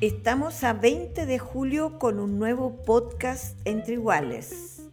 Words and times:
Estamos 0.00 0.62
a 0.62 0.74
20 0.74 1.26
de 1.26 1.40
julio 1.40 1.98
con 1.98 2.20
un 2.20 2.38
nuevo 2.38 2.84
podcast 2.84 3.58
Entre 3.64 3.94
Iguales. 3.94 4.88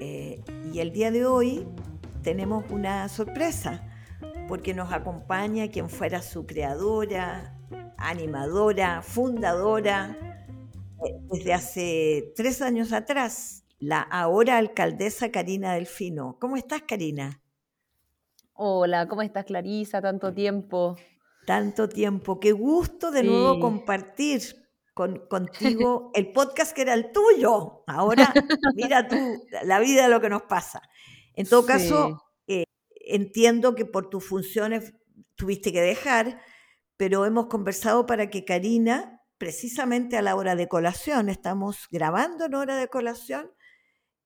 Eh, 0.00 0.44
y 0.72 0.78
el 0.78 0.92
día 0.92 1.10
de 1.10 1.26
hoy 1.26 1.66
tenemos 2.22 2.64
una 2.70 3.08
sorpresa, 3.08 3.82
porque 4.46 4.72
nos 4.72 4.92
acompaña 4.92 5.72
quien 5.72 5.90
fuera 5.90 6.22
su 6.22 6.46
creadora, 6.46 7.58
animadora, 7.96 9.02
fundadora, 9.02 10.16
eh, 11.04 11.16
desde 11.32 11.52
hace 11.52 12.32
tres 12.36 12.62
años 12.62 12.92
atrás, 12.92 13.64
la 13.80 14.02
ahora 14.02 14.58
alcaldesa 14.58 15.32
Karina 15.32 15.74
Delfino. 15.74 16.36
¿Cómo 16.40 16.56
estás, 16.56 16.82
Karina? 16.82 17.42
Hola, 18.52 19.08
¿cómo 19.08 19.22
estás, 19.22 19.46
Clarisa? 19.46 20.00
Tanto 20.00 20.32
tiempo. 20.32 20.94
Tanto 21.46 21.88
tiempo. 21.88 22.40
Qué 22.40 22.52
gusto 22.52 23.10
de 23.10 23.22
nuevo 23.22 23.60
compartir 23.60 24.42
con, 24.94 25.26
contigo 25.28 26.10
el 26.14 26.32
podcast 26.32 26.74
que 26.74 26.82
era 26.82 26.94
el 26.94 27.12
tuyo. 27.12 27.84
Ahora, 27.86 28.32
mira 28.74 29.06
tú, 29.08 29.16
la 29.64 29.78
vida 29.80 30.04
de 30.04 30.08
lo 30.08 30.20
que 30.20 30.30
nos 30.30 30.42
pasa. 30.42 30.82
En 31.34 31.46
todo 31.46 31.66
caso, 31.66 32.22
eh, 32.46 32.64
entiendo 33.06 33.74
que 33.74 33.84
por 33.84 34.08
tus 34.08 34.24
funciones 34.24 34.94
tuviste 35.34 35.72
que 35.72 35.80
dejar, 35.80 36.40
pero 36.96 37.26
hemos 37.26 37.46
conversado 37.46 38.06
para 38.06 38.30
que 38.30 38.44
Karina, 38.44 39.20
precisamente 39.36 40.16
a 40.16 40.22
la 40.22 40.36
hora 40.36 40.54
de 40.54 40.68
colación, 40.68 41.28
estamos 41.28 41.88
grabando 41.90 42.46
en 42.46 42.54
hora 42.54 42.76
de 42.76 42.88
colación, 42.88 43.50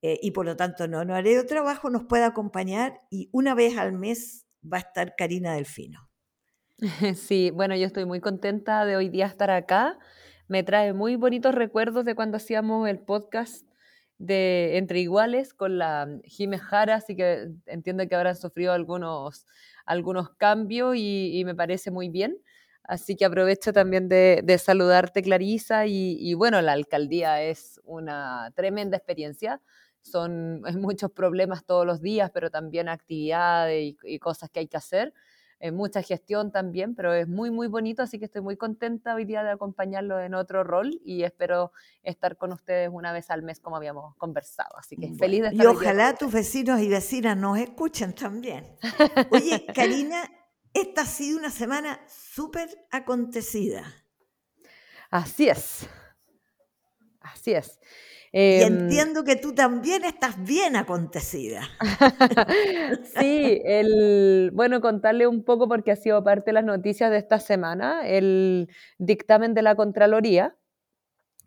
eh, 0.03 0.21
y 0.23 0.31
por 0.31 0.47
lo 0.47 0.56
tanto 0.56 0.87
no, 0.87 1.05
no 1.05 1.15
haré 1.15 1.43
trabajo, 1.45 1.91
nos 1.91 2.05
pueda 2.05 2.27
acompañar 2.27 3.00
y 3.11 3.28
una 3.33 3.55
vez 3.55 3.77
al 3.78 3.93
mes 3.93 4.47
va 4.62 4.77
a 4.77 4.81
estar 4.81 5.15
Karina 5.17 5.55
Delfino. 5.55 6.08
Sí, 7.17 7.51
bueno, 7.51 7.75
yo 7.77 7.87
estoy 7.87 8.05
muy 8.05 8.21
contenta 8.21 8.84
de 8.84 8.97
hoy 8.97 9.09
día 9.09 9.27
estar 9.27 9.51
acá. 9.51 9.98
Me 10.47 10.62
trae 10.62 10.93
muy 10.93 11.17
bonitos 11.17 11.55
recuerdos 11.55 12.05
de 12.05 12.15
cuando 12.15 12.37
hacíamos 12.37 12.89
el 12.89 13.01
podcast 13.01 13.67
de 14.19 14.79
Entre 14.79 15.01
Iguales 15.01 15.55
con 15.55 15.79
la 15.79 16.09
Jiménez 16.25 16.62
Jara, 16.62 16.97
así 16.97 17.15
que 17.17 17.49
entiendo 17.67 18.06
que 18.09 18.15
habrán 18.15 18.37
sufrido 18.37 18.73
algunos, 18.73 19.47
algunos 19.87 20.31
cambios 20.31 20.95
y, 20.97 21.43
me 21.45 21.55
parece 21.55 21.91
muy 21.91 22.09
bien. 22.09 22.39
Así 22.84 23.17
que 23.17 23.25
aprovecho 23.25 23.73
también 23.73 24.09
de, 24.09 24.59
saludarte, 24.59 25.23
Clarisa, 25.23 25.87
y, 25.87 26.34
bueno, 26.34 26.62
la 26.62 26.73
alcaldía 26.73 27.43
es 27.43 27.81
una 27.84 28.53
tremenda 28.55 28.97
experiencia. 28.97 29.61
Son 30.03 30.62
muchos 30.81 31.11
problemas 31.11 31.65
todos 31.65 31.84
los 31.87 32.01
días, 32.01 32.31
pero 32.33 32.51
también 32.51 32.89
actividades 32.89 33.95
y 34.05 34.19
cosas 34.21 34.49
que 34.51 34.61
hay 34.61 34.69
que 34.69 34.77
hacer 34.79 35.12
mucha 35.73 36.03
gestión 36.03 36.53
también, 36.53 36.95
pero 36.95 37.12
es 37.12 37.27
muy, 37.27 37.51
muy 37.51 37.67
bonito, 37.67 38.03
así 38.03 38.19
que 38.19 38.27
estoy 38.27 38.42
muy 38.42 38.56
contenta 38.56 39.14
hoy 39.14 39.25
día 39.25 39.42
de 39.42 39.51
acompañarlo 39.51 40.20
en 40.20 40.34
otro 40.34 40.62
rol 40.62 41.00
y 41.05 41.25
espero 41.25 41.73
estar 42.03 42.37
con 42.37 42.53
ustedes 42.53 42.91
una 42.93 43.12
vez 43.12 43.31
al 43.31 43.43
mes 43.43 43.59
como 43.59 43.77
habíamos 43.77 44.15
conversado. 44.16 44.77
Así 44.78 44.97
que 44.97 45.12
feliz 45.15 45.43
de 45.43 45.49
estar 45.49 45.65
Y 45.65 45.66
ojalá 45.66 46.15
tus 46.15 46.33
vecinos 46.33 46.81
y 46.81 46.88
vecinas 46.88 47.37
nos 47.37 47.59
escuchen 47.59 48.15
también. 48.15 48.77
Oye, 49.33 49.66
Karina, 49.75 50.31
esta 50.72 51.03
ha 51.03 51.06
sido 51.06 51.38
una 51.38 51.50
semana 51.50 52.00
súper 52.06 52.69
acontecida. 52.91 53.84
Así 55.10 55.49
es. 55.49 55.88
Así 57.21 57.53
es 57.53 57.81
y 58.33 58.62
em, 58.62 58.81
entiendo 58.81 59.25
que 59.25 59.37
tú 59.37 59.55
también 59.55 60.05
estás 60.05 60.43
bien 60.43 60.77
acontecida. 60.77 61.62
sí, 63.19 63.61
el, 63.65 64.50
bueno, 64.53 64.81
contarle 64.81 65.27
un 65.27 65.44
poco 65.44 65.69
porque 65.69 65.93
ha 65.93 65.97
sido 65.97 66.22
parte 66.22 66.47
de 66.47 66.53
las 66.55 66.65
noticias 66.65 67.11
de 67.11 67.19
esta 67.19 67.39
semana, 67.39 68.06
el 68.06 68.69
dictamen 68.99 69.55
de 69.55 69.62
la 69.62 69.75
Contraloría, 69.75 70.56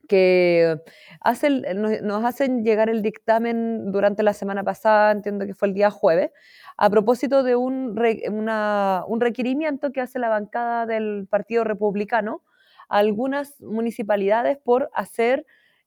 que 0.08 0.78
nos 1.24 2.26
hacen 2.26 2.66
llegar 2.66 2.90
el 2.90 3.02
dictamen 3.02 3.92
durante 3.92 4.24
la 4.24 4.34
semana 4.34 4.64
pasada, 4.64 5.12
entiendo 5.12 5.46
que 5.46 5.54
fue 5.54 5.70
el 5.70 5.74
día 5.74 5.90
jueves, 5.90 6.32
a 6.76 6.90
propósito 6.90 7.44
de 7.44 7.56
un, 7.56 7.98
un 7.98 9.22
requerimiento 9.22 9.92
que 9.92 10.02
hace 10.02 10.20
la 10.20 10.30
bancada 10.30 10.86
del 10.86 11.28
Partido 11.30 11.64
Republicano 11.64 12.44
a 12.90 12.98
algunas 12.98 13.62
municipalidades 13.62 14.58
por 14.58 14.90
hacer 14.94 15.46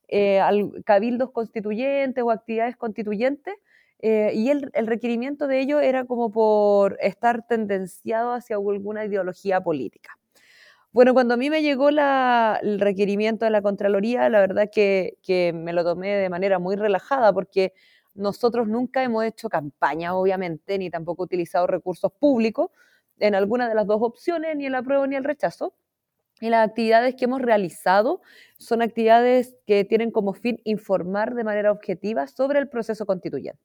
eh, 0.09 0.41
cabildos 0.85 1.31
constituyentes 1.31 2.23
o 2.23 2.31
actividades 2.31 2.77
constituyentes, 2.77 3.55
eh, 4.01 4.33
y 4.35 4.51
el, 4.51 4.71
requerimiento 4.87 5.47
de 5.47 5.61
ello 5.61 5.81
era 5.81 6.05
como 6.05 6.31
por 6.31 6.99
estar 7.01 7.47
tendenciado 7.47 8.33
hacia 8.33 8.57
alguna 8.57 9.07
ideología 9.07 9.63
política. 9.63 10.19
Bueno, 10.93 11.15
cuando 11.15 11.35
a 11.35 11.37
mí 11.37 11.49
me 11.49 11.63
llegó 11.63 11.89
el 11.89 12.81
requerimiento 12.81 13.47
de 13.47 13.51
la 13.51 13.63
Contraloría, 13.63 14.29
la 14.29 14.41
verdad 14.41 14.69
que, 14.71 15.17
que 15.23 15.53
me 15.55 15.73
lo 15.73 15.85
tomé 15.85 16.15
de 16.17 16.29
manera 16.29 16.59
muy 16.59 16.77
relajada 16.77 17.33
porque 17.33 17.73
nosotros 18.15 18.69
nunca 18.69 19.03
hemos 19.03 19.25
hecho 19.25 19.49
campaña, 19.49 20.15
obviamente, 20.15 20.79
ni 20.79 20.91
tampoco 20.91 21.25
utilizado 21.25 21.67
recursos 21.67 22.13
públicos 22.13 22.71
en 23.19 23.35
alguna 23.35 23.69
de 23.69 23.75
las 23.75 23.87
dos 23.87 24.03
opciones, 24.03 24.57
ni 24.57 24.67
el 24.67 24.75
apruebo 24.75 25.07
ni 25.07 25.17
el 25.17 25.25
rechazo. 25.25 25.75
Y 26.41 26.51
las 26.51 26.69
actividades 26.69 27.15
que 27.15 27.27
hemos 27.27 27.41
realizado 27.41 28.21
son 28.59 28.83
actividades 28.83 29.55
que 29.67 29.85
tienen 29.85 30.11
como 30.11 30.33
fin 30.33 30.61
informar 30.65 31.35
de 31.35 31.45
manera 31.45 31.71
objetiva 31.71 32.27
sobre 32.27 32.59
el 32.59 32.69
proceso 32.69 33.07
constituyente. 33.07 33.63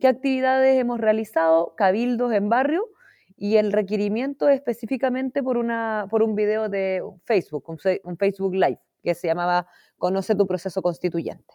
¿Qué 0.00 0.06
actividades 0.06 0.78
hemos 0.78 1.00
realizado? 1.00 1.74
Cabildos 1.76 2.32
en 2.32 2.48
barrio 2.48 2.88
y 3.36 3.56
el 3.56 3.72
requerimiento 3.72 4.48
específicamente 4.48 5.42
por, 5.42 5.56
una, 5.56 6.06
por 6.10 6.22
un 6.22 6.34
video 6.34 6.68
de 6.68 7.02
Facebook, 7.24 7.64
un 7.68 8.16
Facebook 8.16 8.54
Live, 8.54 8.80
que 9.02 9.14
se 9.14 9.26
llamaba 9.26 9.66
Conoce 9.96 10.34
tu 10.36 10.46
proceso 10.46 10.82
constituyente. 10.82 11.54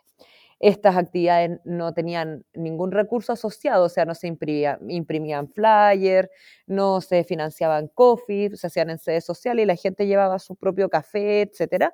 Estas 0.66 0.96
actividades 0.96 1.60
no 1.66 1.94
tenían 1.94 2.46
ningún 2.54 2.94
recurso 2.94 3.34
asociado, 3.34 3.84
o 3.84 3.90
sea, 3.90 4.06
no 4.06 4.16
se 4.16 4.28
imprimían 4.28 5.50
flyers, 5.50 6.30
no 6.68 7.02
se 7.02 7.26
financiaban 7.26 7.90
coffee, 7.90 8.56
se 8.56 8.68
hacían 8.68 8.90
en 8.90 8.98
sedes 8.98 9.26
sociales 9.26 9.64
y 9.64 9.66
la 9.66 9.76
gente 9.76 10.08
llevaba 10.08 10.40
su 10.40 10.56
propio 10.56 10.88
café, 10.88 11.42
etc. 11.42 11.92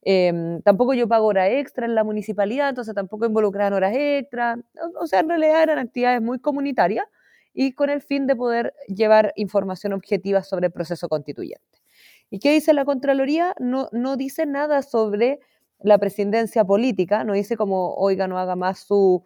Em, 0.00 0.62
tampoco 0.62 0.94
yo 0.94 1.06
pago 1.06 1.26
hora 1.26 1.50
extra 1.50 1.84
en 1.84 1.94
la 1.94 2.02
municipalidad, 2.02 2.70
entonces 2.70 2.94
tampoco 2.94 3.26
involucraban 3.26 3.74
horas 3.74 3.92
extra. 3.94 4.58
O, 4.98 5.06
sea, 5.06 5.20
en 5.20 5.28
realidad 5.28 5.64
eran 5.64 5.78
actividades 5.78 6.22
muy 6.22 6.38
comunitarias 6.38 7.04
y 7.52 7.72
con 7.72 7.90
el 7.90 8.00
fin 8.00 8.26
de 8.26 8.36
poder 8.36 8.72
llevar 8.86 9.34
información 9.36 9.92
objetiva 9.92 10.42
sobre 10.42 10.68
el 10.68 10.72
proceso 10.72 11.10
constituyente. 11.10 11.82
¿Y 12.30 12.38
qué 12.38 12.52
dice 12.52 12.72
la 12.72 12.86
Contraloría? 12.86 13.54
No, 13.58 13.90
no 13.92 14.16
dice 14.16 14.46
nada 14.46 14.80
sobre 14.80 15.40
la 15.80 15.98
presidencia 15.98 16.64
política, 16.64 17.24
no 17.24 17.34
dice 17.34 17.56
como, 17.56 17.94
oiga, 17.94 18.26
no 18.26 18.38
haga 18.38 18.56
más 18.56 18.80
su, 18.80 19.24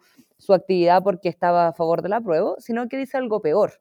actividad 0.49 1.01
porque 1.03 1.29
estaba 1.29 1.69
a 1.69 1.73
favor 1.73 2.01
de 2.01 2.09
la 2.09 2.19
prueba, 2.19 2.55
sino 2.59 2.89
que 2.89 2.97
dice 2.97 3.15
algo 3.15 3.41
peor, 3.41 3.79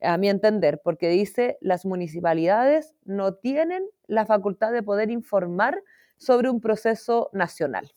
a 0.00 0.16
mi 0.16 0.28
entender, 0.28 0.80
porque 0.84 1.08
dice 1.08 1.58
las 1.60 1.84
municipalidades 1.84 2.94
no 3.04 3.34
tienen 3.34 3.82
la 4.06 4.24
facultad 4.24 4.72
de 4.72 4.84
poder 4.84 5.10
informar 5.10 5.82
sobre 6.16 6.48
un 6.48 6.60
proceso 6.60 7.28
nacional. 7.32 7.92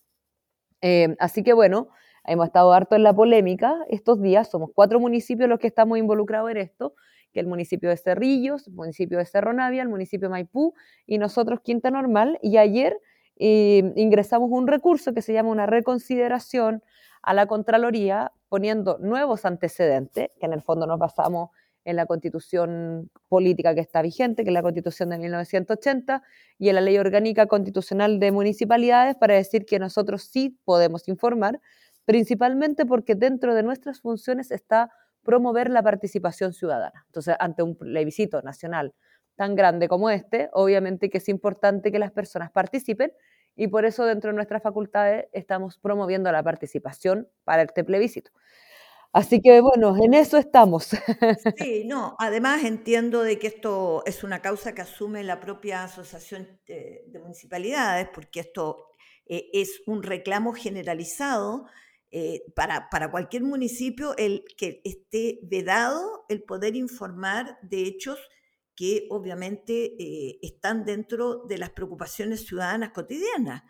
Eh, 0.81 1.15
así 1.19 1.44
que 1.44 1.54
bueno, 1.54 1.89
hemos 2.25 2.48
estado 2.48 2.74
harto 2.74 2.95
en 2.95 3.04
la 3.04 3.13
polémica 3.13 3.77
estos 3.89 4.22
días, 4.22 4.50
somos 4.50 4.72
cuatro 4.74 5.00
municipios 5.00 5.48
los 5.48 5.60
que 5.60 5.68
estamos 5.68 6.00
involucrados 6.00 6.50
en 6.50 6.57
esto, 6.57 6.95
que 7.31 7.39
el 7.39 7.48
municipio 7.48 7.89
de 7.89 7.98
Cerrillos, 7.98 8.68
el 8.68 8.74
municipio 8.74 9.19
de 9.19 9.25
Cerro 9.25 9.54
Navia, 9.54 9.83
el 9.83 9.89
municipio 9.89 10.30
de 10.30 10.31
Maipú 10.31 10.74
y 11.06 11.19
nosotros 11.19 11.60
Quinta 11.62 11.92
Normal, 11.92 12.39
y 12.42 12.57
ayer 12.57 13.00
ingresamos 13.39 14.50
un 14.51 14.68
recurso 14.68 15.13
que 15.13 15.21
se 15.21 15.33
llama 15.33 15.50
una 15.50 15.65
reconsideración 15.65 16.83
a 17.21 17.33
la 17.33 17.47
Contraloría 17.47 18.31
poniendo 18.50 18.97
nuevos 19.00 19.45
antecedentes, 19.45 20.30
que 20.39 20.45
en 20.45 20.53
el 20.53 20.62
fondo 20.62 20.86
nos 20.86 21.00
basamos 21.00 21.50
en 21.86 21.95
la 21.95 22.06
constitución 22.06 23.09
política 23.30 23.74
que 23.74 23.81
está 23.81 24.01
vigente, 24.01 24.44
que 24.44 24.50
es 24.50 24.53
la 24.53 24.62
constitución 24.62 25.09
de 25.09 25.18
1980, 25.18 26.21
y 26.57 26.69
en 26.69 26.75
la 26.75 26.81
ley 26.81 26.97
orgánica 26.97 27.47
constitucional 27.47 28.19
de 28.19 28.31
municipalidades 28.31 29.15
para 29.15 29.36
decir 29.36 29.65
que 29.65 29.80
nosotros 29.80 30.24
sí 30.24 30.59
podemos 30.65 31.07
informar, 31.07 31.59
principalmente 32.06 32.86
porque 32.86 33.15
dentro 33.15 33.56
de 33.56 33.63
nuestras 33.63 34.01
funciones 34.01 34.51
está 34.51 34.91
promover 35.24 35.69
la 35.69 35.81
participación 35.81 36.53
ciudadana. 36.53 37.06
Entonces, 37.07 37.36
ante 37.39 37.63
un 37.63 37.75
plebiscito 37.75 38.41
nacional 38.41 38.94
tan 39.39 39.56
grande 39.56 39.88
como 39.88 40.09
este, 40.09 40.50
obviamente 40.51 41.09
que 41.09 41.19
es 41.19 41.30
importante 41.30 41.94
que 41.94 41.97
las 41.97 42.12
personas 42.12 42.51
participen 42.51 43.13
y 43.56 43.69
por 43.69 43.86
eso 43.86 44.03
dentro 44.03 44.31
de 44.31 44.36
nuestras 44.36 44.62
facultades 44.62 45.27
estamos 45.31 45.77
promoviendo 45.77 46.30
la 46.30 46.44
participación 46.44 47.30
para 47.45 47.62
este 47.62 47.86
plebiscito. 47.86 48.31
Así 49.13 49.39
que 49.41 49.62
bueno, 49.62 49.95
en 49.97 50.13
eso 50.13 50.38
estamos. 50.38 50.89
Sí, 51.57 51.83
no, 51.86 52.18
además 52.19 52.65
entiendo 52.65 53.24
de 53.24 53.39
que 53.39 53.47
esto 53.47 54.03
es 54.06 54.25
una 54.25 54.41
causa 54.41 54.75
que 54.75 54.81
asume 54.81 55.24
la 55.24 55.39
propia 55.39 55.86
Asociación 55.86 56.59
de, 56.68 57.09
Municipalidades, 57.21 58.09
porque 58.13 58.41
esto 58.41 58.88
eh, 59.25 59.50
es 59.53 59.81
un 59.88 60.03
reclamo 60.03 60.51
generalizado 60.51 61.65
eh, 62.12 62.41
para, 62.57 62.89
para, 62.89 63.09
cualquier 63.09 63.44
municipio 63.44 64.18
el 64.18 64.44
que 64.57 64.81
esté 64.83 65.39
vedado 65.44 66.25
el 66.27 66.44
poder 66.44 66.75
informar 66.75 67.57
de 67.62 67.83
hechos 67.83 68.19
que 68.79 69.07
obviamente 69.09 69.93
eh, 69.99 70.39
están 70.41 70.85
dentro 70.85 71.43
de 71.43 71.57
las 71.57 71.71
preocupaciones 71.71 72.45
ciudadanas 72.47 72.91
cotidianas. 72.91 73.63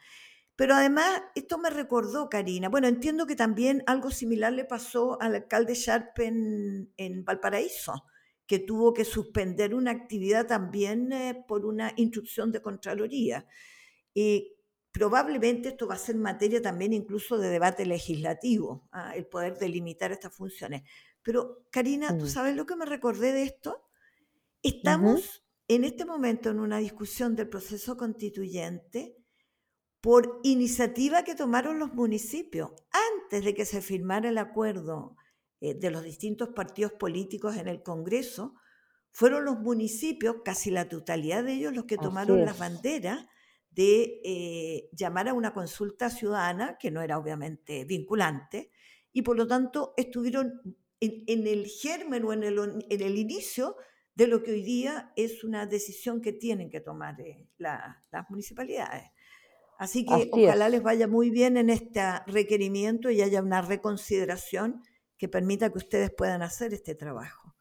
Pero 0.56 0.76
además, 0.76 1.24
esto 1.34 1.58
me 1.58 1.72
recordó, 1.72 2.30
Karina, 2.30 2.70
bueno, 2.70 2.88
entiendo 2.88 3.26
que 3.26 3.36
también 3.36 3.82
algo 3.88 4.12
similar 4.12 4.54
le 4.54 4.66
pasó 4.66 5.20
al 5.20 5.34
alcalde 5.34 5.74
Sharp 5.74 6.20
en, 6.20 7.26
Valparaíso, 7.26 8.04
que 8.46 8.60
tuvo 8.60 8.94
que 8.94 9.04
suspender 9.04 9.74
una 9.74 9.90
actividad 9.90 10.46
también 10.46 11.12
eh, 11.12 11.44
por 11.48 11.66
una 11.66 11.92
instrucción 11.96 12.52
de 12.52 12.62
Contraloría. 12.62 13.48
Y 14.14 14.58
probablemente 14.92 15.70
esto 15.70 15.88
va 15.88 15.96
a 15.96 15.98
ser 15.98 16.18
materia 16.18 16.62
también 16.62 16.94
incluso 16.94 17.40
de 17.40 17.50
debate 17.50 17.84
legislativo, 17.88 18.88
ah, 18.92 19.16
el 19.16 19.26
poder 19.26 19.58
delimitar 19.58 20.12
estas 20.12 20.36
funciones. 20.36 20.84
Pero, 21.24 21.66
Karina, 21.72 22.16
¿tú 22.16 22.26
mm. 22.26 22.30
sabes 22.30 22.56
lo 22.56 22.68
que 22.68 22.76
me 22.76 22.86
recordé 22.86 23.34
de 23.34 23.42
esto? 23.42 23.89
Estamos 24.62 25.46
en 25.70 25.86
este 25.86 26.04
momento 26.04 26.50
en 26.50 26.60
una 26.60 26.80
discusión 26.80 27.36
del 27.36 27.48
proceso 27.48 27.96
constituyente 27.96 29.16
por 30.02 30.42
iniciativa 30.44 31.24
que 31.24 31.36
tomaron 31.36 31.80
los 31.80 31.94
municipios 31.94 32.72
antes 32.92 33.46
de 33.46 33.54
que 33.54 33.66
se 33.66 33.82
firmara 33.82 34.30
el 34.30 34.38
acuerdo 34.38 35.16
eh, 35.62 35.76
de 35.76 35.92
los 35.92 36.04
distintos 36.04 36.50
partidos 36.50 36.92
políticos 36.94 37.56
en 37.56 37.70
el 37.70 37.84
Congreso. 37.84 38.54
Fueron 39.12 39.46
los 39.46 39.60
municipios, 39.60 40.38
casi 40.44 40.72
la 40.72 40.90
totalidad 40.90 41.46
de 41.46 41.54
ellos, 41.54 41.74
los 41.74 41.86
que 41.86 41.98
tomaron 41.98 42.44
la 42.44 42.54
bandera 42.54 43.30
de 43.72 44.20
eh, 44.26 44.90
llamar 44.92 45.30
a 45.30 45.34
una 45.34 45.54
consulta 45.54 46.10
ciudadana, 46.10 46.78
que 46.78 46.92
no 46.92 47.02
era 47.02 47.18
obviamente 47.18 47.86
vinculante, 47.86 48.72
y 49.14 49.22
por 49.22 49.38
lo 49.38 49.48
tanto 49.48 49.94
estuvieron 49.96 50.62
en, 51.00 51.48
el 51.48 51.66
germen 51.68 52.26
o 52.26 52.34
en 52.34 52.44
en 52.44 53.02
el 53.02 53.18
inicio 53.18 53.78
de 54.20 54.28
lo 54.28 54.44
que 54.44 54.52
hoy 54.52 54.64
día 54.64 55.14
es 55.16 55.46
una 55.46 55.66
decisión 55.66 56.20
que 56.22 56.34
tienen 56.34 56.70
que 56.70 56.82
tomar 56.82 57.22
eh, 57.22 57.48
las 57.58 58.30
municipalidades. 58.30 59.06
Así 59.78 60.06
que 60.06 60.30
ojalá 60.34 60.68
les 60.68 60.84
vaya 60.84 61.08
muy 61.08 61.30
bien 61.30 61.56
en 61.56 61.70
este 61.70 62.02
requerimiento 62.28 63.10
y 63.10 63.22
haya 63.22 63.42
una 63.42 63.62
reconsideración 63.62 64.84
que 65.18 65.30
permita 65.30 65.70
que 65.70 65.78
ustedes 65.78 66.12
puedan 66.12 66.42
hacer 66.42 66.74
este 66.74 66.96
trabajo. 66.96 67.56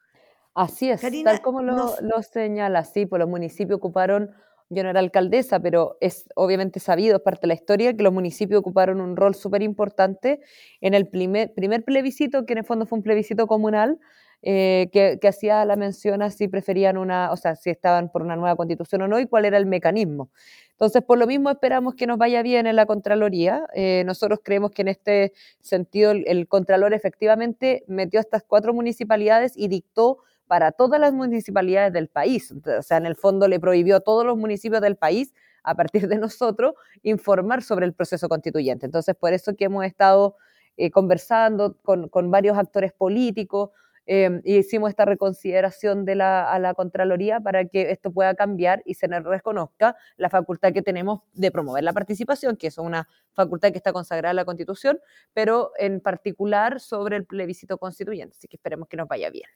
Así 0.52 0.90
es, 0.90 1.00
tal 1.00 1.40
como 1.42 1.62
lo, 1.62 1.94
señala, 2.22 2.84
sí, 2.84 3.06
pues 3.06 3.20
los 3.20 3.28
municipios 3.28 3.76
ocuparon, 3.76 4.34
yo 4.68 4.82
no 4.82 4.90
era 4.90 4.98
alcaldesa, 4.98 5.60
pero 5.60 5.96
es 6.00 6.28
obviamente 6.34 6.80
sabido, 6.80 7.18
es 7.18 7.22
parte 7.22 7.42
de 7.42 7.48
la 7.48 7.54
historia, 7.54 7.96
que 7.96 8.02
los 8.02 8.12
municipios 8.12 8.58
ocuparon 8.58 9.00
un 9.00 9.14
rol 9.16 9.36
súper 9.36 9.62
importante 9.62 10.40
en 10.80 10.94
el 10.94 11.08
primer, 11.08 11.54
primer 11.54 11.84
plebiscito, 11.84 12.46
que 12.46 12.54
en 12.54 12.58
el 12.58 12.64
fondo 12.64 12.84
fue 12.84 12.98
un 12.98 13.04
plebiscito 13.04 13.46
comunal, 13.46 14.00
eh, 14.42 14.88
que, 14.92 15.18
hacía 15.26 15.64
la 15.64 15.74
mención 15.74 16.22
a 16.22 16.30
si 16.30 16.46
preferían 16.46 16.96
una, 16.96 17.32
o 17.32 17.36
sea, 17.36 17.56
si 17.56 17.70
estaban 17.70 18.08
por 18.08 18.22
una 18.22 18.36
nueva 18.36 18.54
constitución 18.54 19.02
o 19.02 19.08
no 19.08 19.18
y 19.18 19.26
cuál 19.26 19.44
era 19.44 19.58
el 19.58 19.66
mecanismo. 19.66 20.30
Entonces, 20.70 21.02
por 21.02 21.18
lo 21.18 21.26
mismo 21.26 21.50
esperamos 21.50 21.96
que 21.96 22.06
nos 22.06 22.18
vaya 22.18 22.40
bien 22.42 22.68
en 22.68 22.76
la 22.76 22.86
Contraloría. 22.86 23.66
Eh, 23.74 24.04
nosotros 24.06 24.38
creemos 24.44 24.70
que 24.70 24.82
en 24.82 24.88
este 24.88 25.32
sentido 25.60 26.12
el, 26.12 26.46
Contralor 26.46 26.94
efectivamente 26.94 27.82
metió 27.88 28.20
estas 28.20 28.44
cuatro 28.46 28.72
municipalidades 28.72 29.54
y 29.56 29.66
dictó 29.66 30.18
para 30.46 30.70
todas 30.70 31.00
las 31.00 31.12
municipalidades 31.12 31.92
del 31.92 32.08
país. 32.08 32.52
o 32.52 32.82
sea, 32.82 32.98
en 32.98 33.06
el 33.06 33.16
fondo 33.16 33.48
le 33.48 33.58
prohibió 33.58 33.96
a 33.96 34.00
todos 34.00 34.24
los 34.24 34.36
municipios 34.36 34.80
del 34.80 34.94
país, 34.94 35.34
a 35.64 35.74
partir 35.74 36.06
de 36.06 36.16
nosotros, 36.16 36.74
informar 37.02 37.62
sobre 37.62 37.84
el 37.84 37.92
proceso 37.92 38.28
constituyente. 38.28 38.86
Entonces, 38.86 39.16
por 39.16 39.32
eso 39.32 39.56
que 39.56 39.64
hemos 39.64 39.84
estado 39.84 40.36
eh, 40.76 40.92
conversando 40.92 41.76
con, 41.82 42.08
con 42.08 42.30
varios 42.30 42.56
actores 42.56 42.92
políticos, 42.92 43.70
Em, 44.10 44.40
y 44.42 44.56
hicimos 44.56 44.88
esta 44.88 45.04
reconsideración 45.04 46.06
de 46.06 46.14
la, 46.14 46.50
a 46.50 46.58
la 46.58 46.72
Contraloría 46.72 47.40
para 47.40 47.66
que 47.66 47.90
esto 47.90 48.10
pueda 48.10 48.34
cambiar 48.34 48.82
y 48.86 48.94
se 48.94 49.06
nos 49.06 49.22
reconozca 49.22 49.96
la 50.16 50.30
facultad 50.30 50.72
que 50.72 50.80
tenemos 50.80 51.20
de 51.34 51.50
promover 51.50 51.84
la 51.84 51.92
participación, 51.92 52.56
que 52.56 52.68
es 52.68 52.78
una 52.78 53.06
facultad 53.34 53.70
que 53.70 53.76
está 53.76 53.92
consagrada 53.92 54.30
en 54.30 54.36
la 54.36 54.46
Constitución, 54.46 54.98
pero 55.34 55.72
en 55.76 56.00
particular 56.00 56.80
sobre 56.80 57.16
el 57.16 57.26
plebiscito 57.26 57.76
constituyente. 57.76 58.34
Así 58.34 58.48
que 58.48 58.56
esperemos 58.56 58.88
que 58.88 58.96
nos 58.96 59.08
vaya 59.08 59.28
bien. 59.28 59.50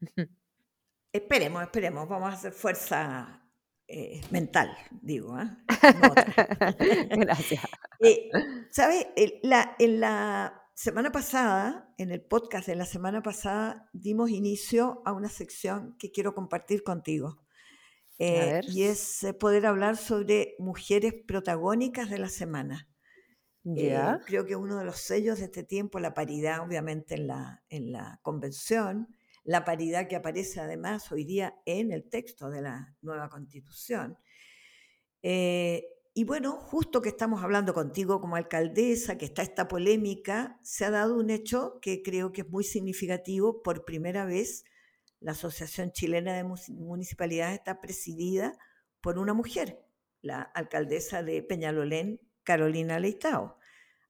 Esperemos, 1.12 1.62
esperemos. 1.62 2.08
Vamos 2.08 2.30
a 2.30 2.32
hacer 2.32 2.52
fuerza 2.52 3.42
eh, 3.86 4.22
mental, 4.30 4.74
digo. 5.02 5.38
¿eh? 5.38 5.50
Gracias. 7.10 7.62
Eh, 8.04 8.30
¿Sabes? 8.70 9.06
La, 9.44 9.76
en 9.78 10.00
la 10.00 10.61
semana 10.74 11.12
pasada, 11.12 11.92
en 11.98 12.10
el 12.10 12.22
podcast 12.22 12.66
de 12.66 12.76
la 12.76 12.86
semana 12.86 13.22
pasada, 13.22 13.88
dimos 13.92 14.30
inicio 14.30 15.02
a 15.04 15.12
una 15.12 15.28
sección 15.28 15.96
que 15.98 16.10
quiero 16.10 16.34
compartir 16.34 16.82
contigo. 16.82 17.42
Eh, 18.18 18.60
y 18.68 18.84
es 18.84 19.24
eh, 19.24 19.34
poder 19.34 19.66
hablar 19.66 19.96
sobre 19.96 20.54
mujeres 20.58 21.14
protagónicas 21.26 22.08
de 22.08 22.18
la 22.18 22.28
semana. 22.28 22.88
Eh, 23.76 23.98
creo 24.26 24.44
que 24.44 24.56
uno 24.56 24.78
de 24.78 24.84
los 24.84 24.98
sellos 24.98 25.38
de 25.38 25.46
este 25.46 25.64
tiempo, 25.64 25.98
la 25.98 26.14
paridad, 26.14 26.60
obviamente, 26.60 27.14
en 27.14 27.28
la, 27.28 27.62
en 27.68 27.92
la 27.92 28.20
convención, 28.22 29.08
la 29.44 29.64
paridad 29.64 30.08
que 30.08 30.16
aparece 30.16 30.60
además 30.60 31.10
hoy 31.10 31.24
día 31.24 31.54
en 31.64 31.90
el 31.90 32.08
texto 32.08 32.48
de 32.50 32.62
la 32.62 32.96
nueva 33.00 33.28
constitución. 33.28 34.18
Y 36.14 36.24
bueno, 36.24 36.58
justo 36.60 37.00
que 37.00 37.08
estamos 37.08 37.42
hablando 37.42 37.72
contigo 37.72 38.20
como 38.20 38.36
alcaldesa, 38.36 39.16
que 39.16 39.24
está 39.24 39.40
esta 39.40 39.66
polémica, 39.66 40.58
se 40.62 40.84
ha 40.84 40.90
dado 40.90 41.16
un 41.16 41.30
hecho 41.30 41.78
que 41.80 42.02
creo 42.02 42.32
que 42.32 42.42
es 42.42 42.50
muy 42.50 42.64
significativo. 42.64 43.62
Por 43.62 43.86
primera 43.86 44.26
vez, 44.26 44.64
la 45.20 45.32
Asociación 45.32 45.90
Chilena 45.92 46.34
de 46.34 46.44
Municipalidades 46.44 47.58
está 47.58 47.80
presidida 47.80 48.58
por 49.00 49.18
una 49.18 49.32
mujer, 49.32 49.86
la 50.20 50.42
alcaldesa 50.42 51.22
de 51.22 51.42
Peñalolén, 51.42 52.20
Carolina 52.42 52.98
Leitao. 52.98 53.56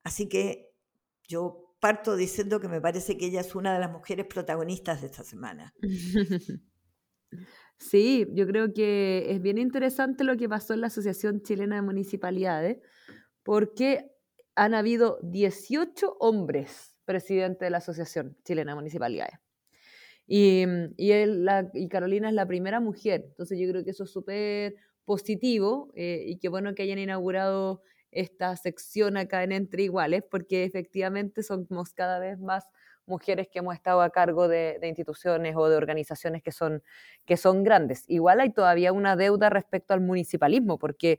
Así 0.03 0.29
que 0.29 0.75
yo 1.29 1.77
parto 1.79 2.17
diciendo 2.17 2.59
que 2.61 2.69
me 2.69 2.81
parece 2.81 3.17
que 3.17 3.27
ella 3.27 3.43
es 3.43 3.55
una 3.55 3.75
de 3.75 3.81
las 3.81 3.93
mujeres 3.93 4.27
protagonistas 4.27 5.03
de 5.03 5.07
esta 5.07 5.23
semana. 5.23 5.73
Sí, 7.79 8.26
yo 8.33 8.47
creo 8.47 8.73
que 8.73 9.26
es 9.29 9.43
bien 9.43 9.59
interesante 9.59 10.25
lo 10.25 10.37
que 10.37 10.49
pasó 10.49 10.75
en 10.75 10.83
la 10.83 10.87
Asociación 10.87 11.43
Chilena 11.43 11.76
de 11.76 11.83
Municipalidades, 11.83 12.79
porque 13.43 14.11
han 14.55 14.75
habido 14.75 15.19
18 15.23 16.17
hombres 16.21 16.97
presidentes 17.05 17.67
de 17.67 17.71
la 17.71 17.79
Asociación 17.79 18.37
Chilena 18.45 18.73
de 18.73 18.76
Municipalidades. 18.76 19.38
Y, 20.26 20.64
y, 20.97 21.88
Carolina 21.88 22.29
es 22.29 22.35
la 22.35 22.47
primera 22.47 22.81
mujer, 22.81 23.25
entonces 23.26 23.59
yo 23.59 23.69
creo 23.69 23.85
que 23.85 23.91
eso 23.91 24.05
es 24.05 24.11
súper 24.11 24.76
positivo 25.05 25.91
eh, 25.95 26.23
y 26.26 26.38
qué 26.38 26.49
bueno 26.49 26.75
que 26.75 26.85
hayan 26.85 26.99
inaugurado 26.99 27.83
esta 28.12 28.57
sección 28.57 29.17
acá 29.17 29.43
en 29.43 29.52
Entre 29.52 29.83
Iguales, 29.83 30.23
porque 30.31 30.64
efectivamente 30.64 31.43
somos 31.43 31.93
cada 31.93 32.19
vez 32.19 32.38
más 32.38 32.64
mujeres 33.07 33.49
que 33.49 33.59
hemos 33.59 33.75
estado 33.75 34.03
a 34.03 34.11
cargo 34.11 34.49
de, 34.49 34.79
instituciones 34.83 35.55
o 35.57 35.69
de 35.69 35.77
organizaciones 35.77 36.43
que 36.43 36.53
son, 36.53 36.83
que 37.25 37.37
son 37.37 37.65
grandes. 37.65 38.05
Igual 38.09 38.41
hay 38.41 38.51
todavía 38.51 38.93
una 38.93 39.17
deuda 39.17 39.51
respecto 39.51 39.95
al 39.95 40.01
municipalismo, 40.01 40.79
porque 40.79 41.19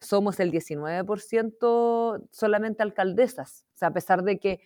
somos 0.00 0.38
el 0.40 0.52
19% 0.52 2.28
solamente 2.30 2.82
alcaldesas. 2.82 3.66
O 3.74 3.76
sea, 3.76 3.88
a 3.88 3.92
pesar 3.92 4.22
de 4.22 4.38
que 4.38 4.60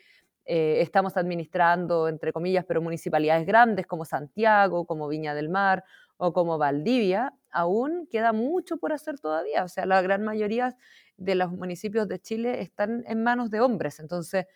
eh, 0.51 0.81
estamos 0.81 1.17
administrando, 1.17 2.09
entre 2.09 2.33
comillas, 2.33 2.65
pero 2.67 2.81
municipalidades 2.81 3.47
grandes 3.47 3.87
como 3.87 4.05
Santiago, 4.05 4.87
como 4.87 5.07
Viña 5.07 5.35
del 5.35 5.51
Mar 5.51 5.85
o 6.17 6.33
como 6.33 6.57
Valdivia, 6.57 7.35
aún 7.51 8.09
queda 8.11 8.33
mucho 8.33 8.79
por 8.79 8.93
hacer 8.93 9.21
todavía. 9.21 9.65
O 9.65 9.69
sea, 9.69 9.85
la 9.87 10.01
gran 10.01 10.25
mayoría 10.25 10.77
de 11.19 11.35
los 11.35 11.53
municipios 11.53 12.09
de 12.09 12.19
Chile 12.19 12.63
están 12.63 13.05
en 13.07 13.23
manos 13.23 13.51
de 13.51 13.61
hombres. 13.61 14.01
Entonces, 14.01 14.47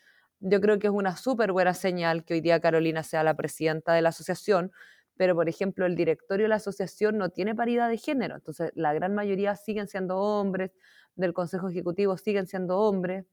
yo 0.43 0.61
creo 0.61 0.79
que 0.79 0.89
es 0.89 0.93
una 0.93 1.17
súper 1.17 1.53
buena 1.53 1.75
señal 1.75 2.25
que 2.25 2.35
hoy 2.35 2.41
día 2.43 2.61
Carolina 2.61 3.03
sea 3.03 3.25
la 3.25 3.35
presidenta 3.37 3.95
de 3.95 4.03
la 4.03 4.11
asociación, 4.11 4.73
pero 5.17 5.35
por 5.35 5.49
ejemplo 5.49 5.87
el 5.87 5.97
directorio 5.97 6.45
de 6.45 6.49
la 6.51 6.57
asociación 6.57 7.19
no 7.19 7.31
tiene 7.31 7.55
paridad 7.55 7.89
de 7.89 7.99
género, 7.99 8.35
entonces 8.37 8.73
la 8.75 8.93
gran 8.95 9.15
mayoría 9.15 9.57
siguen 9.57 9.89
siendo 9.89 10.19
hombres, 10.19 10.73
del 11.17 11.35
Consejo 11.35 11.69
Ejecutivo 11.69 12.17
siguen 12.19 12.47
siendo 12.47 12.79
hombres, 12.79 13.27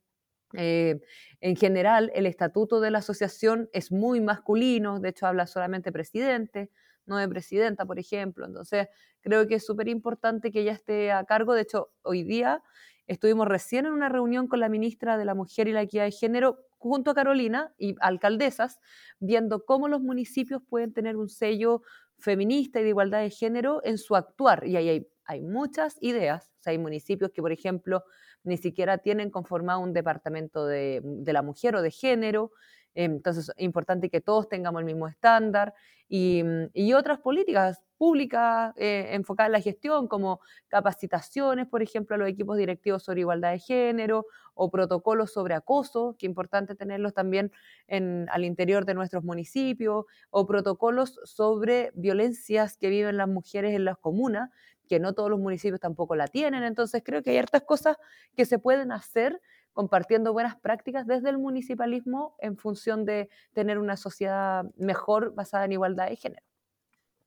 Eh, 0.54 1.00
en 1.42 1.56
general, 1.56 2.12
el 2.16 2.26
estatuto 2.26 2.82
de 2.82 2.92
la 2.92 3.00
asociación 3.00 3.70
es 3.74 3.92
muy 3.92 4.20
masculino, 4.22 5.00
de 5.00 5.10
hecho 5.10 5.28
habla 5.28 5.46
solamente 5.48 5.92
presidente, 5.92 6.72
no 7.06 7.18
de 7.18 7.28
presidenta, 7.30 7.86
por 7.86 8.00
ejemplo. 8.00 8.46
Entonces, 8.46 8.88
creo 9.22 9.48
que 9.48 9.56
es 9.56 9.66
súper 9.66 9.88
importante 9.90 10.52
que 10.52 10.62
ella 10.62 10.74
esté 10.74 11.12
a 11.12 11.24
cargo. 11.26 11.54
De 11.54 11.62
hecho, 11.62 11.92
hoy 12.04 12.24
día 12.24 12.64
estuvimos 13.08 13.48
recién 13.48 13.86
en 13.86 13.94
una 13.94 14.10
reunión 14.10 14.48
con 14.48 14.60
la 14.60 14.70
ministra 14.70 15.18
de 15.18 15.26
la 15.26 15.36
Mujer 15.36 15.68
y 15.68 15.74
la 15.74 15.82
Equidad 15.84 16.06
de 16.06 16.12
Género, 16.12 16.60
junto 16.80 17.12
a 17.12 17.14
Carolina 17.14 17.74
y 17.78 17.96
alcaldesas, 18.00 18.80
viendo 19.20 19.66
cómo 19.66 19.88
los 19.88 20.02
municipios 20.02 20.64
pueden 20.68 20.94
tener 20.94 21.16
un 21.18 21.30
sello 21.30 21.84
feminista 22.18 22.80
y 22.80 22.84
de 22.84 22.90
igualdad 22.90 23.22
de 23.22 23.30
género 23.30 23.82
en 23.84 23.98
su 23.98 24.16
actuar. 24.16 24.66
Y 24.66 24.76
ahí 24.76 24.90
hay, 24.90 25.08
hay 25.26 25.42
muchas 25.42 25.98
ideas. 26.02 26.52
O 26.60 26.64
sea, 26.64 26.72
hay 26.72 26.78
municipios 26.78 27.32
que, 27.32 27.42
por 27.42 27.52
ejemplo, 27.52 28.04
ni 28.44 28.58
siquiera 28.58 28.98
tienen 28.98 29.30
conformado 29.30 29.80
un 29.80 29.94
departamento 29.94 30.66
de, 30.66 31.02
la 31.26 31.42
mujer 31.42 31.76
o 31.76 31.82
de 31.82 31.92
género. 31.92 32.52
Entonces, 32.96 33.50
es 33.50 33.64
importante 33.64 34.10
que 34.10 34.22
todos 34.22 34.50
tengamos 34.50 34.80
el 34.80 34.86
mismo 34.86 35.08
estándar 35.08 35.74
y, 36.12 36.94
otras 36.94 37.20
políticas 37.20 37.84
públicas 37.98 38.74
eh, 38.78 39.10
enfocadas 39.12 39.50
en 39.50 39.52
la 39.54 39.62
gestión, 39.62 40.08
como 40.08 40.40
capacitaciones, 40.68 41.68
por 41.68 41.84
ejemplo, 41.84 42.16
a 42.16 42.18
los 42.18 42.28
equipos 42.28 42.58
directivos 42.58 43.04
sobre 43.04 43.22
igualdad 43.22 43.52
de 43.52 43.60
género 43.60 44.26
o 44.56 44.72
protocolos 44.72 45.32
sobre 45.32 45.54
acoso, 45.54 46.16
que 46.18 46.26
es 46.26 46.30
importante 46.30 46.74
tenerlos 46.74 47.14
también 47.14 47.52
en, 47.88 48.28
al 48.32 48.44
interior 48.44 48.86
de 48.86 48.96
nuestros 48.96 49.24
municipios, 49.24 50.06
o 50.32 50.48
protocolos 50.48 51.20
sobre 51.26 51.92
violencias 51.94 52.76
que 52.78 52.90
viven 52.90 53.18
las 53.18 53.28
mujeres 53.28 53.76
en 53.76 53.86
las 53.86 53.98
comunas, 53.98 54.50
que 54.88 55.00
no 55.00 55.14
todos 55.14 55.30
los 55.30 55.40
municipios 55.40 55.80
tampoco 55.80 56.16
la 56.16 56.28
tienen. 56.28 56.64
Entonces 56.64 57.04
creo 57.06 57.22
que 57.22 57.30
hay 57.30 57.38
hartas 57.38 57.62
cosas 57.62 57.98
que 58.36 58.46
se 58.46 58.58
pueden 58.58 58.92
hacer 58.92 59.40
compartiendo 59.80 60.34
buenas 60.34 60.58
prácticas 60.58 61.08
desde 61.08 61.30
el 61.30 61.38
municipalismo 61.38 62.36
en 62.40 62.58
función 62.58 63.06
de 63.06 63.30
tener 63.54 63.80
una 63.80 63.96
sociedad 63.96 64.66
mejor 64.76 65.34
basada 65.36 65.64
en 65.64 65.72
igualdad 65.72 66.10
de 66.10 66.18
género. 66.18 66.44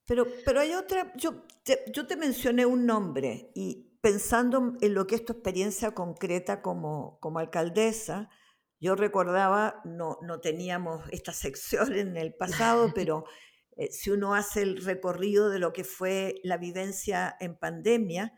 Pero, 0.06 0.26
pero 0.44 0.60
hay 0.60 0.74
otra, 0.74 1.14
yo 1.16 1.46
te, 1.64 1.82
yo 1.90 2.06
te 2.06 2.14
mencioné 2.14 2.66
un 2.66 2.84
nombre 2.84 3.50
y 3.54 3.96
pensando 4.02 4.74
en 4.82 4.92
lo 4.92 5.06
que 5.06 5.14
es 5.14 5.24
tu 5.24 5.32
experiencia 5.32 5.92
concreta 5.92 6.60
como, 6.60 7.18
como 7.20 7.38
alcaldesa, 7.38 8.28
yo 8.78 8.96
recordaba, 8.96 9.80
no, 9.86 10.18
no 10.20 10.40
teníamos 10.40 11.08
esta 11.10 11.32
sección 11.32 11.94
en 11.94 12.18
el 12.18 12.34
pasado, 12.34 12.92
pero 12.94 13.24
eh, 13.78 13.90
si 13.90 14.10
uno 14.10 14.34
hace 14.34 14.60
el 14.60 14.84
recorrido 14.84 15.48
de 15.48 15.58
lo 15.58 15.72
que 15.72 15.84
fue 15.84 16.34
la 16.44 16.58
vivencia 16.58 17.34
en 17.40 17.56
pandemia, 17.56 18.34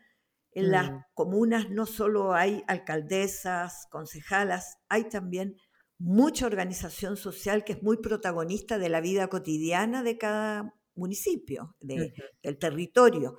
en 0.55 0.71
las 0.71 0.91
mm. 0.91 1.03
comunas 1.13 1.69
no 1.69 1.85
solo 1.85 2.33
hay 2.33 2.63
alcaldesas, 2.67 3.87
concejalas, 3.91 4.79
hay 4.89 5.03
también 5.09 5.57
mucha 5.99 6.45
organización 6.45 7.17
social 7.17 7.63
que 7.63 7.73
es 7.73 7.83
muy 7.83 7.97
protagonista 7.97 8.79
de 8.79 8.89
la 8.89 9.01
vida 9.01 9.27
cotidiana 9.27 10.01
de 10.01 10.17
cada 10.17 10.73
municipio, 10.95 11.75
del 11.79 12.57
territorio. 12.57 13.37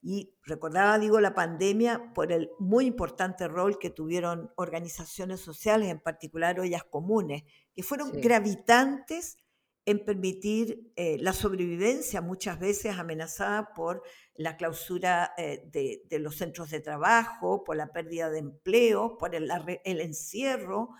Y 0.00 0.34
recordaba, 0.42 0.98
digo, 0.98 1.20
la 1.20 1.34
pandemia 1.34 2.12
por 2.14 2.32
el 2.32 2.50
muy 2.58 2.86
importante 2.86 3.48
rol 3.48 3.78
que 3.78 3.90
tuvieron 3.90 4.52
organizaciones 4.56 5.40
sociales, 5.40 5.88
en 5.88 6.00
particular 6.00 6.60
ollas 6.60 6.84
comunes, 6.84 7.42
que 7.74 7.82
fueron 7.82 8.12
gravitantes 8.12 9.38
en 9.88 10.04
permitir 10.04 10.92
eh, 10.96 11.16
la 11.18 11.32
sobrevivencia, 11.32 12.20
muchas 12.20 12.60
veces 12.60 12.98
amenazada 12.98 13.72
por 13.72 14.02
la 14.36 14.58
clausura 14.58 15.32
eh, 15.38 15.66
de, 15.72 16.18
los 16.18 16.36
centros 16.36 16.68
de 16.70 16.80
trabajo, 16.80 17.64
por 17.64 17.74
la 17.74 17.90
pérdida 17.90 18.28
de 18.28 18.40
empleo, 18.40 19.16
por 19.16 19.34
el, 19.34 19.50
encierro. 19.84 20.90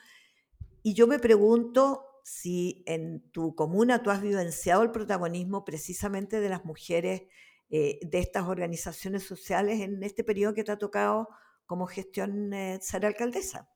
Y 0.83 0.95
yo 0.95 1.07
me 1.07 1.19
pregunto 1.19 2.03
si 2.25 2.83
en 2.87 3.31
tu 3.31 3.55
comuna 3.55 4.03
tú 4.03 4.09
has 4.09 4.23
vivenciado 4.23 4.83
el 4.83 4.91
protagonismo 4.91 5.67
precisamente 5.67 6.41
de 6.41 6.49
las 6.49 6.65
mujeres 6.65 7.25
eh, 7.69 7.99
de 8.01 8.19
estas 8.21 8.45
organizaciones 8.49 9.23
sociales 9.23 9.83
en 9.83 10.03
este 10.03 10.25
periodo 10.25 10.55
que 10.55 10.65
te 10.65 10.73
ha 10.73 10.79
tocado 10.79 11.29
como 11.67 11.85
gestión 11.85 12.53
ser 12.81 13.05
alcaldesa. 13.05 13.69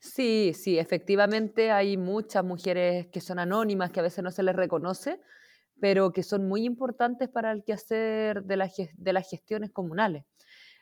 Sí, 0.00 0.52
sí, 0.54 0.78
efectivamente 0.78 1.70
hay 1.72 1.96
muchas 1.96 2.44
mujeres 2.44 3.08
que 3.08 3.20
son 3.20 3.38
anónimas, 3.40 3.90
que 3.90 4.00
a 4.00 4.02
veces 4.04 4.22
no 4.22 4.30
se 4.30 4.44
les 4.44 4.54
reconoce, 4.54 5.20
pero 5.80 6.12
que 6.12 6.22
son 6.22 6.46
muy 6.48 6.64
importantes 6.64 7.28
para 7.28 7.50
el 7.52 7.64
quehacer 7.64 8.44
de, 8.44 8.90
de 8.96 9.12
las 9.12 9.28
gestiones 9.28 9.70
comunales. 9.72 10.24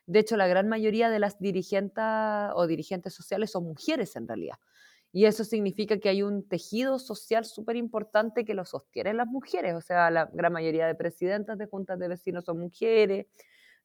De 0.07 0.21
hecho, 0.21 0.37
la 0.37 0.47
gran 0.49 0.69
mayoría 0.69 1.11
de 1.11 1.19
las 1.21 1.39
dirigentes 1.41 2.05
o 2.55 2.67
dirigentes 2.67 3.15
sociales 3.15 3.53
son 3.53 3.65
mujeres 3.65 4.17
en 4.17 4.29
realidad. 4.29 4.57
Y 5.13 5.27
eso 5.27 5.45
significa 5.45 5.99
que 5.99 6.11
hay 6.11 6.23
un 6.23 6.49
tejido 6.49 6.99
social 6.99 7.45
súper 7.47 7.77
importante 7.77 8.45
que 8.45 8.55
lo 8.55 8.65
sostienen 8.67 9.17
las 9.19 9.29
mujeres. 9.29 9.75
O 9.75 9.81
sea, 9.81 10.11
la 10.11 10.27
gran 10.33 10.53
mayoría 10.53 10.87
de 10.87 10.95
presidentas 10.95 11.59
de 11.59 11.67
juntas 11.67 11.99
de 11.99 12.09
vecinos 12.09 12.45
son 12.45 12.59
mujeres, 12.61 13.27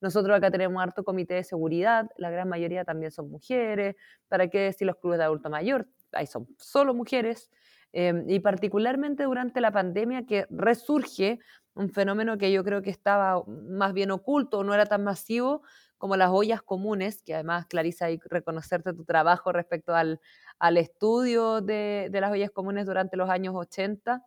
nosotros 0.02 0.36
acá 0.36 0.50
tenemos 0.50 0.82
harto 0.82 1.04
comité 1.04 1.36
de 1.36 1.44
seguridad, 1.44 2.10
la 2.18 2.32
gran 2.32 2.50
mayoría 2.50 2.84
también 2.84 3.12
son 3.12 3.30
mujeres. 3.30 3.96
¿Para 4.28 4.48
qué 4.48 4.60
decir 4.60 4.88
los 4.88 4.98
clubes 4.98 5.20
de 5.20 5.26
adulto 5.26 5.50
mayor? 5.50 5.88
Ahí 6.12 6.26
son 6.26 6.48
solo 6.58 6.94
mujeres. 6.96 7.52
Em, 7.94 8.28
y 8.30 8.40
particularmente 8.40 9.24
durante 9.24 9.62
la 9.62 9.72
pandemia 9.72 10.26
que 10.26 10.48
resurge 10.50 11.40
un 11.74 11.90
fenómeno 11.90 12.38
que 12.38 12.52
yo 12.52 12.64
creo 12.64 12.82
que 12.82 12.90
estaba 12.90 13.44
más 13.46 13.94
bien 13.94 14.12
oculto, 14.12 14.64
no 14.64 14.74
era 14.74 14.86
tan 14.86 15.04
masivo 15.04 15.62
como 15.98 16.16
las 16.18 16.32
ollas 16.32 16.64
comunes, 16.64 17.22
que 17.22 17.36
además, 17.36 17.68
Clarisa, 17.68 18.06
hay 18.06 18.20
reconocerte 18.26 18.94
tu 18.94 19.06
trabajo 19.06 19.52
respecto 19.52 19.94
al, 19.94 20.20
al 20.58 20.78
estudio 20.78 21.62
de, 21.62 22.08
de, 22.12 22.22
las 22.22 22.32
ollas 22.32 22.50
comunes 22.50 22.88
durante 22.88 23.18
los 23.18 23.30
años 23.30 23.54
80 23.56 24.26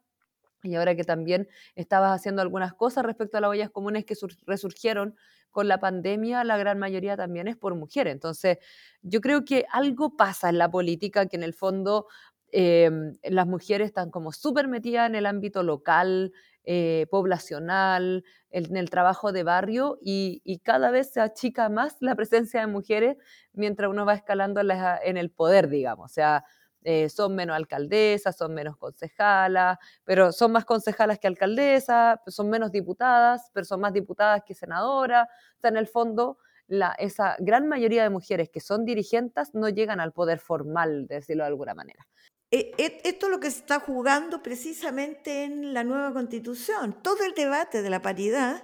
y 0.64 0.75
ahora 0.75 0.94
que 0.94 1.04
también 1.04 1.49
estabas 1.76 2.18
haciendo 2.18 2.42
algunas 2.42 2.75
cosas 2.75 3.04
respecto 3.04 3.38
a 3.38 3.40
las 3.40 3.50
ollas 3.50 3.71
comunes 3.71 4.04
que 4.04 4.14
resurgieron 4.47 5.14
con 5.50 5.68
la 5.68 5.78
pandemia, 5.78 6.42
la 6.42 6.56
gran 6.56 6.78
mayoría 6.78 7.16
también 7.16 7.47
es 7.47 7.56
por 7.56 7.75
mujeres. 7.76 8.12
Entonces, 8.12 8.59
yo 9.02 9.21
creo 9.21 9.44
que 9.44 9.66
algo 9.71 10.16
pasa 10.16 10.49
en 10.49 10.59
la 10.59 10.71
política 10.71 11.26
que 11.26 11.37
en 11.37 11.44
el 11.44 11.54
fondo 11.54 12.06
em, 12.50 13.16
las 13.23 13.47
mujeres 13.47 13.88
están 13.88 14.11
como 14.11 14.33
súper 14.33 14.68
metidas 14.68 15.09
en 15.09 15.14
el 15.14 15.26
ámbito 15.26 15.62
local, 15.62 16.33
eh, 16.64 17.06
poblacional, 17.11 18.25
en 18.50 18.76
el 18.76 18.88
trabajo 18.88 19.33
de 19.33 19.42
barrio 19.42 19.99
y, 20.00 20.40
cada 20.64 20.90
vez 20.90 21.12
se 21.12 21.21
achica 21.21 21.68
más 21.68 21.97
la 22.00 22.14
presencia 22.14 22.61
de 22.61 22.66
mujeres 22.68 23.16
mientras 23.52 23.90
uno 23.90 24.06
va 24.06 24.14
escalando 24.14 24.61
en 24.61 25.16
el 25.16 25.30
poder, 25.30 25.68
digamos. 25.68 26.11
O 26.11 26.14
sea, 26.14 26.44
eh, 26.85 27.09
son 27.09 27.35
menos 27.35 27.57
alcaldesas, 27.57 28.37
son 28.37 28.53
menos 28.55 28.76
concejalas, 28.76 29.79
pero 30.05 30.33
son 30.33 30.53
más 30.53 30.67
concejalas 30.67 31.19
que 31.19 31.26
alcaldesas, 31.26 32.21
son 32.26 32.50
menos 32.50 32.71
diputadas, 32.71 33.50
pero 33.55 33.64
son 33.64 33.81
más 33.81 33.93
diputadas 33.93 34.43
que 34.45 34.55
senadoras. 34.55 35.26
O 35.57 35.61
sea, 35.61 35.71
en 35.71 35.79
el 35.79 35.87
fondo, 35.87 36.38
la, 36.67 36.95
esa 36.99 37.37
gran 37.38 37.67
mayoría 37.69 38.03
de 38.03 38.11
mujeres 38.11 38.50
que 38.50 38.61
son 38.61 38.85
dirigentes 38.85 39.55
no 39.55 39.71
llegan 39.71 39.99
al 39.99 40.12
poder 40.12 40.38
formal, 40.38 41.07
de 41.07 41.17
decirlo 41.17 41.45
de 41.45 41.49
alguna 41.49 41.75
manera. 41.75 42.07
E, 42.50 42.73
e, 42.79 43.00
esto 43.05 43.26
es 43.26 43.33
lo 43.33 43.41
que 43.41 43.50
se 43.50 43.61
está 43.61 43.81
jugando 43.81 44.43
precisamente 44.43 45.45
en 45.45 45.73
la 45.73 45.85
nueva 45.85 46.12
constitución. 46.12 47.03
Todo 47.03 47.25
el 47.25 47.35
debate 47.35 47.83
de 47.83 47.91
la 47.91 48.03
paridad 48.03 48.62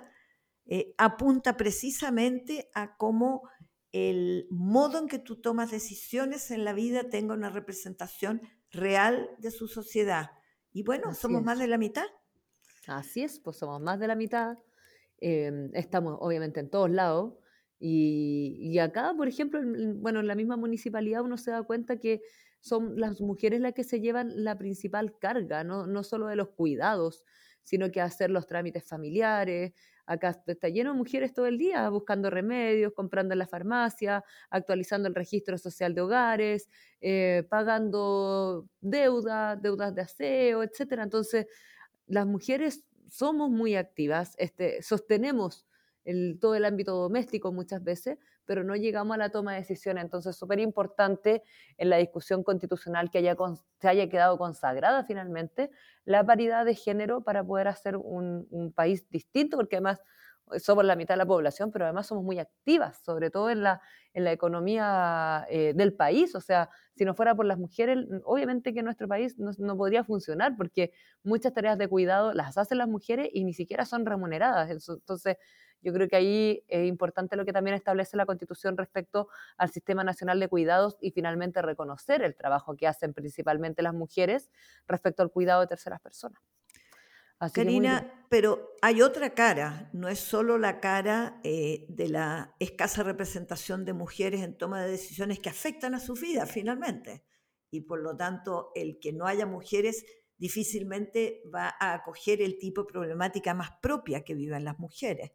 eh, 0.66 0.94
apunta 0.98 1.56
precisamente 1.56 2.70
a 2.74 2.96
cómo 2.96 3.48
el 3.92 4.46
modo 4.50 4.98
en 4.98 5.08
que 5.08 5.18
tú 5.18 5.40
tomas 5.40 5.70
decisiones 5.70 6.50
en 6.50 6.64
la 6.64 6.72
vida 6.72 7.08
tenga 7.10 7.34
una 7.34 7.50
representación 7.50 8.42
real 8.70 9.30
de 9.38 9.50
su 9.50 9.66
sociedad. 9.68 10.30
Y 10.72 10.84
bueno, 10.84 11.14
somos 11.14 11.42
más 11.42 11.58
de 11.58 11.66
la 11.66 11.78
mitad. 11.78 12.06
Así 12.86 13.22
es, 13.22 13.40
pues 13.40 13.58
somos 13.58 13.80
más 13.80 13.98
de 13.98 14.06
la 14.06 14.14
mitad. 14.14 14.56
Em, 15.18 15.70
estamos 15.74 16.16
obviamente 16.20 16.60
en 16.60 16.70
todos 16.70 16.90
lados. 16.90 17.34
Y, 17.82 18.78
acá, 18.78 19.14
por 19.16 19.26
ejemplo, 19.26 19.60
bueno, 19.96 20.20
en 20.20 20.26
la 20.26 20.34
misma 20.34 20.56
municipalidad 20.56 21.22
uno 21.22 21.38
se 21.38 21.50
da 21.50 21.62
cuenta 21.62 21.98
que 21.98 22.20
son 22.60 23.00
las 23.00 23.22
mujeres 23.22 23.60
las 23.60 23.72
que 23.72 23.84
se 23.84 24.00
llevan 24.00 24.44
la 24.44 24.58
principal 24.58 25.18
carga, 25.18 25.64
no, 25.64 25.86
no 25.86 26.04
solo 26.04 26.26
de 26.26 26.36
los 26.36 26.50
cuidados, 26.50 27.24
sino 27.62 27.90
que 27.90 28.02
hacer 28.02 28.30
los 28.30 28.46
trámites 28.46 28.84
familiares, 28.84 29.72
Acá 30.10 30.42
está 30.44 30.68
lleno 30.68 30.90
de 30.90 30.98
mujeres 30.98 31.32
todo 31.32 31.46
el 31.46 31.56
día 31.56 31.88
buscando 31.88 32.30
remedios, 32.30 32.92
comprando 32.94 33.32
en 33.32 33.38
la 33.38 33.46
farmacia, 33.46 34.24
actualizando 34.50 35.06
el 35.06 35.14
registro 35.14 35.56
social 35.56 35.94
de 35.94 36.00
hogares, 36.00 36.68
eh, 37.00 37.44
pagando 37.48 38.66
deuda, 38.80 39.54
deudas 39.54 39.94
de 39.94 40.02
aseo, 40.02 40.64
etc. 40.64 41.02
Entonces, 41.04 41.46
las 42.08 42.26
mujeres 42.26 42.84
somos 43.08 43.50
muy 43.50 43.76
activas, 43.76 44.34
este, 44.38 44.82
sostenemos 44.82 45.64
todo 46.40 46.56
el 46.56 46.64
ámbito 46.64 46.96
doméstico 46.96 47.52
muchas 47.52 47.84
veces, 47.84 48.18
pero 48.50 48.64
no 48.64 48.74
llegamos 48.74 49.14
a 49.14 49.18
la 49.18 49.30
toma 49.30 49.52
de 49.52 49.60
decisiones. 49.60 50.02
Entonces, 50.02 50.34
súper 50.34 50.58
importante 50.58 51.44
en 51.76 51.88
la 51.88 51.98
discusión 51.98 52.42
constitucional 52.42 53.08
que 53.08 53.18
haya, 53.18 53.36
se 53.78 53.88
haya 53.88 54.08
quedado 54.08 54.38
consagrada 54.38 55.04
finalmente 55.04 55.70
la 56.04 56.26
paridad 56.26 56.64
de 56.64 56.74
género 56.74 57.22
para 57.22 57.44
poder 57.44 57.68
hacer 57.68 57.96
un, 57.96 58.72
país 58.74 59.08
distinto, 59.08 59.56
porque 59.56 59.76
además 59.76 60.02
somos 60.58 60.84
la 60.84 60.96
mitad 60.96 61.14
de 61.14 61.18
la 61.18 61.26
población, 61.26 61.70
pero 61.70 61.84
además 61.84 62.08
somos 62.08 62.24
muy 62.24 62.40
activas, 62.40 63.00
sobre 63.04 63.30
todo 63.30 63.50
en 63.50 63.62
la, 63.62 63.82
en 64.14 64.24
la 64.24 64.32
economía 64.32 65.46
eh, 65.48 65.72
del 65.76 65.92
país. 65.94 66.34
O 66.34 66.40
sea, 66.40 66.70
si 66.96 67.04
no 67.04 67.14
fuera 67.14 67.36
por 67.36 67.46
las 67.46 67.56
mujeres, 67.56 67.98
obviamente 68.24 68.74
que 68.74 68.82
nuestro 68.82 69.06
país 69.06 69.38
no, 69.38 69.52
no, 69.58 69.76
podría 69.76 70.02
funcionar, 70.02 70.56
porque 70.56 70.90
muchas 71.22 71.54
tareas 71.54 71.78
de 71.78 71.86
cuidado 71.86 72.32
las 72.32 72.58
hacen 72.58 72.78
las 72.78 72.88
mujeres 72.88 73.28
y 73.32 73.44
ni 73.44 73.54
siquiera 73.54 73.84
son 73.84 74.04
remuneradas. 74.06 74.70
Entonces, 74.70 75.36
yo 75.82 75.92
creo 75.92 76.08
que 76.08 76.16
ahí 76.16 76.64
es 76.68 76.86
importante 76.86 77.36
lo 77.36 77.44
que 77.44 77.52
también 77.52 77.74
establece 77.74 78.16
la 78.16 78.26
Constitución 78.26 78.76
respecto 78.76 79.28
al 79.56 79.70
Sistema 79.70 80.04
Nacional 80.04 80.40
de 80.40 80.48
Cuidados 80.48 80.96
y 81.00 81.10
finalmente 81.10 81.62
reconocer 81.62 82.22
el 82.22 82.34
trabajo 82.34 82.76
que 82.76 82.86
hacen 82.86 83.14
principalmente 83.14 83.82
las 83.82 83.94
mujeres 83.94 84.50
respecto 84.86 85.22
al 85.22 85.30
cuidado 85.30 85.62
de 85.62 85.66
terceras 85.66 86.00
personas. 86.00 86.40
Karina, 87.48 88.26
pero 88.28 88.74
hay 88.82 89.00
otra 89.00 89.32
cara, 89.32 89.88
no 89.94 90.08
es 90.08 90.18
solo 90.18 90.58
la 90.58 90.78
cara 90.78 91.40
eh, 91.42 91.86
de 91.88 92.10
la 92.10 92.54
escasa 92.58 93.02
representación 93.02 93.86
de 93.86 93.94
mujeres 93.94 94.42
en 94.42 94.58
toma 94.58 94.82
de 94.82 94.90
decisiones 94.90 95.38
que 95.38 95.48
afectan 95.48 95.94
a 95.94 96.00
su 96.00 96.12
vida 96.12 96.44
finalmente. 96.44 97.24
Y 97.70 97.82
por 97.82 98.02
lo 98.02 98.14
tanto, 98.14 98.72
el 98.74 98.98
que 99.00 99.14
no 99.14 99.26
haya 99.26 99.46
mujeres 99.46 100.04
difícilmente 100.36 101.42
va 101.54 101.74
a 101.80 101.94
acoger 101.94 102.42
el 102.42 102.58
tipo 102.58 102.82
de 102.82 102.92
problemática 102.92 103.54
más 103.54 103.70
propia 103.80 104.22
que 104.22 104.34
viven 104.34 104.64
las 104.64 104.78
mujeres. 104.78 105.32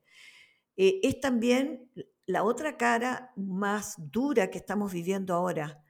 Eh, 0.78 1.00
es 1.04 1.20
también 1.20 1.92
la 2.26 2.44
otra 2.44 2.78
cara 2.78 3.32
más 3.36 3.96
dura 3.98 4.50
que 4.50 4.58
estamos 4.58 4.92
viviendo 4.92 5.34
ahora. 5.34 5.84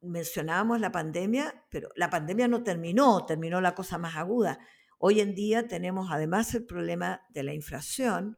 Mencionábamos 0.00 0.80
la 0.80 0.90
pandemia, 0.90 1.66
pero 1.70 1.90
la 1.96 2.08
pandemia 2.08 2.48
no 2.48 2.62
terminó, 2.62 3.26
terminó 3.26 3.60
la 3.60 3.74
cosa 3.74 3.98
más 3.98 4.16
aguda 4.16 4.58
Hoy 5.02 5.20
en 5.20 5.34
día 5.34 5.66
tenemos 5.66 6.10
además 6.10 6.54
el 6.54 6.66
problema 6.66 7.22
de 7.30 7.42
la 7.42 7.54
inflación. 7.54 8.36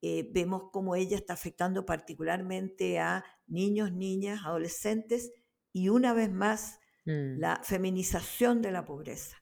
Eh, 0.00 0.30
vemos 0.32 0.70
cómo 0.70 0.94
ella 0.94 1.16
está 1.16 1.32
afectando 1.32 1.84
particularmente 1.86 3.00
a 3.00 3.24
niños, 3.48 3.90
niñas, 3.90 4.42
adolescentes 4.44 5.32
y 5.72 5.88
una 5.88 6.14
vez 6.14 6.30
más 6.30 6.78
mm. 7.04 7.40
la 7.40 7.60
feminización 7.64 8.62
de 8.62 8.70
la 8.70 8.84
pobreza. 8.84 9.38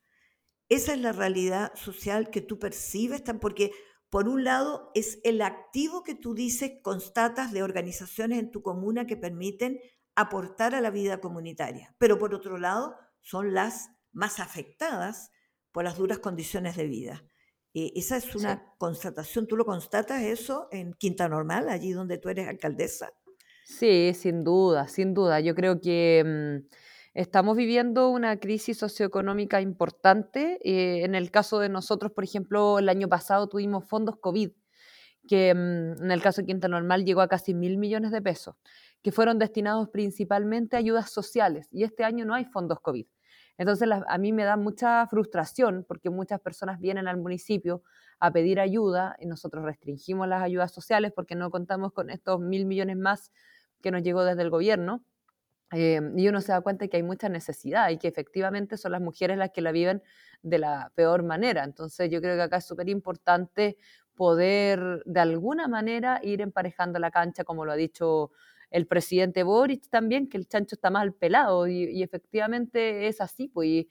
Esa 0.71 0.95
es 0.95 1.01
la 1.01 1.13
realidad 1.13 1.73
social 1.75 2.31
que 2.31 2.41
tú 2.41 2.59
percibes, 2.59 3.23
porque 3.39 3.73
por 4.13 4.29
un 4.29 4.45
lado 4.45 4.91
es 4.95 5.21
el 5.25 5.41
activo 5.41 6.03
que 6.03 6.15
tú 6.15 6.35
dices, 6.35 6.73
constatas 6.83 7.51
de 7.51 7.63
organizaciones 7.63 8.41
en 8.41 8.51
tu 8.51 8.61
comuna 8.61 9.07
que 9.07 9.17
permiten 9.17 9.81
aportar 10.15 10.75
a 10.75 10.83
la 10.83 10.91
vida 10.91 11.19
comunitaria, 11.19 11.97
pero 11.97 12.19
por 12.19 12.35
otro 12.35 12.59
lado 12.59 12.95
son 13.23 13.55
las 13.55 13.89
más 14.13 14.39
afectadas 14.39 15.31
por 15.73 15.85
las 15.85 15.97
duras 15.97 16.19
condiciones 16.19 16.77
de 16.77 16.89
vida. 16.89 17.25
Eh, 17.73 17.93
esa 17.97 18.19
es 18.19 18.37
una 18.37 18.75
constatación, 18.77 19.47
¿tú 19.47 19.57
lo 19.57 19.65
constatas 19.65 20.21
eso 20.21 20.69
en 20.73 20.93
Quinta 20.93 21.27
Normal, 21.27 21.71
allí 21.71 21.93
donde 21.93 22.19
tú 22.19 22.29
eres 22.29 22.47
alcaldesa? 22.49 23.15
Sí, 23.65 24.13
sin 24.13 24.45
duda, 24.45 24.89
sin 24.89 25.15
duda. 25.15 25.41
Yo 25.41 25.55
creo 25.55 25.81
que 25.81 26.23
mm, 26.23 26.69
estamos 27.15 27.57
viviendo 27.57 28.09
una 28.09 28.39
crisis 28.39 28.79
socioeconómica 28.79 29.61
importante. 29.61 30.59
Eh, 30.65 31.05
en 31.05 31.15
el 31.15 31.31
caso 31.31 31.59
de 31.59 31.69
nosotros, 31.69 32.13
por 32.13 32.25
ejemplo, 32.25 32.79
el 32.79 32.89
año 32.89 33.09
pasado 33.09 33.49
tuvimos 33.49 33.87
fondos 33.87 34.17
COVID, 34.21 34.51
que 35.29 35.55
mm, 35.55 36.05
en 36.05 36.11
el 36.11 36.23
caso 36.23 36.43
de 36.43 36.47
Quinta 36.47 36.69
Normal 36.69 37.05
llegó 37.05 37.21
a 37.21 37.29
casi 37.29 37.55
mil 37.55 37.79
millones 37.79 38.11
de 38.13 38.23
pesos, 38.23 38.57
que 39.03 39.13
fueron 39.13 39.39
destinados 39.39 39.89
principalmente 39.91 40.77
a 40.77 40.79
ayudas 40.81 41.11
sociales. 41.11 41.69
Y 41.73 41.85
este 41.85 42.05
año 42.05 42.25
no 42.25 42.35
hay 42.35 42.45
fondos 42.45 42.81
COVID. 42.81 43.07
Entonces 43.59 43.89
a 44.09 44.19
mí 44.19 44.33
me 44.33 44.45
da 44.45 44.57
mucha 44.57 45.07
frustración 45.07 45.85
porque 45.87 46.11
muchas 46.11 46.41
personas 46.41 46.81
vienen 46.81 47.07
al 47.07 47.19
municipio 47.19 47.83
a 48.19 48.33
pedir 48.33 48.59
ayuda 48.59 49.15
y 49.21 49.27
nosotros 49.27 49.65
restringimos 49.65 50.27
las 50.27 50.43
ayudas 50.43 50.73
sociales 50.73 51.13
porque 51.15 51.35
no 51.35 51.51
contamos 51.51 51.93
con 51.93 52.11
estos 52.11 52.41
mil 52.41 52.65
millones 52.67 52.97
más 52.97 53.31
que 53.83 53.91
nos 53.91 54.03
llegó 54.03 54.25
desde 54.25 54.43
el 54.43 54.51
gobierno. 54.51 55.05
Eh, 55.73 56.01
y 56.17 56.29
uno 56.29 56.41
se 56.41 56.53
da 56.53 56.61
cuenta 56.61 56.87
que 56.89 56.99
hay 56.99 57.03
mucha 57.03 57.29
necesidad 57.29 57.89
y 57.91 57.99
que 57.99 58.09
efectivamente 58.09 58.77
son 58.77 58.93
las 58.93 59.01
mujeres 59.01 59.39
las 59.39 59.51
que 59.51 59.63
la 59.63 59.73
viven 59.73 60.03
de 60.43 60.59
la 60.59 60.93
peor 60.95 61.23
manera. 61.23 61.65
Entonces 61.65 62.11
yo 62.11 62.21
creo 62.21 62.37
que 62.37 62.43
acá 62.43 62.59
es 62.59 62.67
súper 62.67 62.89
importante 62.89 63.79
poder 64.15 65.03
de 65.07 65.21
alguna 65.21 65.69
manera 65.69 66.21
ir 66.23 66.41
emparejando 66.43 66.99
la 66.99 67.11
cancha, 67.11 67.45
como 67.45 67.65
lo 67.65 67.73
ha 67.73 67.77
dicho 67.77 68.31
el 68.71 68.87
presidente 68.87 69.43
Boric 69.43 69.89
también, 69.89 70.29
que 70.29 70.37
el 70.39 70.47
chancho 70.49 70.77
está 70.77 70.91
mal 70.91 71.13
pelado 71.15 71.67
y, 71.69 72.03
efectivamente 72.03 73.07
es 73.07 73.21
así, 73.21 73.49
pues, 73.49 73.87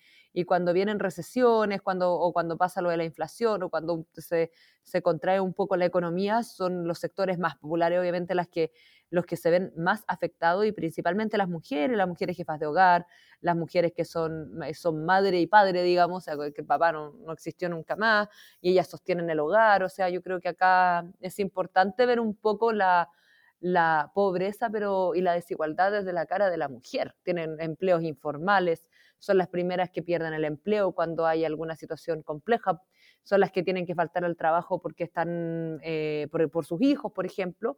cuando 0.46 0.74
vienen 0.74 1.00
recesiones, 1.00 1.82
cuando, 1.82 2.13
o 2.13 2.34
cuando 2.34 2.58
pasa 2.58 2.82
lo 2.82 2.89
de 2.89 2.98
la 2.98 3.04
inflación, 3.04 3.63
o 3.63 3.70
cuando 3.70 4.06
se, 4.13 4.52
se, 4.84 5.02
contrae 5.02 5.39
un 5.39 5.54
poco 5.54 5.76
la 5.76 5.86
economía, 5.86 6.44
son 6.44 6.88
los 6.88 7.00
sectores 7.00 7.38
más 7.38 7.58
populares, 7.58 8.00
obviamente, 8.00 8.34
las 8.34 8.48
que, 8.48 8.72
los 9.10 9.26
que 9.26 9.36
se 9.36 9.50
ven 9.50 9.74
más 9.76 10.04
afectados 10.08 10.65
y 10.65 10.72
principalmente 10.72 11.38
las 11.38 11.50
mujeres, 11.50 11.98
las 11.98 12.08
mujeres 12.08 12.38
jefas 12.38 12.60
de 12.60 12.65
hogar, 12.65 13.06
las 13.41 13.58
mujeres 13.58 13.91
que 13.94 14.06
son, 14.06 14.60
son 14.74 15.06
madre 15.06 15.39
y 15.41 15.48
padre, 15.48 15.84
digamos, 15.84 16.20
o 16.20 16.22
sea, 16.22 16.52
que 16.54 16.62
el 16.62 16.67
papá 16.67 16.94
no, 16.94 17.12
no 17.26 17.34
existió 17.34 17.67
nunca 17.67 17.96
más 17.96 18.30
y 18.62 18.72
ellas 18.72 18.89
sostienen 18.89 19.30
el 19.30 19.39
hogar, 19.39 19.84
o 19.84 19.89
sea, 19.89 20.10
yo 20.10 20.22
creo 20.22 20.39
que 20.39 20.50
acá 20.50 21.06
es 21.20 21.39
importante 21.39 22.06
ver 22.06 22.20
un 22.20 22.36
poco 22.36 22.72
la 22.72 23.10
la 23.62 24.12
pobreza 24.13 24.70
pero, 24.72 25.13
y 25.15 25.22
la 25.22 25.34
desigualdad 25.34 25.91
desde 25.91 26.12
la 26.12 26.26
cara 26.26 26.50
de 26.50 26.58
la 26.58 26.67
mujer. 26.67 27.15
Tienen 27.24 27.62
empleos 27.62 28.04
informales, 28.04 28.89
son 29.22 29.38
las 29.38 29.48
primeras 29.48 29.92
que 29.92 30.02
pierden 30.02 30.34
el 30.34 30.44
empleo 30.46 30.94
cuando 30.94 31.28
hay 31.28 31.46
alguna 31.46 31.76
situación 31.76 32.24
compleja, 32.24 32.82
son 33.22 33.40
las 33.40 33.52
que 33.52 33.62
tienen 33.62 33.86
que 33.86 33.94
faltar 33.94 34.26
al 34.26 34.36
trabajo 34.36 34.82
porque 34.82 35.04
están 35.04 35.80
eh, 35.84 36.28
por, 36.32 36.66
sus 36.66 36.82
hijos, 36.82 37.12
por 37.12 37.28
ejemplo. 37.28 37.78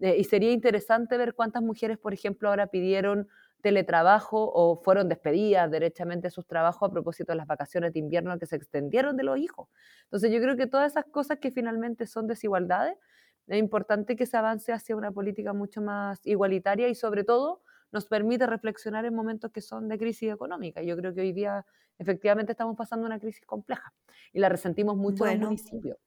Eh, 0.00 0.16
y 0.18 0.24
sería 0.24 0.52
interesante 0.52 1.16
ver 1.16 1.34
cuántas 1.34 1.62
mujeres, 1.62 1.96
por 1.96 2.12
ejemplo, 2.12 2.50
ahora 2.50 2.66
pidieron 2.66 3.26
teletrabajo 3.62 4.52
o 4.52 4.82
fueron 4.82 5.08
despedidas 5.08 5.70
derechamente 5.70 6.26
de 6.26 6.30
sus 6.30 6.46
trabajos 6.46 6.90
a 6.90 6.92
propósito 6.92 7.32
de 7.32 7.36
las 7.36 7.46
vacaciones 7.46 7.94
de 7.94 8.00
invierno 8.00 8.38
que 8.38 8.44
se 8.44 8.56
extendieron 8.56 9.16
de 9.16 9.22
los 9.22 9.38
hijos. 9.38 9.68
Entonces 10.04 10.30
yo 10.30 10.40
creo 10.42 10.56
que 10.56 10.66
todas 10.66 10.92
esas 10.92 11.06
cosas 11.06 11.38
que 11.38 11.52
finalmente 11.52 12.06
son 12.06 12.26
desigualdades 12.26 12.98
es 13.46 13.58
importante 13.58 14.14
que 14.14 14.26
se 14.26 14.36
avance 14.36 14.72
hacia 14.72 14.94
una 14.94 15.10
política 15.10 15.54
mucho 15.54 15.80
más 15.80 16.20
igualitaria 16.26 16.88
y 16.88 16.94
sobre 16.94 17.24
todo 17.24 17.62
nos 17.92 18.06
permite 18.06 18.46
reflexionar 18.46 19.04
en 19.04 19.14
momentos 19.14 19.52
que 19.52 19.60
son 19.60 19.88
de 19.88 19.98
crisis 19.98 20.32
económica. 20.32 20.82
Yo 20.82 20.96
creo 20.96 21.14
que 21.14 21.20
hoy 21.20 21.32
día 21.32 21.64
efectivamente 21.98 22.52
estamos 22.52 22.76
pasando 22.76 23.06
una 23.06 23.20
crisis 23.20 23.44
compleja 23.46 23.94
y 24.32 24.40
la 24.40 24.48
resentimos 24.48 24.96
mucho 24.96 25.26
en 25.26 25.32
el 25.32 25.40
municipio. 25.40 25.98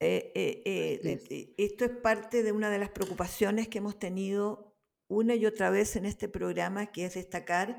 Eh, 0.00 0.30
eh, 0.34 0.62
eh, 0.64 1.54
esto 1.56 1.84
es 1.84 1.90
parte 1.90 2.44
de 2.44 2.52
una 2.52 2.70
de 2.70 2.78
las 2.78 2.90
preocupaciones 2.90 3.68
que 3.68 3.78
hemos 3.78 3.98
tenido 3.98 4.76
una 5.08 5.34
y 5.34 5.46
otra 5.46 5.70
vez 5.70 5.96
en 5.96 6.04
este 6.04 6.28
programa, 6.28 6.86
que 6.92 7.06
es 7.06 7.14
destacar 7.14 7.78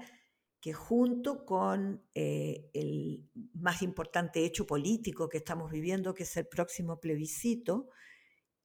que 0.60 0.74
junto 0.74 1.46
con 1.46 2.04
el 2.15 3.30
más 3.54 3.82
importante 3.82 4.44
hecho 4.44 4.68
político 4.68 5.30
que 5.30 5.38
estamos 5.38 5.72
viviendo, 5.72 6.13
que 6.13 6.24
es 6.24 6.36
el 6.36 6.48
próximo 6.48 7.00
plebiscito, 7.00 7.89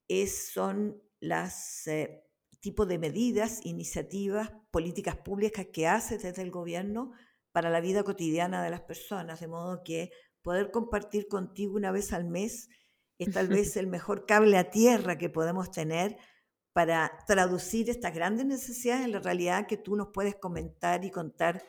es, 0.08 0.52
son 0.52 1.00
las 1.20 1.86
eh, 1.86 2.23
tipo 2.64 2.86
de 2.86 2.98
medidas, 2.98 3.60
iniciativas, 3.66 4.50
políticas 4.70 5.18
públicas 5.18 5.66
que 5.70 5.86
hace 5.86 6.16
desde 6.16 6.40
el 6.40 6.50
gobierno 6.50 7.12
para 7.52 7.68
la 7.68 7.82
vida 7.82 8.04
cotidiana 8.04 8.64
de 8.64 8.70
las 8.70 8.80
personas, 8.80 9.38
de 9.40 9.48
modo 9.48 9.82
que 9.84 10.10
poder 10.40 10.70
compartir 10.70 11.28
contigo 11.28 11.76
una 11.76 11.92
vez 11.92 12.14
al 12.14 12.24
mes 12.24 12.70
es 13.18 13.30
tal 13.34 13.48
vez 13.48 13.76
el 13.76 13.86
mejor 13.86 14.24
cable 14.24 14.56
a 14.56 14.70
tierra 14.70 15.18
que 15.18 15.28
podemos 15.28 15.70
tener 15.72 16.16
para 16.72 17.12
traducir 17.26 17.90
estas 17.90 18.14
grandes 18.14 18.46
necesidades 18.46 19.04
en 19.04 19.12
la 19.12 19.20
realidad 19.20 19.66
que 19.66 19.76
tú 19.76 19.94
nos 19.94 20.08
puedes 20.08 20.34
comentar 20.34 21.04
y 21.04 21.10
contar 21.10 21.62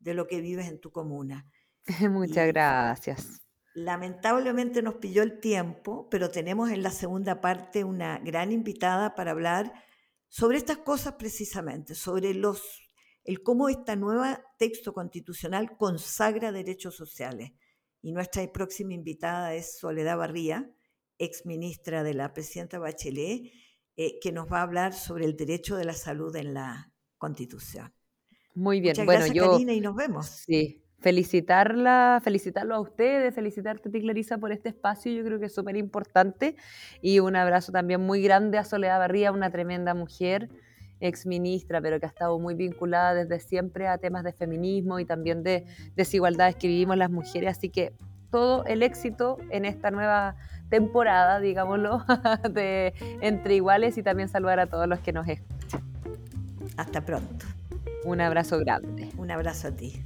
de 0.00 0.12
lo 0.12 0.26
que 0.26 0.42
vives 0.42 0.68
en 0.68 0.80
tu 0.80 0.92
comuna. 0.92 1.48
Muchas 2.10 2.46
gracias. 2.48 3.40
Lamentablemente 3.72 4.82
nos 4.82 4.96
pilló 4.96 5.22
el 5.22 5.40
tiempo, 5.40 6.10
pero 6.10 6.30
tenemos 6.30 6.70
en 6.70 6.82
la 6.82 6.90
segunda 6.90 7.40
parte 7.40 7.84
una 7.84 8.18
gran 8.18 8.52
invitada 8.52 9.14
para 9.14 9.30
hablar 9.30 9.72
sobre 10.32 10.56
estas 10.56 10.78
cosas 10.78 11.16
precisamente, 11.18 11.94
sobre 11.94 12.32
los, 12.32 12.62
el 13.22 13.42
cómo 13.42 13.68
esta 13.68 13.96
nueva 13.96 14.42
texto 14.58 14.94
constitucional 14.94 15.76
consagra 15.76 16.52
derechos 16.52 16.96
sociales. 16.96 17.52
Y 18.00 18.12
nuestra 18.12 18.50
próxima 18.50 18.94
invitada 18.94 19.54
es 19.54 19.78
Soledad 19.78 20.16
Barría, 20.16 20.74
ex 21.18 21.44
ministra 21.44 22.02
de 22.02 22.14
la 22.14 22.32
presidenta 22.32 22.78
Bachelet, 22.78 23.52
eh, 23.96 24.18
que 24.20 24.32
nos 24.32 24.50
va 24.50 24.60
a 24.60 24.62
hablar 24.62 24.94
sobre 24.94 25.26
el 25.26 25.36
derecho 25.36 25.76
de 25.76 25.84
la 25.84 25.92
salud 25.92 26.34
en 26.34 26.54
la 26.54 26.90
Constitución. 27.18 27.92
Muy 28.54 28.80
bien, 28.80 28.92
Muchas 28.92 29.04
bueno, 29.04 29.24
gracias, 29.26 29.36
yo 29.36 29.50
Karina, 29.52 29.74
y 29.74 29.80
nos 29.82 29.94
vemos. 29.94 30.26
Sí, 30.46 30.81
felicitarla, 31.02 32.20
felicitarlo 32.22 32.74
a 32.76 32.80
ustedes, 32.80 33.34
felicitarte, 33.34 33.90
ti, 33.90 34.00
Clarisa, 34.00 34.38
por 34.38 34.52
este 34.52 34.68
espacio, 34.70 35.12
yo 35.12 35.24
creo 35.24 35.40
que 35.40 35.46
es 35.46 35.54
súper 35.54 35.76
importante. 35.76 36.56
Y 37.02 37.18
un 37.18 37.36
abrazo 37.36 37.72
también 37.72 38.00
muy 38.00 38.22
grande 38.22 38.56
a 38.56 38.64
Soledad 38.64 38.98
Barría, 38.98 39.32
una 39.32 39.50
tremenda 39.50 39.94
mujer, 39.94 40.48
ex 41.00 41.26
ministra, 41.26 41.80
pero 41.80 41.98
que 41.98 42.06
ha 42.06 42.08
estado 42.08 42.38
muy 42.38 42.54
vinculada 42.54 43.14
desde 43.14 43.40
siempre 43.40 43.88
a 43.88 43.98
temas 43.98 44.22
de 44.22 44.32
feminismo 44.32 45.00
y 45.00 45.04
también 45.04 45.42
de 45.42 45.66
desigualdades 45.96 46.54
que 46.54 46.68
vivimos 46.68 46.96
las 46.96 47.10
mujeres. 47.10 47.58
Así 47.58 47.68
que 47.68 47.92
todo 48.30 48.64
el 48.64 48.82
éxito 48.82 49.38
en 49.50 49.64
esta 49.64 49.90
nueva 49.90 50.36
temporada, 50.70 51.40
digámoslo, 51.40 52.04
de 52.50 52.94
Entre 53.20 53.56
Iguales 53.56 53.98
y 53.98 54.04
también 54.04 54.28
saludar 54.28 54.60
a 54.60 54.66
todos 54.66 54.86
los 54.86 55.00
que 55.00 55.12
nos 55.12 55.28
escuchan. 55.28 55.82
Hasta 56.76 57.00
pronto. 57.00 57.44
Un 58.04 58.20
abrazo 58.20 58.58
grande. 58.60 59.10
Un 59.18 59.30
abrazo 59.30 59.68
a 59.68 59.70
ti. 59.72 60.02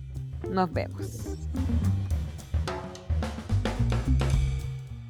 Nos 0.51 0.73
vemos. 0.73 1.37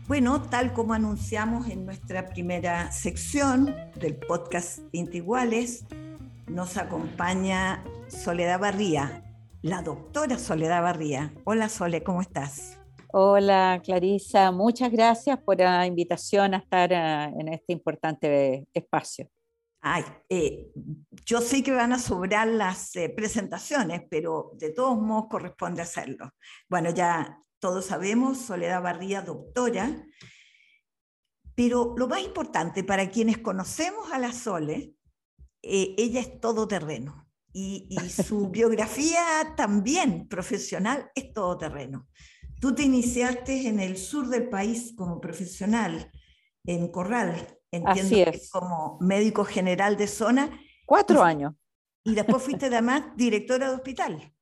Bueno, 0.09 0.41
tal 0.43 0.73
como 0.73 0.95
anunciamos 0.95 1.69
en 1.69 1.85
nuestra 1.85 2.27
primera 2.27 2.93
sección 2.93 3.75
del 3.97 4.17
podcast 4.17 4.79
Entre 4.93 5.19
Iguales, 5.19 5.85
nos 6.47 6.77
acompaña 6.77 7.83
Soledad 8.07 8.61
Barría, 8.61 9.25
la 9.63 9.83
doctora 9.83 10.39
Soledad 10.39 10.83
Barría. 10.83 11.33
Hola 11.45 11.69
Sole, 11.69 12.05
¿cómo 12.05 12.21
estás? 12.23 12.79
Hola 13.13 13.81
Clarisa, 13.85 14.53
muchas 14.53 14.93
gracias 14.93 15.39
por 15.39 15.59
la 15.59 15.87
invitación 15.87 16.55
a 16.55 16.59
estar 16.59 16.93
eh, 16.93 17.33
en 17.41 17.49
este 17.49 17.73
importante 17.73 18.67
espacio. 18.73 19.29
Ay, 19.81 20.05
eh, 20.29 20.71
yo 21.25 21.41
sé 21.41 21.63
que 21.63 21.73
van 21.73 21.93
a 21.93 21.99
sobrar 21.99 22.49
las 22.49 22.97
eh, 22.97 23.09
presentaciones, 23.09 24.03
pero 24.11 24.53
de 24.55 24.71
todos 24.71 24.99
modos 24.99 25.27
corresponde 25.31 25.83
hacerlo. 25.83 26.31
Bueno, 26.69 26.91
ya 26.91 27.39
todos 27.59 27.87
sabemos, 27.87 28.39
Soledad 28.39 28.83
Barría, 28.83 29.23
doctora, 29.23 30.05
pero 31.55 31.95
lo 31.97 32.09
más 32.09 32.23
importante 32.23 32.85
para 32.85 33.11
quienes 33.11 33.39
conocemos 33.39 34.13
a 34.13 34.19
la 34.19 34.33
Sole, 34.33 34.95
ella 35.63 36.21
es 36.21 36.41
todoterreno 36.41 37.27
y, 37.57 37.89
su 38.11 38.51
biografía 38.51 39.55
también 39.57 40.29
profesional 40.29 41.11
es 41.15 41.33
todoterreno. 41.33 42.09
Tú 42.61 42.75
te 42.75 42.83
iniciaste 42.83 43.69
en 43.69 43.81
el 43.81 43.97
sur 43.97 44.29
del 44.29 44.49
país 44.49 44.93
como 44.97 45.21
profesional, 45.21 46.11
en 46.65 46.91
Corral, 46.91 47.59
entiendo 47.77 48.33
como 48.51 48.99
médico 49.01 49.45
general 49.45 49.97
de 49.97 50.07
zona. 50.07 50.51
Cuatro 50.85 51.23
años. 51.23 51.55
Y 52.05 52.15
después 52.15 52.43
fuiste 52.43 52.67
además 52.67 53.03
directora 53.17 53.71
de 53.71 53.75
hospital. 53.77 54.33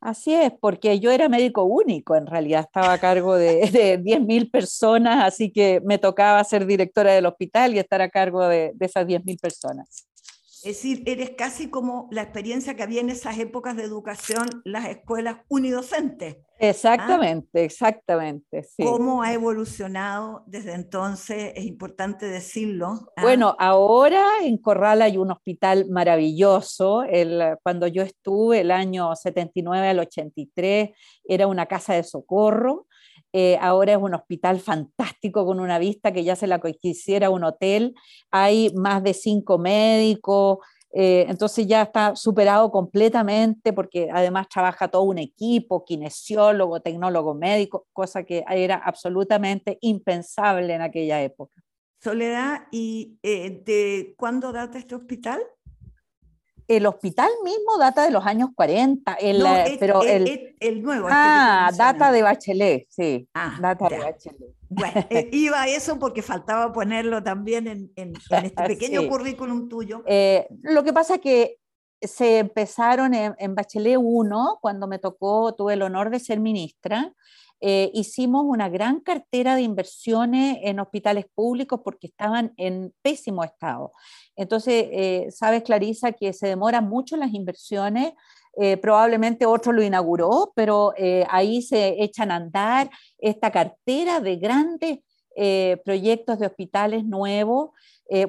Así 0.00 0.32
es, 0.32 0.52
porque 0.60 1.00
yo 1.00 1.10
era 1.10 1.28
médico 1.28 1.64
único, 1.64 2.14
en 2.14 2.26
realidad 2.26 2.60
estaba 2.60 2.92
a 2.92 2.98
cargo 2.98 3.34
de, 3.34 3.68
de 3.72 4.00
10.000 4.00 4.50
personas, 4.50 5.24
así 5.24 5.52
que 5.52 5.80
me 5.84 5.98
tocaba 5.98 6.42
ser 6.44 6.66
directora 6.66 7.12
del 7.12 7.26
hospital 7.26 7.74
y 7.74 7.78
estar 7.78 8.00
a 8.00 8.08
cargo 8.08 8.46
de, 8.46 8.72
de 8.74 8.86
esas 8.86 9.06
10.000 9.06 9.40
personas. 9.40 10.07
Es 10.64 10.76
decir, 10.76 11.02
eres 11.06 11.30
casi 11.30 11.70
como 11.70 12.08
la 12.10 12.22
experiencia 12.22 12.74
que 12.74 12.82
había 12.82 13.00
en 13.00 13.10
esas 13.10 13.38
épocas 13.38 13.76
de 13.76 13.84
educación, 13.84 14.48
las 14.64 14.88
escuelas 14.88 15.38
unidocentes. 15.48 16.38
Exactamente, 16.58 17.64
exactamente. 17.64 18.66
¿Cómo 18.78 19.22
ha 19.22 19.32
evolucionado 19.32 20.42
desde 20.46 20.74
entonces? 20.74 21.52
Es 21.54 21.64
importante 21.64 22.26
decirlo. 22.26 23.12
¿ah? 23.16 23.22
Bueno, 23.22 23.54
ahora 23.60 24.24
en 24.42 24.58
Corral 24.58 25.02
hay 25.02 25.18
un 25.18 25.30
hospital 25.30 25.86
maravilloso. 25.88 27.04
El, 27.04 27.56
cuando 27.62 27.86
yo 27.86 28.02
estuve 28.02 28.60
el 28.60 28.72
año 28.72 29.14
79 29.14 29.86
al 29.86 30.00
83 30.00 30.90
era 31.24 31.46
una 31.46 31.66
casa 31.66 31.94
de 31.94 32.02
socorro 32.02 32.87
eh, 33.32 33.58
ahora 33.60 33.92
es 33.92 33.98
un 33.98 34.14
hospital 34.14 34.60
fantástico 34.60 35.44
con 35.44 35.60
una 35.60 35.78
vista 35.78 36.12
que 36.12 36.24
ya 36.24 36.36
se 36.36 36.46
la 36.46 36.58
quisiera 36.58 37.30
un 37.30 37.44
hotel. 37.44 37.94
Hay 38.30 38.72
más 38.74 39.02
de 39.02 39.14
cinco 39.14 39.58
médicos, 39.58 40.58
eh, 40.92 41.26
entonces 41.28 41.66
ya 41.66 41.82
está 41.82 42.16
superado 42.16 42.70
completamente 42.70 43.72
porque 43.72 44.08
además 44.10 44.48
trabaja 44.48 44.88
todo 44.88 45.02
un 45.02 45.18
equipo, 45.18 45.84
kinesiólogo, 45.84 46.80
tecnólogo 46.80 47.34
médico, 47.34 47.86
cosa 47.92 48.24
que 48.24 48.44
era 48.48 48.76
absolutamente 48.76 49.78
impensable 49.82 50.74
en 50.74 50.82
aquella 50.82 51.22
época. 51.22 51.62
Soledad, 52.00 52.68
¿y 52.70 53.18
eh, 53.22 53.62
de 53.64 54.14
cuándo 54.16 54.52
data 54.52 54.78
este 54.78 54.94
hospital? 54.94 55.40
El 56.68 56.86
hospital 56.86 57.30
mismo 57.42 57.78
data 57.78 58.04
de 58.04 58.10
los 58.10 58.24
años 58.26 58.50
40, 58.54 59.14
el, 59.14 59.44
eh, 59.44 59.76
pero 59.80 60.02
el, 60.02 60.54
el, 60.60 60.82
nuevo. 60.82 61.08
Este 61.08 61.18
ah, 61.18 61.70
data 61.76 62.12
de 62.12 62.22
Bachelet, 62.22 62.86
sí. 62.90 63.26
Ah, 63.32 63.56
data 63.58 63.88
de 63.88 63.98
Bachelet. 63.98 64.54
Bueno, 64.68 65.06
eh, 65.08 65.30
iba 65.32 65.62
a 65.62 65.68
eso 65.68 65.98
porque 65.98 66.20
faltaba 66.20 66.70
ponerlo 66.72 67.22
también 67.22 67.66
en, 67.66 67.90
en, 67.96 68.12
este 68.44 68.62
pequeño 68.64 69.08
currículum 69.08 69.68
tuyo. 69.68 70.02
Eh, 70.06 70.46
lo 70.62 70.84
que 70.84 70.92
pasa 70.92 71.14
es 71.14 71.20
que 71.22 71.56
se 72.02 72.38
empezaron 72.40 73.14
en, 73.14 73.34
en, 73.38 73.54
Bachelet 73.54 73.96
1, 73.98 74.58
cuando 74.60 74.86
me 74.86 74.98
tocó, 74.98 75.54
tuve 75.54 75.72
el 75.72 75.82
honor 75.82 76.10
de 76.10 76.20
ser 76.20 76.38
ministra, 76.38 77.12
eh, 77.60 77.90
hicimos 77.92 78.44
una 78.46 78.68
gran 78.68 79.00
cartera 79.00 79.56
de 79.56 79.62
inversiones 79.62 80.58
en 80.62 80.78
hospitales 80.78 81.26
públicos 81.34 81.80
porque 81.82 82.06
estaban 82.06 82.52
en 82.56 82.94
pésimo 83.02 83.42
estado. 83.42 83.92
Entonces, 84.36 84.86
eh, 84.92 85.26
sabes, 85.30 85.64
Clarisa, 85.64 86.12
que 86.12 86.32
se 86.32 86.46
demoran 86.46 86.88
mucho 86.88 87.16
las 87.16 87.34
inversiones. 87.34 88.12
Eh, 88.60 88.76
probablemente 88.76 89.46
otro 89.46 89.72
lo 89.72 89.82
inauguró, 89.82 90.52
pero 90.54 90.92
ahí 91.28 91.62
se 91.62 92.02
echan 92.02 92.30
a 92.30 92.36
andar 92.36 92.90
esta 93.18 93.50
cartera 93.50 94.20
de 94.20 94.36
grandes 94.36 94.98
proyectos 95.84 96.40
de 96.40 96.46
hospitales 96.46 97.04
nuevos. 97.04 97.70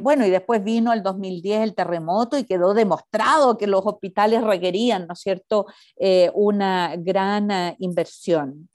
Bueno, 0.02 0.26
y 0.26 0.30
después 0.30 0.64
vino 0.64 0.92
el 0.92 1.04
2010 1.04 1.62
el 1.62 1.76
terremoto 1.76 2.38
y 2.38 2.44
quedó 2.44 2.74
demostrado 2.74 3.58
que 3.58 3.68
los 3.68 3.86
hospitales 3.86 4.44
requerían, 4.44 5.08
¿no 5.08 5.14
es 5.14 5.20
cierto?, 5.20 5.66
una 6.34 6.96
gran 6.98 7.76
inversión. 7.80 8.70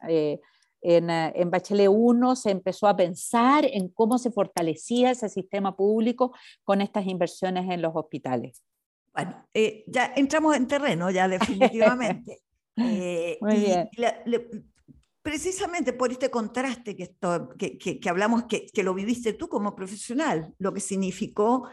Eh, 0.85 1.35
en, 1.35 1.51
Bachelet 1.51 1.89
1 1.89 2.37
se 2.37 2.51
empezó 2.51 2.87
a 2.87 2.97
pensar 2.97 3.65
en 3.65 3.89
cómo 3.89 4.19
se 4.19 4.31
fortalecía 4.31 5.11
ese 5.11 5.31
sistema 5.31 5.75
público 5.75 6.35
con 6.63 6.83
estas 6.83 7.07
inversiones 7.07 7.71
en 7.71 7.81
los 7.81 7.93
hospitales. 7.95 8.63
Bueno, 9.15 9.47
eh, 9.55 9.85
ya 9.87 10.13
entramos 10.15 10.55
en 10.55 10.67
terreno, 10.67 11.11
ya 11.11 11.27
definitivamente. 11.29 12.43
Eh, 12.77 13.39
Muy 13.41 13.57
bien. 13.57 13.89
Precisamente 15.25 15.95
por 15.95 16.13
este 16.13 16.31
contraste 16.31 16.95
que, 16.95 18.09
hablamos, 18.11 18.45
que, 18.45 18.67
que, 18.67 18.83
lo 18.83 18.93
viviste 18.93 19.33
tú 19.33 19.49
como 19.49 19.75
profesional, 19.75 20.55
lo 20.59 20.75
que 20.75 20.81
significó 20.81 21.67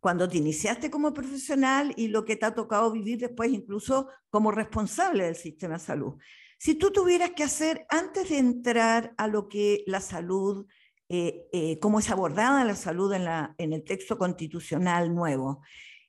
cuando 0.00 0.26
te 0.26 0.38
iniciaste 0.38 0.90
como 0.90 1.12
profesional 1.12 1.92
y 1.98 2.08
lo 2.08 2.24
que 2.24 2.36
te 2.36 2.46
ha 2.46 2.54
tocado 2.54 2.90
vivir 2.90 3.18
después 3.18 3.52
incluso 3.52 4.08
como 4.30 4.52
responsable 4.52 5.24
del 5.24 5.36
sistema 5.36 5.74
de 5.74 5.80
salud. 5.80 6.14
Si 6.58 6.76
tú 6.76 6.90
tuvieras 6.90 7.32
que 7.32 7.44
hacer, 7.44 7.84
antes 7.90 8.30
de 8.30 8.38
entrar 8.38 9.12
a 9.18 9.28
lo 9.28 9.48
que 9.48 9.84
la 9.86 10.00
salud, 10.00 10.66
eh, 11.10 11.46
eh, 11.52 11.78
cómo 11.80 11.98
es 11.98 12.08
abordada 12.08 12.64
la 12.64 12.74
salud 12.74 13.12
en 13.12 13.72
el 13.74 13.84
texto 13.84 14.16
constitucional 14.16 15.14
nuevo, 15.14 15.60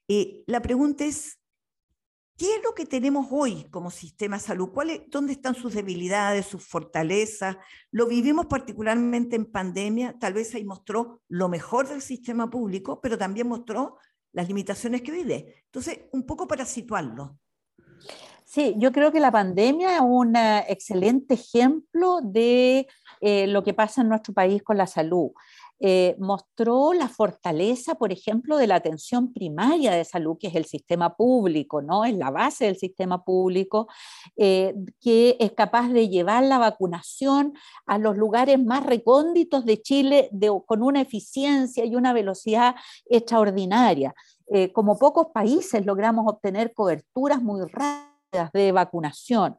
eh, 0.08 0.44
la 0.48 0.62
pregunta 0.62 1.04
es, 1.04 1.39
¿qué 2.40 2.56
es 2.56 2.64
lo 2.64 2.74
que 2.74 2.86
tenemos 2.86 3.28
hoy 3.30 3.66
como 3.70 3.92
sistema 3.92 4.38
de 4.38 4.44
salud? 4.44 4.72
¿Cuál 4.74 5.04
¿Dónde 5.10 5.34
están 5.34 5.54
sus 5.54 5.74
debilidades, 5.74 6.46
sus 6.46 6.66
fortalezas? 6.66 7.58
Lo 7.92 8.08
vivimos 8.08 8.46
particularmente 8.46 9.36
en 9.36 9.52
pandemia, 9.52 10.18
tal 10.18 10.34
vez 10.34 10.56
ahí 10.56 10.64
mostró 10.64 11.22
lo 11.28 11.50
mejor 11.50 11.90
del 11.90 12.02
sistema 12.02 12.50
público, 12.50 13.02
pero 13.02 13.18
también 13.18 13.48
mostró 13.48 13.98
las 14.32 14.48
limitaciones 14.48 15.02
que 15.02 15.12
vive. 15.12 15.64
Entonces, 15.66 16.00
un 16.14 16.26
poco 16.26 16.48
para 16.48 16.66
situarlo. 16.66 17.38
Sí, 18.46 18.74
yo 18.78 18.92
creo 18.92 19.12
que 19.12 19.20
la 19.20 19.32
pandemia 19.32 19.96
es 19.96 20.02
un 20.02 20.36
excelente 20.36 21.36
ejemplo 21.36 22.20
de 22.24 22.88
eh, 23.22 23.48
lo 23.48 23.64
que 23.64 23.74
pasa 23.74 24.02
en 24.02 24.10
nuestro 24.10 24.34
país 24.34 24.64
con 24.64 24.78
la 24.78 24.88
salud. 24.88 25.32
Eh, 25.80 26.16
mostró 26.20 26.94
la 26.94 27.08
fortaleza, 27.08 27.96
por 27.96 28.12
ejemplo, 28.12 28.58
de 28.58 28.68
la 28.68 28.76
atención 28.76 29.32
primaria 29.32 29.92
de 29.92 30.04
salud, 30.04 30.38
que 30.38 30.48
es 30.48 30.56
el 30.56 30.66
sistema 30.66 31.16
público, 31.16 31.82
¿no? 31.82 32.06
Es 32.06 32.16
la 32.16 32.32
base 32.32 32.66
del 32.66 32.78
sistema 32.78 33.24
público, 33.24 33.88
que 34.36 35.38
es 35.40 35.52
capaz 35.54 35.90
de 35.90 36.10
llevar 36.10 36.44
la 36.44 36.58
vacunación 36.58 37.54
a 37.86 37.98
los 37.98 38.18
lugares 38.18 38.64
más 38.64 38.86
recónditos 38.86 39.66
de 39.66 39.82
Chile 39.82 40.30
con 40.66 40.84
una 40.84 41.02
eficiencia 41.02 41.86
y 41.86 41.96
una 41.96 42.14
velocidad 42.14 42.76
extraordinaria. 43.10 44.14
como 44.74 44.98
pocos 44.98 45.28
países 45.34 45.86
logramos 45.86 46.26
obtener 46.28 46.74
coberturas 46.74 47.42
muy 47.42 47.62
rápidas 47.68 48.52
de 48.54 48.72
vacunación. 48.72 49.58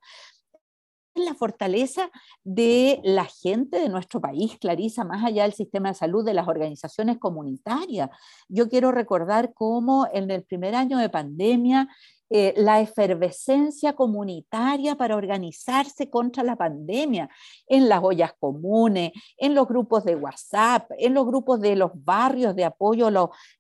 La 1.15 1.35
fortaleza 1.35 2.09
de 2.45 3.01
la 3.03 3.25
gente 3.25 3.81
de 3.81 3.89
nuestro 3.89 4.21
país, 4.21 4.57
Clarisa, 4.61 5.05
más 5.05 5.25
allá 5.25 5.43
del 5.43 5.53
sistema 5.53 5.89
de 5.89 5.95
salud, 5.97 6.25
de 6.25 6.35
las 6.35 6.47
organizaciones 6.47 7.19
comunitarias. 7.19 8.11
Yo 8.49 8.69
quiero 8.69 8.93
recordar 8.93 9.53
cómo 9.53 10.07
en 10.13 10.31
el 10.31 10.45
primer 10.45 10.75
año 10.75 10.99
de 10.99 11.09
pandemia 11.09 11.89
eh, 12.33 12.55
la 12.57 12.81
efervescencia 12.81 13.95
comunitaria 13.95 14.95
para 14.95 15.17
organizarse 15.17 16.09
contra 16.09 16.45
la 16.45 16.55
pandemia 16.55 17.29
en 17.67 17.89
las 17.89 18.01
ollas 18.05 18.33
comunes, 18.39 19.11
en 19.37 19.57
los 19.57 19.67
grupos 19.67 20.05
de 20.05 20.15
WhatsApp, 20.15 20.93
en 20.97 21.13
los 21.13 21.27
grupos 21.27 21.61
de 21.61 21.75
los 21.75 21.91
barrios 21.93 22.55
de 22.55 22.65
apoyo. 22.65 23.11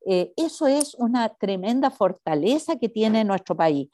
Eh, 0.07 0.33
eso 0.37 0.69
es 0.69 0.95
una 0.95 1.31
tremenda 1.31 1.91
fortaleza 1.91 2.77
que 2.77 2.89
tiene 2.89 3.25
nuestro 3.25 3.57
país. 3.57 3.89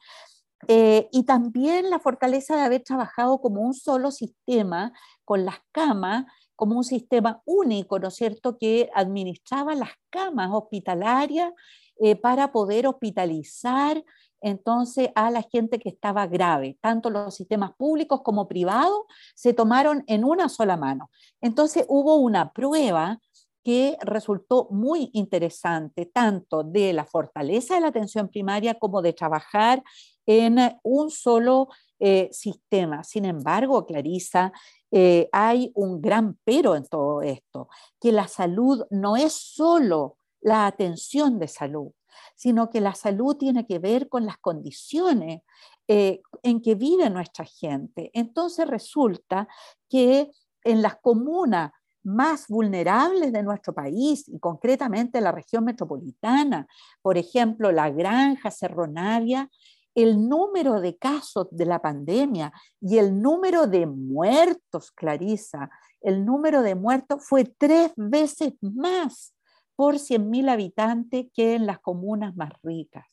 Eh, 0.67 1.07
y 1.11 1.23
también 1.23 1.89
la 1.89 1.99
fortaleza 1.99 2.55
de 2.55 2.61
haber 2.61 2.83
trabajado 2.83 3.39
como 3.39 3.61
un 3.61 3.73
solo 3.73 4.11
sistema 4.11 4.91
con 5.23 5.45
las 5.45 5.57
camas 5.71 6.25
como 6.57 6.75
un 6.75 6.83
sistema 6.83 7.41
único, 7.45 7.99
¿no 7.99 8.07
es 8.09 8.15
cierto?, 8.15 8.57
que 8.57 8.89
administraba 8.93 9.75
las 9.75 9.91
camas 10.09 10.49
hospitalarias 10.51 11.53
eh, 11.99 12.15
para 12.15 12.51
poder 12.51 12.87
hospitalizar 12.87 14.03
entonces 14.41 15.09
a 15.15 15.31
la 15.31 15.43
gente 15.43 15.79
que 15.79 15.89
estaba 15.89 16.25
grave. 16.27 16.77
Tanto 16.81 17.09
los 17.09 17.35
sistemas 17.35 17.71
públicos 17.77 18.21
como 18.23 18.47
privados 18.47 19.01
se 19.35 19.53
tomaron 19.53 20.03
en 20.07 20.23
una 20.23 20.49
sola 20.49 20.77
mano. 20.77 21.11
Entonces 21.41 21.85
hubo 21.87 22.15
una 22.15 22.53
prueba 22.53 23.19
que 23.63 23.97
resultó 24.01 24.67
muy 24.71 25.09
interesante, 25.13 26.05
tanto 26.05 26.63
de 26.63 26.93
la 26.93 27.05
fortaleza 27.05 27.75
de 27.75 27.81
la 27.81 27.87
atención 27.87 28.29
primaria 28.29 28.75
como 28.75 29.01
de 29.01 29.13
trabajar 29.13 29.83
en 30.27 30.59
un 30.83 31.09
solo 31.09 31.69
eh, 31.99 32.29
sistema. 32.31 33.03
Sin 33.03 33.25
embargo, 33.25 33.85
Clarisa, 33.87 34.51
eh, 34.91 35.29
hay 35.31 35.71
un 35.73 35.99
gran 35.99 36.37
pero 36.43 36.75
en 36.75 36.85
todo 36.85 37.23
esto, 37.23 37.69
que 37.99 38.11
la 38.11 38.27
salud 38.27 38.83
no 38.91 39.17
es 39.17 39.33
solo 39.33 40.17
la 40.41 40.67
atención 40.67 41.39
de 41.39 41.47
salud, 41.47 41.91
sino 42.35 42.69
que 42.69 42.81
la 42.81 42.93
salud 42.93 43.35
tiene 43.37 43.65
que 43.65 43.79
ver 43.79 44.09
con 44.09 44.25
las 44.25 44.37
condiciones 44.37 45.41
eh, 45.87 46.21
en 46.43 46.61
que 46.61 46.75
vive 46.75 47.09
nuestra 47.09 47.45
gente. 47.45 48.11
Entonces 48.13 48.67
resulta 48.67 49.47
que 49.89 50.29
en 50.63 50.81
las 50.81 50.97
comunas 50.97 51.71
más 52.03 52.47
vulnerables 52.47 53.33
de 53.33 53.43
nuestro 53.43 53.73
país 53.73 54.29
y 54.29 54.39
concretamente 54.39 55.19
la 55.19 55.31
región 55.31 55.65
metropolitana, 55.65 56.67
por 57.01 57.17
ejemplo, 57.17 57.71
la 57.71 57.89
Granja, 57.89 58.51
Cerro 58.51 58.87
Navia, 58.87 59.49
el 59.97 60.29
número 60.29 60.79
de 60.79 60.95
casos 60.95 61.47
de 61.49 61.65
la 61.65 61.81
pandemia 61.81 62.53
y 62.79 62.99
el 62.99 63.19
número 63.19 63.65
de 63.65 63.87
muertos, 63.87 64.91
Clarisa, 64.91 65.71
el 66.01 66.23
número 66.23 66.61
de 66.61 66.75
muertos 66.75 67.25
fue 67.25 67.45
tres 67.45 67.93
veces 67.95 68.53
más 68.61 69.33
por 69.75 69.95
100.000 69.95 70.51
habitantes 70.51 71.25
que 71.33 71.55
en 71.55 71.65
las 71.65 71.79
comunas 71.79 72.35
más 72.35 72.51
ricas. 72.61 73.07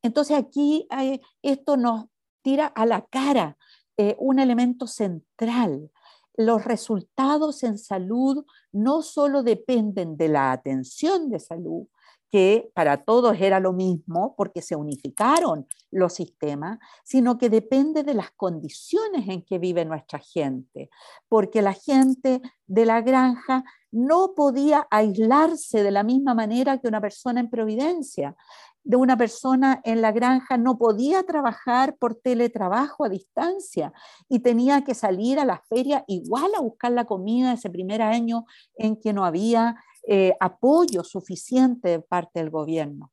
Entonces 0.00 0.38
aquí 0.38 0.88
esto 1.42 1.76
nos 1.76 2.06
tira 2.40 2.68
a 2.68 2.86
la 2.86 3.02
cara 3.04 3.58
eh, 3.98 4.16
un 4.18 4.38
elemento 4.38 4.86
central. 4.86 5.90
Los 6.38 6.64
resultados 6.64 7.62
en 7.64 7.76
salud 7.76 8.46
no 8.72 9.02
solo 9.02 9.42
dependen 9.42 10.16
de 10.16 10.28
la 10.28 10.52
atención 10.52 11.28
de 11.28 11.38
salud, 11.38 11.86
que 12.34 12.72
para 12.74 13.04
todos 13.04 13.40
era 13.40 13.60
lo 13.60 13.72
mismo 13.72 14.34
porque 14.36 14.60
se 14.60 14.74
unificaron 14.74 15.68
los 15.92 16.14
sistemas, 16.14 16.80
sino 17.04 17.38
que 17.38 17.48
depende 17.48 18.02
de 18.02 18.12
las 18.12 18.32
condiciones 18.32 19.28
en 19.28 19.42
que 19.42 19.60
vive 19.60 19.84
nuestra 19.84 20.18
gente, 20.18 20.90
porque 21.28 21.62
la 21.62 21.74
gente 21.74 22.42
de 22.66 22.86
la 22.86 23.02
granja 23.02 23.62
no 23.92 24.34
podía 24.34 24.88
aislarse 24.90 25.84
de 25.84 25.92
la 25.92 26.02
misma 26.02 26.34
manera 26.34 26.78
que 26.78 26.88
una 26.88 27.00
persona 27.00 27.38
en 27.38 27.50
Providencia. 27.50 28.34
De 28.82 28.96
una 28.96 29.16
persona 29.16 29.80
en 29.84 30.02
la 30.02 30.10
granja 30.10 30.58
no 30.58 30.76
podía 30.76 31.22
trabajar 31.22 31.96
por 31.96 32.16
teletrabajo 32.16 33.04
a 33.04 33.08
distancia 33.08 33.92
y 34.28 34.40
tenía 34.40 34.82
que 34.82 34.94
salir 34.94 35.38
a 35.38 35.44
la 35.44 35.62
feria 35.68 36.04
igual 36.08 36.50
a 36.58 36.60
buscar 36.60 36.90
la 36.90 37.04
comida 37.04 37.52
ese 37.52 37.70
primer 37.70 38.02
año 38.02 38.44
en 38.76 39.00
que 39.00 39.12
no 39.12 39.24
había 39.24 39.76
eh, 40.06 40.34
apoyo 40.38 41.02
suficiente 41.02 41.88
de 41.88 42.00
parte 42.00 42.40
del 42.40 42.50
gobierno. 42.50 43.10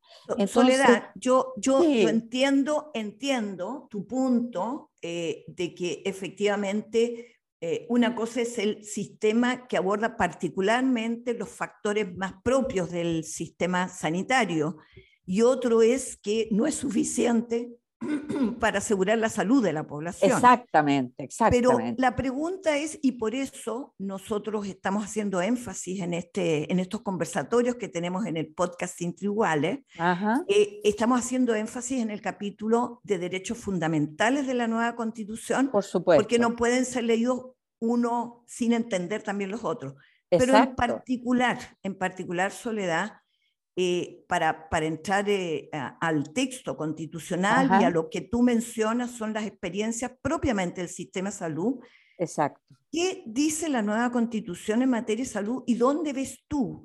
Soledad, 0.47 1.11
yo, 1.15 1.53
yo, 1.55 1.83
entiendo, 1.83 2.91
entiendo 2.93 3.87
tu 3.89 4.05
punto 4.05 4.91
eh, 5.01 5.45
de 5.47 5.73
que 5.73 6.01
efectivamente 6.05 7.37
eh, 7.61 7.85
una 7.89 8.13
cosa 8.13 8.41
es 8.41 8.57
el 8.57 8.83
sistema 8.83 9.67
que 9.67 9.77
aborda 9.77 10.17
particularmente 10.17 11.33
los 11.33 11.49
factores 11.49 12.13
más 12.17 12.33
propios 12.43 12.91
del 12.91 13.23
sistema 13.23 13.87
sanitario 13.87 14.77
y 15.25 15.43
otro 15.43 15.81
es 15.81 16.17
que 16.17 16.49
no 16.51 16.67
es 16.67 16.75
suficiente 16.75 17.77
para 18.59 18.79
asegurar 18.79 19.17
la 19.17 19.29
salud 19.29 19.63
de 19.63 19.73
la 19.73 19.83
población. 19.85 20.31
Exactamente, 20.31 21.23
exactamente. 21.23 21.69
Pero 21.69 21.95
la 21.97 22.15
pregunta 22.15 22.77
es, 22.77 22.99
y 23.01 23.13
por 23.13 23.35
eso 23.35 23.93
nosotros 23.97 24.67
estamos 24.67 25.03
haciendo 25.05 25.41
énfasis 25.41 26.01
en, 26.01 26.13
este, 26.13 26.71
en 26.71 26.79
estos 26.79 27.01
conversatorios 27.01 27.75
que 27.75 27.87
tenemos 27.87 28.25
en 28.25 28.37
el 28.37 28.53
podcast 28.53 28.97
Sin 28.97 29.15
Iguales, 29.19 29.79
eh, 30.47 30.81
estamos 30.83 31.19
haciendo 31.19 31.53
énfasis 31.53 32.01
en 32.01 32.09
el 32.09 32.21
capítulo 32.21 33.01
de 33.03 33.19
derechos 33.19 33.57
fundamentales 33.57 34.47
de 34.47 34.53
la 34.55 34.67
nueva 34.67 34.95
constitución, 34.95 35.69
por 35.69 35.83
supuesto. 35.83 36.23
porque 36.23 36.39
no 36.39 36.55
pueden 36.55 36.85
ser 36.85 37.03
leídos 37.03 37.51
uno 37.79 38.43
sin 38.47 38.73
entender 38.73 39.21
también 39.21 39.51
los 39.51 39.63
otros. 39.63 39.95
Pero 40.29 40.55
en 40.55 40.75
particular, 40.75 41.59
en 41.83 41.97
particular, 41.97 42.51
Soledad, 42.51 43.20
eh, 43.75 44.25
para, 44.27 44.67
para, 44.69 44.85
entrar 44.85 45.29
eh, 45.29 45.69
al 46.01 46.33
texto 46.33 46.75
constitucional 46.75 47.81
y 47.81 47.85
a 47.85 47.89
lo 47.89 48.09
que 48.09 48.19
tú 48.19 48.41
mencionas 48.41 49.11
son 49.11 49.33
las 49.33 49.45
experiencias 49.45 50.11
propiamente 50.21 50.81
del 50.81 50.89
sistema 50.89 51.29
de 51.29 51.37
salud. 51.37 51.79
Exacto. 52.17 52.61
¿Qué 52.91 53.23
dice 53.25 53.69
la 53.69 53.81
nueva 53.81 54.11
constitución 54.11 54.81
en 54.81 54.89
materia 54.89 55.23
de 55.23 55.29
salud 55.29 55.63
y 55.65 55.75
dónde 55.75 56.11
ves 56.11 56.43
tú? 56.49 56.83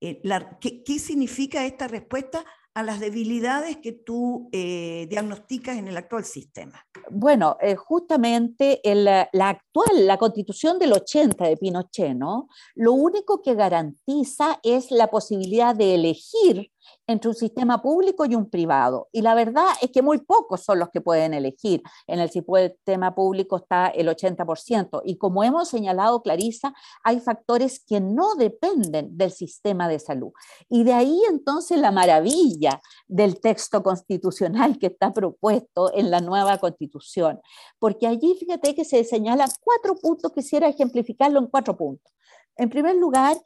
Eh, 0.00 0.20
la, 0.22 0.58
qué, 0.60 0.84
qué, 0.84 1.00
significa 1.00 1.66
esta 1.66 1.88
respuesta 1.88 2.44
a 2.78 2.82
las 2.84 3.00
debilidades 3.00 3.78
que 3.78 3.92
tú 3.92 4.48
diagnosticas 4.52 5.76
en 5.76 5.88
el 5.88 5.96
actual 5.96 6.24
sistema? 6.24 6.86
Bueno, 7.10 7.56
justamente 7.76 8.80
la 8.84 9.28
actual, 9.32 10.06
la 10.06 10.16
constitución 10.16 10.78
del 10.78 10.92
80 10.92 11.44
de 11.44 11.56
Pinochet, 11.56 12.14
¿no? 12.14 12.48
Lo 12.74 12.92
único 12.92 13.42
que 13.42 13.54
garantiza 13.54 14.60
es 14.62 14.90
la 14.90 15.08
posibilidad 15.08 15.74
de 15.74 15.94
elegir 15.94 16.70
entre 17.08 17.30
un 17.30 17.34
sistema 17.34 17.80
público 17.80 18.26
y 18.26 18.34
un 18.34 18.48
privado. 18.50 19.08
Y 19.12 19.22
la 19.22 19.34
verdad 19.34 19.66
es 19.80 19.90
que 19.90 20.02
muy 20.02 20.18
pocos 20.18 20.62
son 20.62 20.78
los 20.78 20.90
que 20.90 21.00
pueden 21.00 21.32
elegir. 21.32 21.82
En 22.06 22.20
el 22.20 22.30
sistema 22.30 23.14
público 23.14 23.56
está 23.56 23.88
el 23.88 24.08
80%. 24.08 25.00
Y 25.04 25.16
como 25.16 25.42
hemos 25.42 25.68
señalado, 25.68 26.22
Clarisa, 26.22 26.74
hay 27.02 27.20
factores 27.20 27.82
que 27.84 28.00
no 28.00 28.34
dependen 28.34 29.16
del 29.16 29.32
sistema 29.32 29.88
de 29.88 29.98
salud. 29.98 30.32
Y 30.68 30.84
de 30.84 30.92
ahí 30.92 31.18
entonces 31.30 31.78
la 31.78 31.90
maravilla 31.90 32.80
del 33.06 33.40
texto 33.40 33.82
constitucional 33.82 34.78
que 34.78 34.88
está 34.88 35.12
propuesto 35.12 35.90
en 35.94 36.10
la 36.10 36.20
nueva 36.20 36.58
constitución. 36.58 37.40
Porque 37.78 38.06
allí 38.06 38.36
fíjate 38.38 38.74
que 38.74 38.84
se 38.84 39.02
señalan 39.02 39.48
cuatro 39.62 39.96
puntos, 39.96 40.30
quisiera 40.32 40.68
ejemplificarlo 40.68 41.38
en 41.38 41.46
cuatro 41.46 41.74
puntos. 41.74 42.12
En 42.58 42.68
primer 42.68 42.96
lugar, 42.96 43.38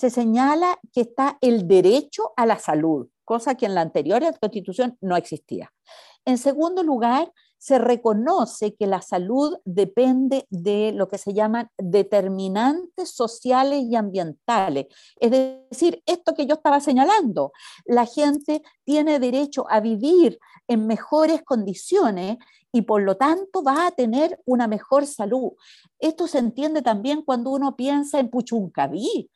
se 0.00 0.08
señala 0.08 0.80
que 0.94 1.02
está 1.02 1.36
el 1.42 1.68
derecho 1.68 2.32
a 2.38 2.46
la 2.46 2.58
salud, 2.58 3.08
cosa 3.26 3.54
que 3.56 3.66
en 3.66 3.74
la 3.74 3.82
anterior 3.82 4.22
constitución 4.40 4.96
no 5.02 5.14
existía. 5.14 5.70
En 6.24 6.38
segundo 6.38 6.82
lugar, 6.82 7.30
se 7.58 7.78
reconoce 7.78 8.74
que 8.74 8.86
la 8.86 9.02
salud 9.02 9.58
depende 9.66 10.46
de 10.48 10.92
lo 10.92 11.08
que 11.08 11.18
se 11.18 11.34
llaman 11.34 11.68
determinantes 11.76 13.10
sociales 13.10 13.82
y 13.82 13.94
ambientales. 13.94 14.86
Es 15.16 15.30
decir, 15.30 16.02
esto 16.06 16.32
que 16.32 16.46
yo 16.46 16.54
estaba 16.54 16.80
señalando, 16.80 17.52
la 17.84 18.06
gente 18.06 18.62
tiene 18.90 19.20
derecho 19.20 19.66
a 19.70 19.78
vivir 19.78 20.40
en 20.66 20.88
mejores 20.88 21.44
condiciones 21.44 22.38
y 22.72 22.82
por 22.82 23.02
lo 23.02 23.16
tanto 23.16 23.62
va 23.62 23.86
a 23.86 23.92
tener 23.92 24.40
una 24.46 24.66
mejor 24.66 25.06
salud. 25.06 25.52
Esto 26.00 26.26
se 26.26 26.38
entiende 26.38 26.82
también 26.82 27.22
cuando 27.22 27.50
uno 27.50 27.76
piensa 27.76 28.18
en 28.18 28.30
Puchuncaví. 28.30 29.30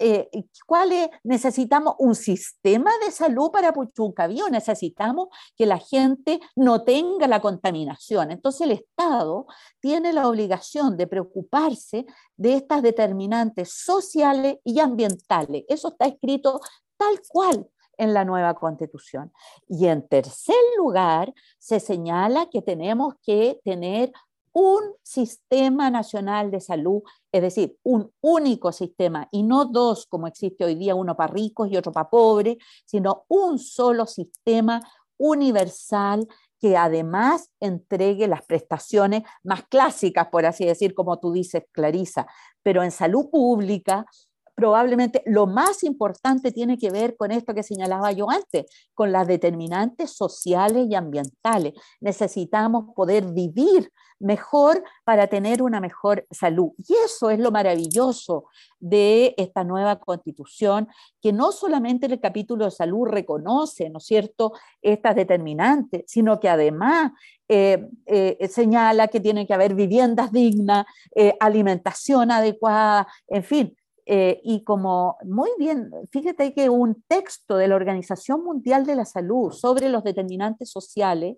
Eh, 0.00 0.30
¿cuál 0.66 0.90
necesitamos 1.22 1.96
un 1.98 2.14
sistema 2.14 2.90
de 3.04 3.12
salud 3.12 3.50
para 3.50 3.74
Puchuncaví 3.74 4.40
o 4.40 4.48
necesitamos 4.48 5.28
que 5.54 5.66
la 5.66 5.78
gente 5.78 6.40
no 6.56 6.82
tenga 6.82 7.28
la 7.28 7.42
contaminación. 7.42 8.30
Entonces 8.30 8.62
el 8.62 8.70
Estado 8.70 9.46
tiene 9.80 10.14
la 10.14 10.26
obligación 10.26 10.96
de 10.96 11.06
preocuparse 11.06 12.06
de 12.38 12.54
estas 12.54 12.80
determinantes 12.80 13.70
sociales 13.70 14.56
y 14.64 14.80
ambientales. 14.80 15.64
Eso 15.68 15.88
está 15.88 16.06
escrito 16.06 16.58
tal 16.96 17.20
cual 17.28 17.68
en 17.98 18.14
la 18.14 18.24
nueva 18.24 18.54
constitución. 18.54 19.32
Y 19.68 19.86
en 19.86 20.06
tercer 20.06 20.56
lugar, 20.76 21.32
se 21.58 21.80
señala 21.80 22.48
que 22.50 22.62
tenemos 22.62 23.14
que 23.22 23.60
tener 23.64 24.12
un 24.54 24.82
sistema 25.02 25.90
nacional 25.90 26.50
de 26.52 26.60
salud, 26.60 27.02
es 27.32 27.42
decir, 27.42 27.76
un 27.82 28.12
único 28.20 28.70
sistema 28.70 29.28
y 29.32 29.42
no 29.42 29.64
dos 29.64 30.06
como 30.06 30.28
existe 30.28 30.64
hoy 30.64 30.76
día, 30.76 30.94
uno 30.94 31.16
para 31.16 31.32
ricos 31.32 31.68
y 31.70 31.76
otro 31.76 31.90
para 31.90 32.08
pobres, 32.08 32.58
sino 32.86 33.24
un 33.28 33.58
solo 33.58 34.06
sistema 34.06 34.80
universal 35.16 36.28
que 36.60 36.76
además 36.76 37.50
entregue 37.60 38.28
las 38.28 38.42
prestaciones 38.46 39.24
más 39.42 39.64
clásicas, 39.66 40.28
por 40.28 40.46
así 40.46 40.64
decir, 40.64 40.94
como 40.94 41.18
tú 41.18 41.32
dices, 41.32 41.64
Clarisa, 41.72 42.26
pero 42.62 42.84
en 42.84 42.92
salud 42.92 43.28
pública 43.30 44.06
probablemente 44.54 45.22
lo 45.26 45.46
más 45.46 45.82
importante 45.82 46.52
tiene 46.52 46.78
que 46.78 46.90
ver 46.90 47.16
con 47.16 47.32
esto 47.32 47.54
que 47.54 47.62
señalaba 47.62 48.12
yo 48.12 48.30
antes, 48.30 48.66
con 48.94 49.12
las 49.12 49.26
determinantes 49.26 50.12
sociales 50.12 50.86
y 50.88 50.94
ambientales. 50.94 51.74
Necesitamos 52.00 52.94
poder 52.94 53.24
vivir 53.32 53.90
mejor 54.20 54.82
para 55.04 55.26
tener 55.26 55.62
una 55.62 55.80
mejor 55.80 56.26
salud. 56.30 56.70
Y 56.78 56.94
eso 57.04 57.30
es 57.30 57.38
lo 57.38 57.50
maravilloso 57.50 58.46
de 58.78 59.34
esta 59.36 59.64
nueva 59.64 59.98
constitución, 59.98 60.88
que 61.20 61.32
no 61.32 61.52
solamente 61.52 62.06
el 62.06 62.20
capítulo 62.20 62.64
de 62.66 62.70
salud 62.70 63.06
reconoce, 63.06 63.90
¿no 63.90 63.98
es 63.98 64.04
cierto?, 64.04 64.52
estas 64.82 65.16
determinantes, 65.16 66.04
sino 66.06 66.40
que 66.40 66.48
además 66.48 67.12
eh, 67.48 67.86
eh, 68.06 68.48
señala 68.48 69.08
que 69.08 69.20
tiene 69.20 69.46
que 69.46 69.54
haber 69.54 69.74
viviendas 69.74 70.32
dignas, 70.32 70.86
eh, 71.14 71.34
alimentación 71.40 72.30
adecuada, 72.30 73.06
en 73.28 73.44
fin. 73.44 73.76
Y 74.06 74.62
como 74.64 75.16
muy 75.24 75.50
bien, 75.58 75.90
fíjate 76.10 76.52
que 76.52 76.68
un 76.68 77.02
texto 77.08 77.56
de 77.56 77.68
la 77.68 77.76
Organización 77.76 78.44
Mundial 78.44 78.84
de 78.84 78.96
la 78.96 79.04
Salud 79.04 79.50
sobre 79.50 79.88
los 79.88 80.04
determinantes 80.04 80.70
sociales 80.70 81.36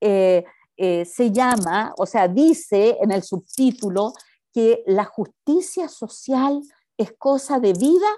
se 0.00 1.30
llama, 1.30 1.94
o 1.96 2.06
sea, 2.06 2.28
dice 2.28 2.98
en 3.00 3.12
el 3.12 3.22
subtítulo 3.22 4.12
que 4.52 4.82
la 4.86 5.04
justicia 5.04 5.88
social 5.88 6.60
es 6.98 7.12
cosa 7.18 7.58
de 7.58 7.72
vida 7.72 8.08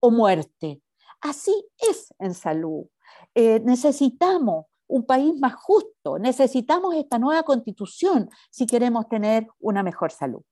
o 0.00 0.10
muerte. 0.10 0.80
Así 1.20 1.68
es 1.76 2.12
en 2.18 2.34
salud. 2.34 2.86
necesitamos 3.34 4.66
un 4.88 5.06
país 5.06 5.34
más 5.38 5.54
justo. 5.54 6.18
Necesitamos 6.18 6.94
esta 6.94 7.18
nueva 7.18 7.42
constitución 7.44 8.28
si 8.50 8.66
queremos 8.66 9.08
tener 9.08 9.46
una 9.58 9.82
mejor 9.82 10.10
salud. 10.10 10.42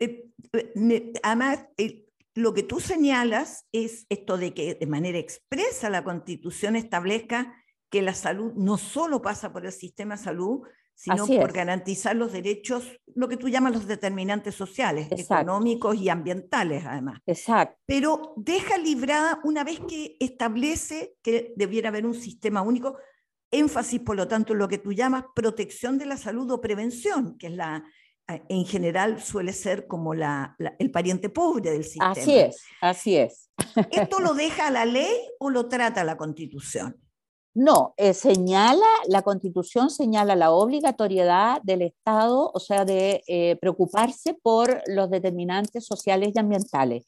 Eh, 0.00 0.30
eh, 0.52 1.12
además, 1.22 1.66
lo 2.34 2.54
que 2.54 2.62
tú 2.62 2.80
señalas 2.80 3.66
es 3.72 4.06
esto 4.08 4.38
de 4.38 4.54
que 4.54 4.74
de 4.74 4.86
manera 4.86 5.18
expresa 5.18 5.90
la 5.90 6.04
constitución 6.04 6.76
establezca 6.76 7.54
que 7.90 8.02
la 8.02 8.14
salud 8.14 8.52
no 8.54 8.78
solo 8.78 9.20
pasa 9.20 9.52
por 9.52 9.66
el 9.66 9.72
sistema 9.72 10.16
de 10.16 10.22
salud, 10.22 10.62
sino 10.94 11.26
por 11.26 11.52
garantizar 11.52 12.14
los 12.16 12.32
derechos, 12.32 13.00
lo 13.14 13.28
que 13.28 13.36
tú 13.36 13.48
llamas 13.48 13.72
los 13.72 13.86
determinantes 13.86 14.54
sociales, 14.54 15.08
económicos 15.10 15.96
y 15.96 16.08
ambientales, 16.08 16.84
además. 16.86 17.20
Exacto. 17.26 17.78
Pero 17.86 18.34
deja 18.36 18.78
librada, 18.78 19.40
una 19.44 19.64
vez 19.64 19.80
que 19.80 20.16
establece 20.20 21.14
que 21.22 21.52
debiera 21.56 21.88
haber 21.88 22.06
un 22.06 22.14
sistema 22.14 22.62
único, 22.62 22.98
énfasis, 23.50 24.00
por 24.00 24.16
lo 24.16 24.28
tanto, 24.28 24.52
en 24.52 24.60
lo 24.60 24.68
que 24.68 24.78
tú 24.78 24.92
llamas 24.92 25.24
protección 25.34 25.98
de 25.98 26.06
la 26.06 26.16
salud 26.16 26.50
o 26.50 26.60
prevención, 26.60 27.36
que 27.36 27.48
es 27.48 27.54
la, 27.54 27.84
en 28.26 28.64
general 28.64 29.20
suele 29.20 29.52
ser 29.52 29.86
como 29.86 30.14
la, 30.14 30.56
el 30.78 30.90
pariente 30.90 31.28
pobre 31.28 31.70
del 31.70 31.84
sistema. 31.84 32.12
Así 32.12 32.36
es, 32.36 32.62
así 32.80 33.16
es. 33.16 33.50
¿Esto 33.90 34.20
lo 34.20 34.34
deja 34.34 34.70
la 34.70 34.84
ley 34.84 35.12
o 35.38 35.50
lo 35.50 35.68
trata 35.68 36.04
la 36.04 36.16
Constitución? 36.16 36.96
No, 37.54 37.92
eh, 37.98 38.14
señala, 38.14 38.86
la 39.08 39.20
Constitución 39.20 39.90
señala 39.90 40.34
la 40.34 40.52
obligatoriedad 40.52 41.60
del 41.62 41.82
Estado, 41.82 42.50
o 42.54 42.58
sea, 42.58 42.86
de 42.86 43.22
eh, 43.26 43.56
preocuparse 43.60 44.32
por 44.32 44.80
los 44.86 45.10
determinantes 45.10 45.84
sociales 45.84 46.32
y 46.34 46.38
ambientales. 46.38 47.04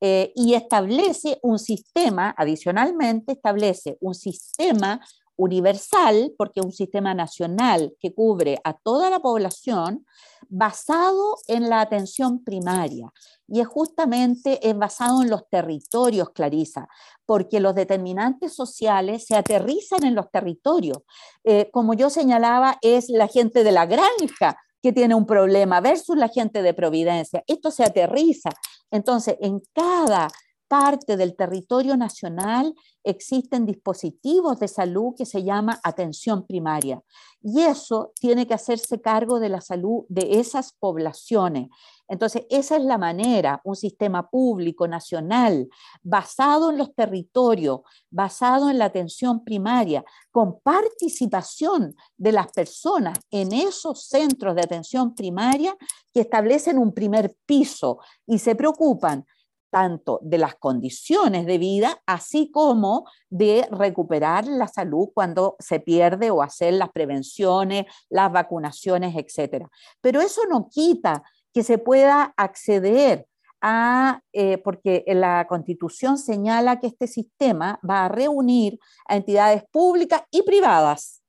y 0.00 0.54
establece 0.54 1.38
un 1.42 1.58
sistema, 1.58 2.34
adicionalmente, 2.38 3.32
establece 3.32 3.98
un 4.00 4.14
sistema 4.14 5.00
universal, 5.42 6.32
porque 6.38 6.60
es 6.60 6.66
un 6.66 6.72
sistema 6.72 7.14
nacional 7.14 7.94
que 7.98 8.14
cubre 8.14 8.60
a 8.64 8.74
toda 8.74 9.10
la 9.10 9.18
población, 9.18 10.06
basado 10.48 11.36
en 11.48 11.68
la 11.68 11.80
atención 11.80 12.44
primaria. 12.44 13.12
Y 13.48 13.60
es 13.60 13.66
justamente 13.66 14.66
es 14.68 14.76
basado 14.76 15.22
en 15.22 15.30
los 15.30 15.48
territorios, 15.48 16.30
Clarisa, 16.30 16.88
porque 17.26 17.60
los 17.60 17.74
determinantes 17.74 18.54
sociales 18.54 19.26
se 19.26 19.34
aterrizan 19.34 20.04
en 20.04 20.14
los 20.14 20.30
territorios. 20.30 20.98
Eh, 21.44 21.70
como 21.72 21.94
yo 21.94 22.08
señalaba, 22.08 22.78
es 22.80 23.08
la 23.08 23.26
gente 23.28 23.64
de 23.64 23.72
la 23.72 23.86
granja 23.86 24.56
que 24.82 24.92
tiene 24.92 25.14
un 25.14 25.26
problema 25.26 25.80
versus 25.80 26.16
la 26.16 26.28
gente 26.28 26.62
de 26.62 26.74
Providencia. 26.74 27.42
Esto 27.46 27.70
se 27.70 27.84
aterriza. 27.84 28.50
Entonces, 28.90 29.36
en 29.40 29.60
cada 29.72 30.28
parte 30.72 31.18
del 31.18 31.36
territorio 31.36 31.98
nacional 31.98 32.74
existen 33.04 33.66
dispositivos 33.66 34.58
de 34.58 34.68
salud 34.68 35.12
que 35.14 35.26
se 35.26 35.44
llama 35.44 35.78
atención 35.84 36.46
primaria. 36.46 37.02
Y 37.42 37.60
eso 37.60 38.12
tiene 38.18 38.46
que 38.46 38.54
hacerse 38.54 38.98
cargo 39.02 39.38
de 39.38 39.50
la 39.50 39.60
salud 39.60 40.06
de 40.08 40.40
esas 40.40 40.72
poblaciones. 40.72 41.68
Entonces, 42.08 42.46
esa 42.48 42.76
es 42.78 42.84
la 42.84 42.96
manera, 42.96 43.60
un 43.64 43.76
sistema 43.76 44.30
público 44.30 44.88
nacional 44.88 45.68
basado 46.02 46.70
en 46.70 46.78
los 46.78 46.94
territorios, 46.94 47.80
basado 48.10 48.70
en 48.70 48.78
la 48.78 48.86
atención 48.86 49.44
primaria, 49.44 50.02
con 50.30 50.58
participación 50.60 51.94
de 52.16 52.32
las 52.32 52.50
personas 52.50 53.18
en 53.30 53.52
esos 53.52 54.06
centros 54.06 54.54
de 54.54 54.62
atención 54.62 55.14
primaria 55.14 55.76
que 56.14 56.20
establecen 56.20 56.78
un 56.78 56.94
primer 56.94 57.36
piso 57.44 57.98
y 58.26 58.38
se 58.38 58.54
preocupan 58.54 59.26
tanto 59.72 60.20
de 60.22 60.36
las 60.36 60.54
condiciones 60.56 61.46
de 61.46 61.56
vida, 61.56 62.02
así 62.04 62.50
como 62.52 63.06
de 63.30 63.66
recuperar 63.70 64.46
la 64.46 64.68
salud 64.68 65.08
cuando 65.14 65.56
se 65.58 65.80
pierde 65.80 66.30
o 66.30 66.42
hacer 66.42 66.74
las 66.74 66.90
prevenciones, 66.90 67.86
las 68.10 68.30
vacunaciones, 68.30 69.16
etc. 69.16 69.66
Pero 70.02 70.20
eso 70.20 70.42
no 70.48 70.68
quita 70.68 71.22
que 71.54 71.62
se 71.62 71.78
pueda 71.78 72.34
acceder 72.36 73.26
a, 73.62 74.20
eh, 74.34 74.58
porque 74.58 75.04
la 75.06 75.46
constitución 75.48 76.18
señala 76.18 76.78
que 76.78 76.88
este 76.88 77.06
sistema 77.06 77.80
va 77.88 78.04
a 78.04 78.08
reunir 78.08 78.78
a 79.06 79.16
entidades 79.16 79.64
públicas 79.70 80.22
y 80.30 80.42
privadas 80.42 81.22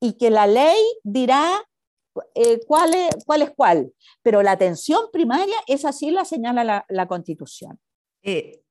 y 0.00 0.14
que 0.14 0.30
la 0.30 0.46
ley 0.46 0.80
dirá 1.02 1.62
eh, 2.34 2.60
cuál, 2.66 2.94
es, 2.94 3.54
cuál 3.54 3.92
pero 4.22 4.42
la 4.42 4.52
atención 4.52 5.00
primaria 5.12 5.56
es 5.66 5.84
así 5.84 6.10
la 6.10 6.24
señala 6.24 6.84
la, 6.88 7.08
Constitución. 7.08 7.78
Eh, 8.22 8.62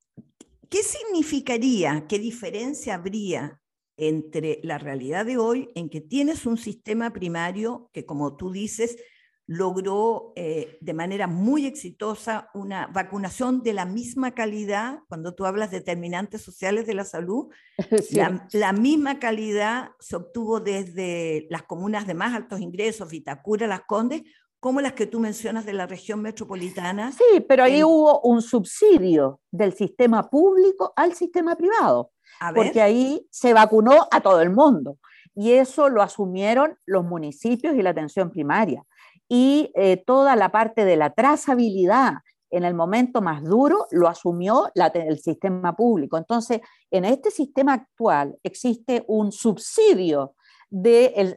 ¿Qué 0.69 0.83
significaría, 0.83 2.05
qué 2.07 2.19
diferencia 2.19 2.95
habría 2.95 3.61
entre 3.95 4.59
la 4.63 4.77
realidad 4.77 5.25
de 5.25 5.37
hoy 5.37 5.69
en 5.75 5.89
que 5.89 6.01
tienes 6.01 6.45
un 6.45 6.57
sistema 6.57 7.13
primario 7.13 7.89
que, 7.93 8.05
como 8.05 8.35
tú 8.35 8.51
dices, 8.51 8.97
logró 9.45 10.31
eh, 10.35 10.77
de 10.79 10.93
manera 10.93 11.27
muy 11.27 11.65
exitosa 11.65 12.49
una 12.53 12.87
vacunación 12.87 13.61
de 13.61 13.73
la 13.73 13.85
misma 13.85 14.31
calidad, 14.31 14.99
cuando 15.09 15.33
tú 15.33 15.45
hablas 15.45 15.69
de 15.71 15.79
determinantes 15.79 16.41
sociales 16.41 16.87
de 16.87 16.93
la 16.93 17.03
salud, 17.03 17.49
la, 18.53 18.73
misma 18.73 19.19
calidad 19.19 19.91
se 19.99 20.15
obtuvo 20.15 20.59
desde 20.59 21.47
las 21.49 21.63
comunas 21.63 22.07
de 22.07 22.13
más 22.13 22.33
altos 22.33 22.61
ingresos, 22.61 23.09
Vitacura, 23.09 23.67
Las 23.67 23.81
Condes, 23.81 24.23
como 24.61 24.79
las 24.79 24.93
que 24.93 25.07
tú 25.07 25.19
mencionas 25.19 25.65
de 25.65 25.73
la 25.73 25.87
región 25.87 26.21
metropolitana. 26.21 27.11
Sí, 27.11 27.41
pero 27.41 27.65
ahí 27.65 27.83
hubo 27.83 28.21
un 28.21 28.41
subsidio 28.41 29.41
del 29.51 29.73
sistema 29.73 30.29
público 30.29 30.93
al 30.95 31.15
sistema 31.15 31.57
privado, 31.57 32.13
porque 32.55 32.81
ahí 32.81 33.27
se 33.29 33.51
vacunó 33.51 34.07
a 34.09 34.21
todo 34.21 34.41
el 34.41 34.51
mundo 34.51 34.97
y 35.35 35.51
eso 35.51 35.89
lo 35.89 36.01
asumieron 36.01 36.77
los 36.85 37.03
municipios 37.03 37.75
y 37.75 37.81
la 37.81 37.89
atención 37.89 38.29
primaria 38.29 38.85
y 39.35 39.71
eh, 39.73 39.97
toda 39.97 40.35
la 40.35 40.51
parte 40.51 40.85
de 40.85 40.95
la 40.95 41.09
trazabilidad 41.09 42.17
en 42.51 42.65
el 42.65 42.75
momento 42.75 43.19
más 43.19 43.43
duro 43.43 43.87
lo 43.89 44.07
asumió 44.07 44.69
el 44.75 45.19
sistema 45.19 45.75
público. 45.75 46.17
Entonces, 46.17 46.61
en 46.91 47.03
este 47.03 47.31
sistema 47.31 47.73
actual 47.73 48.37
existe 48.43 49.03
un 49.07 49.31
subsidio 49.31 50.35
del 50.69 51.35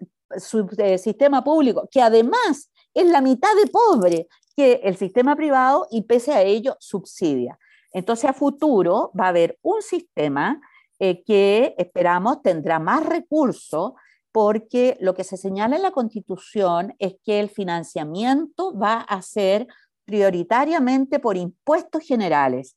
sistema 0.99 1.43
público, 1.43 1.89
que 1.91 2.03
además 2.03 2.71
es 2.93 3.07
la 3.07 3.23
mitad 3.23 3.57
de 3.57 3.71
pobre 3.71 4.29
que 4.55 4.75
el 4.85 4.99
sistema 4.99 5.35
privado 5.35 5.87
y 5.91 6.03
pese 6.03 6.35
a 6.35 6.43
ello 6.43 6.77
subsidia. 6.79 7.59
Entonces, 7.93 8.29
a 8.29 8.35
futuro 8.35 9.11
va 9.19 9.25
a 9.25 9.29
haber 9.29 9.59
un 9.63 9.81
sistema 9.81 10.61
eh, 10.99 11.25
que 11.25 11.75
esperamos 11.79 12.43
tendrá 12.43 12.79
más 12.79 13.07
recursos 13.07 13.95
porque 14.37 14.99
lo 15.01 15.14
que 15.14 15.25
se 15.25 15.38
señala 15.38 15.77
en 15.77 15.83
la 15.83 15.92
Constitución 15.92 16.94
es 16.99 17.14
que 17.25 17.40
el 17.40 17.49
financiamiento 17.49 18.79
va 18.79 19.01
a 19.01 19.22
ser 19.22 19.66
prioritariamente 20.05 21.18
por 21.20 21.38
impuestos 21.38 22.03
generales 22.03 22.77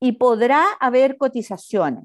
y 0.00 0.12
podrá 0.12 0.64
haber 0.80 1.18
cotizaciones 1.18 2.04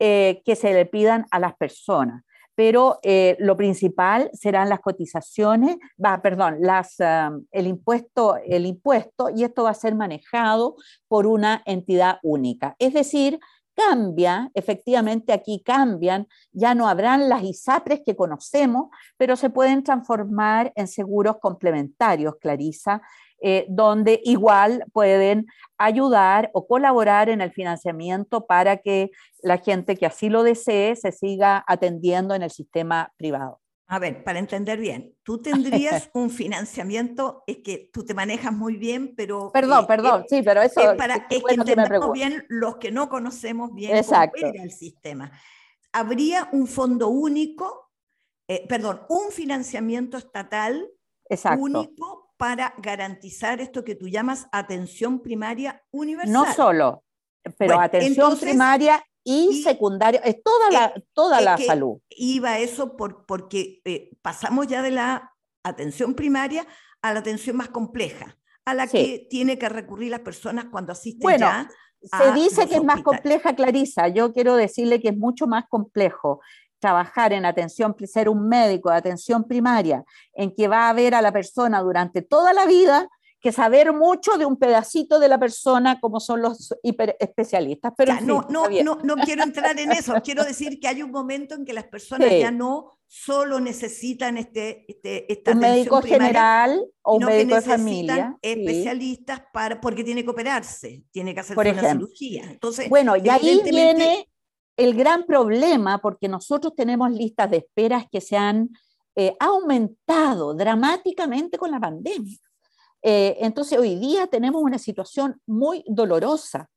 eh, 0.00 0.42
que 0.44 0.56
se 0.56 0.74
le 0.74 0.86
pidan 0.86 1.24
a 1.30 1.38
las 1.38 1.54
personas, 1.54 2.24
pero 2.56 2.98
eh, 3.04 3.36
lo 3.38 3.56
principal 3.56 4.28
serán 4.32 4.68
las 4.70 4.80
cotizaciones, 4.80 5.76
va, 6.04 6.20
perdón, 6.20 6.56
um, 6.64 7.46
el, 7.52 7.68
impuesto, 7.68 8.38
el 8.44 8.66
impuesto 8.66 9.30
y 9.30 9.44
esto 9.44 9.62
va 9.62 9.70
a 9.70 9.74
ser 9.74 9.94
manejado 9.94 10.74
por 11.06 11.28
una 11.28 11.62
entidad 11.64 12.18
única. 12.24 12.74
Es 12.80 12.92
decir, 12.92 13.38
cambia, 13.74 14.50
efectivamente 14.54 15.32
aquí 15.32 15.62
cambian, 15.64 16.26
ya 16.52 16.74
no 16.74 16.88
habrán 16.88 17.28
las 17.28 17.42
ISAPRES 17.42 18.02
que 18.04 18.16
conocemos, 18.16 18.88
pero 19.16 19.36
se 19.36 19.50
pueden 19.50 19.82
transformar 19.82 20.72
en 20.76 20.88
seguros 20.88 21.38
complementarios, 21.40 22.34
Clarisa, 22.40 23.02
eh, 23.40 23.66
donde 23.68 24.20
igual 24.24 24.84
pueden 24.92 25.46
ayudar 25.76 26.50
o 26.52 26.66
colaborar 26.66 27.28
en 27.28 27.40
el 27.40 27.50
financiamiento 27.50 28.46
para 28.46 28.76
que 28.76 29.10
la 29.42 29.58
gente 29.58 29.96
que 29.96 30.06
así 30.06 30.28
lo 30.28 30.44
desee 30.44 30.94
se 30.94 31.10
siga 31.10 31.64
atendiendo 31.66 32.34
en 32.34 32.42
el 32.42 32.50
sistema 32.50 33.12
privado. 33.16 33.61
A 33.92 33.98
ver, 33.98 34.24
para 34.24 34.38
entender 34.38 34.78
bien, 34.78 35.14
tú 35.22 35.42
tendrías 35.42 36.08
un 36.14 36.30
financiamiento, 36.30 37.44
es 37.46 37.58
que 37.58 37.90
tú 37.92 38.06
te 38.06 38.14
manejas 38.14 38.50
muy 38.50 38.78
bien, 38.78 39.14
pero... 39.14 39.52
Perdón, 39.52 39.86
perdón, 39.86 40.24
sí, 40.30 40.40
pero 40.42 40.62
eso... 40.62 40.80
Es, 40.80 40.96
para, 40.96 41.26
es 41.28 41.42
que 41.42 41.54
entendamos 41.54 42.10
bien 42.12 42.46
los 42.48 42.78
que 42.78 42.90
no 42.90 43.10
conocemos 43.10 43.74
bien 43.74 43.94
Exacto. 43.94 44.40
cómo 44.40 44.64
el 44.64 44.70
sistema. 44.70 45.30
Habría 45.92 46.48
un 46.52 46.66
fondo 46.66 47.08
único, 47.08 47.90
eh, 48.48 48.66
perdón, 48.66 49.02
un 49.10 49.30
financiamiento 49.30 50.16
estatal 50.16 50.88
único 51.58 52.32
para 52.38 52.72
garantizar 52.78 53.60
esto 53.60 53.84
que 53.84 53.94
tú 53.94 54.08
llamas 54.08 54.48
atención 54.52 55.20
primaria 55.20 55.84
universal. 55.90 56.32
No 56.32 56.50
solo, 56.54 57.04
pero 57.58 57.78
atención 57.78 58.38
primaria 58.38 59.04
y, 59.24 59.62
secundaria, 59.62 60.20
es 60.24 60.42
toda 60.42 60.70
la, 60.70 60.94
toda 61.12 61.40
la 61.40 61.56
salud. 61.58 61.98
Iba 62.10 62.58
eso 62.58 62.96
por, 62.96 63.24
porque 63.26 63.80
eh, 63.84 64.10
pasamos 64.22 64.66
ya 64.66 64.82
de 64.82 64.90
la 64.90 65.32
atención 65.62 66.14
primaria 66.14 66.66
a 67.02 67.12
la 67.12 67.20
atención 67.20 67.56
más 67.56 67.68
compleja, 67.68 68.38
a 68.64 68.74
la 68.74 68.86
que 68.86 69.26
tiene 69.30 69.58
que 69.58 69.68
recurrir 69.68 70.10
las 70.10 70.20
personas 70.20 70.66
cuando 70.66 70.92
asisten 70.92 71.20
bueno, 71.20 71.46
ya. 71.46 71.68
Se 72.02 72.32
dice 72.32 72.66
que 72.66 72.76
es 72.76 72.84
más 72.84 73.02
compleja, 73.02 73.54
Clarisa. 73.54 74.08
Yo 74.08 74.32
quiero 74.32 74.56
decirle 74.56 75.00
que 75.00 75.10
es 75.10 75.16
mucho 75.16 75.46
más 75.46 75.64
complejo 75.68 76.40
trabajar 76.80 77.32
en 77.32 77.44
atención, 77.44 77.94
ser 78.06 78.28
un 78.28 78.48
médico 78.48 78.90
de 78.90 78.96
atención 78.96 79.44
primaria, 79.44 80.04
en 80.34 80.52
que 80.52 80.66
va 80.66 80.88
a 80.88 80.92
ver 80.92 81.14
a 81.14 81.22
la 81.22 81.32
persona 81.32 81.80
durante 81.80 82.22
toda 82.22 82.52
la 82.52 82.66
vida, 82.66 83.08
que 83.42 83.50
saber 83.50 83.92
mucho 83.92 84.38
de 84.38 84.46
un 84.46 84.56
pedacito 84.56 85.18
de 85.18 85.26
la 85.28 85.38
persona 85.38 85.98
como 86.00 86.20
son 86.20 86.42
los 86.42 86.72
hiperespecialistas. 86.84 87.92
Pero 87.96 88.14
no, 88.20 88.46
no, 88.48 88.68
no, 88.68 88.98
no, 89.02 89.16
quiero 89.16 89.42
entrar 89.42 89.78
en 89.80 89.90
eso, 89.90 90.14
quiero 90.24 90.44
decir 90.44 90.78
que 90.78 90.86
hay 90.86 91.02
un 91.02 91.10
momento 91.10 91.56
en 91.56 91.64
que 91.64 91.72
las 91.72 91.84
personas 91.84 92.30
ya 92.30 92.52
no 92.52 92.98
solo 93.08 93.58
necesitan 93.58 94.38
este, 94.38 94.84
este 94.88 95.30
esta 95.30 95.52
un 95.52 95.58
médico 95.58 96.00
general 96.00 96.86
o 97.02 97.16
un 97.16 97.24
médico 97.24 97.56
de 97.56 97.62
familia. 97.62 98.38
especialistas 98.40 99.42
para, 99.52 99.80
porque 99.80 100.04
tiene 100.04 100.22
que 100.22 100.30
operarse, 100.30 101.04
tiene 101.10 101.34
que 101.34 101.40
hacer 101.40 101.58
una 101.58 101.92
cirugía. 101.92 102.44
Entonces, 102.44 102.88
bueno, 102.88 103.16
y 103.16 103.28
ahí 103.28 103.60
viene 103.64 104.28
el 104.76 104.94
gran 104.94 105.26
problema, 105.26 105.98
porque 106.00 106.28
nosotros 106.28 106.74
tenemos 106.76 107.10
listas 107.10 107.50
de 107.50 107.56
esperas 107.58 108.06
que 108.10 108.20
se 108.20 108.36
han 108.36 108.70
eh, 109.16 109.34
aumentado 109.40 110.54
dramáticamente 110.54 111.58
con 111.58 111.72
la 111.72 111.80
pandemia. 111.80 112.38
Eh, 113.02 113.36
entonces, 113.40 113.78
hoy 113.78 113.96
día 113.96 114.26
tenemos 114.26 114.62
una 114.62 114.78
situación 114.78 115.40
muy 115.46 115.84
dolorosa. 115.86 116.68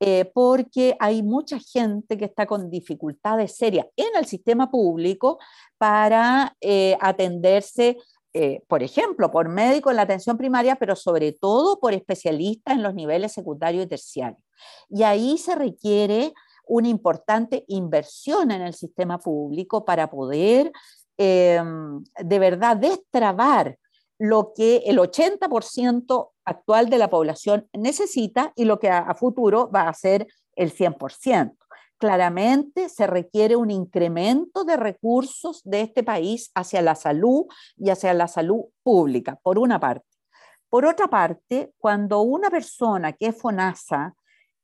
Eh, 0.00 0.30
porque 0.34 0.96
hay 0.98 1.22
mucha 1.22 1.58
gente 1.60 2.18
que 2.18 2.24
está 2.24 2.46
con 2.46 2.68
dificultades 2.68 3.56
serias 3.56 3.86
en 3.96 4.16
el 4.16 4.26
sistema 4.26 4.68
público 4.68 5.38
para 5.78 6.56
atenderse 7.00 7.96
por 8.66 8.82
ejemplo, 8.82 9.30
por 9.30 9.48
médico 9.48 9.90
en 9.90 9.96
la 9.96 10.02
atención 10.02 10.36
primaria, 10.36 10.74
pero 10.74 10.96
sobre 10.96 11.30
todo 11.30 11.78
por 11.78 11.94
especialistas 11.94 12.74
en 12.74 12.82
los 12.82 12.92
niveles 12.92 13.30
secundario 13.30 13.82
y 13.82 13.86
terciario. 13.86 14.38
Y 14.88 15.04
ahí 15.04 15.38
se 15.38 15.54
requiere 15.54 16.34
una 16.66 16.88
importante 16.88 17.64
inversión 17.68 18.50
en 18.50 18.62
el 18.62 18.74
sistema 18.74 19.18
público 19.18 19.84
para 19.84 20.10
poder 20.10 20.72
em, 21.16 22.02
de 22.18 22.38
verdad 22.38 22.76
destrabar 22.76 23.78
lo 24.24 24.54
que 24.54 24.78
el 24.86 24.98
80% 24.98 26.30
actual 26.46 26.88
de 26.88 26.96
la 26.96 27.10
población 27.10 27.68
necesita 27.74 28.54
y 28.56 28.64
lo 28.64 28.78
que 28.78 28.88
a, 28.88 29.14
futuro 29.14 29.70
va 29.70 29.86
a 29.86 29.92
ser 29.92 30.26
el 30.56 30.72
100%. 30.72 31.54
Claramente 31.98 32.88
se 32.88 33.06
requiere 33.06 33.54
un 33.54 33.70
incremento 33.70 34.64
de 34.64 34.78
recursos 34.78 35.60
de 35.64 35.82
este 35.82 36.02
país 36.02 36.50
hacia 36.54 36.80
la 36.80 36.94
salud 36.94 37.44
y 37.76 37.90
hacia 37.90 38.14
la 38.14 38.26
salud 38.26 38.62
pública, 38.82 39.38
por 39.42 39.58
una 39.58 39.78
parte. 39.78 40.06
Por 40.70 40.86
otra 40.86 41.08
parte, 41.08 41.74
cuando 41.76 42.22
una 42.22 42.48
persona 42.48 43.12
que 43.12 43.26
es 43.26 43.36
FONASA, 43.36 44.14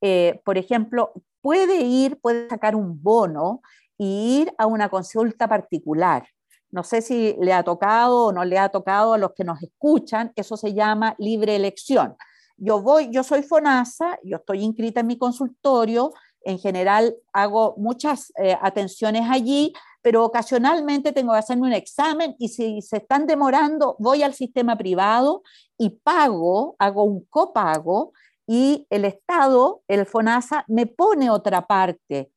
eh, 0.01 0.41
por 0.43 0.57
ejemplo, 0.57 1.13
puede 1.43 1.83
ir, 1.83 2.19
puede 2.19 2.49
sacar 2.49 2.75
un 2.75 3.03
bono 3.03 3.61
e 3.99 4.07
ir 4.07 4.55
a 4.57 4.67
una 4.67 4.89
consulta 4.89 5.47
particular. 5.47 6.27
No 6.71 6.85
sé 6.85 7.03
si 7.03 7.37
le 7.41 7.53
ha 7.53 7.63
tocado 7.63 8.27
o 8.27 8.33
no 8.33 8.45
le 8.45 8.59
ha 8.59 8.69
tocado 8.69 9.15
a 9.15 9.19
los 9.19 9.33
que 9.33 9.45
nos 9.45 9.63
escuchan, 9.63 10.33
eso 10.37 10.57
se 10.57 10.73
llama 10.73 11.15
libre 11.19 11.57
elección. 11.57 12.17
Yo 12.57 12.81
voy, 12.83 13.09
yo 13.11 13.23
soy 13.25 13.43
FONASA, 13.43 14.19
yo 14.23 14.37
estoy 14.37 14.63
inscrita 14.63 15.01
en 15.01 15.07
mi 15.07 15.19
consultorio, 15.19 16.13
en 16.43 16.59
general 16.59 17.17
hago 17.33 17.75
muchas 17.77 18.33
eh, 18.37 18.57
atenciones 18.61 19.29
allí, 19.31 19.73
pero 20.03 20.25
ocasionalmente 20.25 21.13
tengo 21.13 21.33
que 21.33 21.39
hacerme 21.39 21.67
un 21.67 21.73
examen 21.73 22.35
y 22.39 22.49
si 22.49 22.81
se 22.83 22.99
están 22.99 23.27
demorando, 23.27 23.97
voy 23.99 24.23
al 24.23 24.35
sistema 24.35 24.77
privado 24.77 25.43
y 25.77 25.91
pago, 25.91 26.77
hago 26.79 27.05
un 27.05 27.25
copago 27.27 28.13
y 28.47 28.87
el 28.91 29.05
Estado, 29.05 29.83
el 29.87 30.07
FONASA, 30.07 30.65
me 30.69 30.87
pone 30.87 31.31
otra 31.31 31.67
parte, 31.67 32.33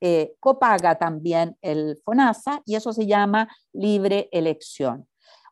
eh, 0.00 0.34
copaga 0.40 0.96
también 0.96 1.56
el 1.62 1.98
FONASA 2.04 2.62
y 2.64 2.76
eso 2.76 2.92
se 2.92 3.06
llama 3.06 3.48
libre 3.72 4.28
elección. 4.32 5.06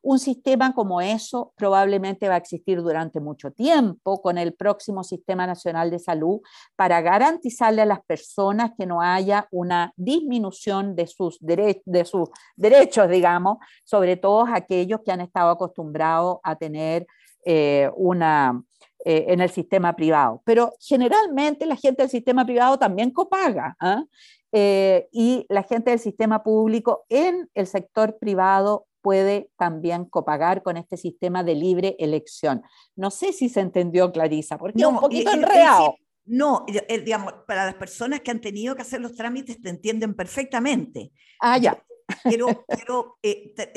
Un 0.09 0.21
sistema 0.21 0.73
como 0.73 1.01
eso 1.01 1.53
probablemente 1.57 2.29
va 2.29 2.35
a 2.35 2.39
existir 2.39 2.81
durante 2.81 3.19
mucho 3.19 3.51
tiempo 3.51 4.23
con 4.23 4.39
el 4.39 4.55
próximo 4.55 5.03
Sistema 5.03 5.49
Nacional 5.49 5.91
de 5.91 5.99
Salud 5.99 6.43
para 6.77 7.01
garantizarle 7.01 7.83
a 7.83 7.87
las 7.87 8.05
personas 8.05 8.71
que 8.79 8.87
no 8.87 9.01
haya 9.01 9.49
una 9.51 9.93
disminución 9.97 10.95
de 10.95 11.09
sus, 11.09 11.39
de 11.41 12.05
sus 12.05 12.29
derechos, 12.55 13.09
digamos, 13.09 13.57
sobre 13.83 14.17
todo 14.17 14.47
aquellos 14.49 15.01
que 15.05 15.11
han 15.11 15.23
estado 15.23 15.51
acostumbrados 15.51 16.39
a 16.45 16.55
tener 16.55 17.05
eh, 17.49 17.89
una, 17.95 18.61
eh, 19.05 19.27
en 19.29 19.41
el 19.41 19.51
sistema 19.51 19.95
privado. 19.95 20.43
Pero 20.45 20.73
generalmente 20.81 21.65
la 21.65 21.77
gente 21.77 22.03
del 22.03 22.11
sistema 22.11 22.45
privado 22.45 22.77
también 22.77 23.13
copaga. 23.13 23.77
¿ah? 23.79 24.03
Eh, 24.51 25.07
y 25.13 25.47
la 25.49 25.63
gente 25.63 25.91
del 25.91 26.01
sistema 26.01 26.43
público 26.43 27.05
en 27.09 27.49
el 27.55 27.69
sector 27.69 28.19
privado 28.19 28.89
puede 29.01 29.49
también 29.57 30.07
copagar 30.07 30.65
con 30.65 30.77
este 30.77 30.97
sistema 30.97 31.45
de 31.45 31.55
libre 31.55 31.95
elección. 32.01 32.65
No 32.97 33.13
sé 33.13 33.33
si 33.33 33.49
se 33.49 33.61
entendió, 33.61 34.11
Clarisa, 34.11 34.59
porque 34.59 34.83
es 34.83 34.87
un 34.89 34.99
poquito 34.99 35.31
enredado. 35.31 35.95
No, 36.25 36.67
digamos, 36.89 37.33
para 37.47 37.65
las 37.65 37.77
personas 37.77 38.23
que 38.23 38.33
han 38.33 38.41
tenido 38.41 38.75
que 38.75 38.83
hacer 38.83 39.01
los 39.01 39.15
trámites 39.15 39.63
te 39.63 39.69
entienden 39.69 40.15
perfectamente. 40.15 41.13
Ah, 41.41 41.59
ya. 41.59 41.81
Quiero, 42.25 42.65
quiero 42.67 43.19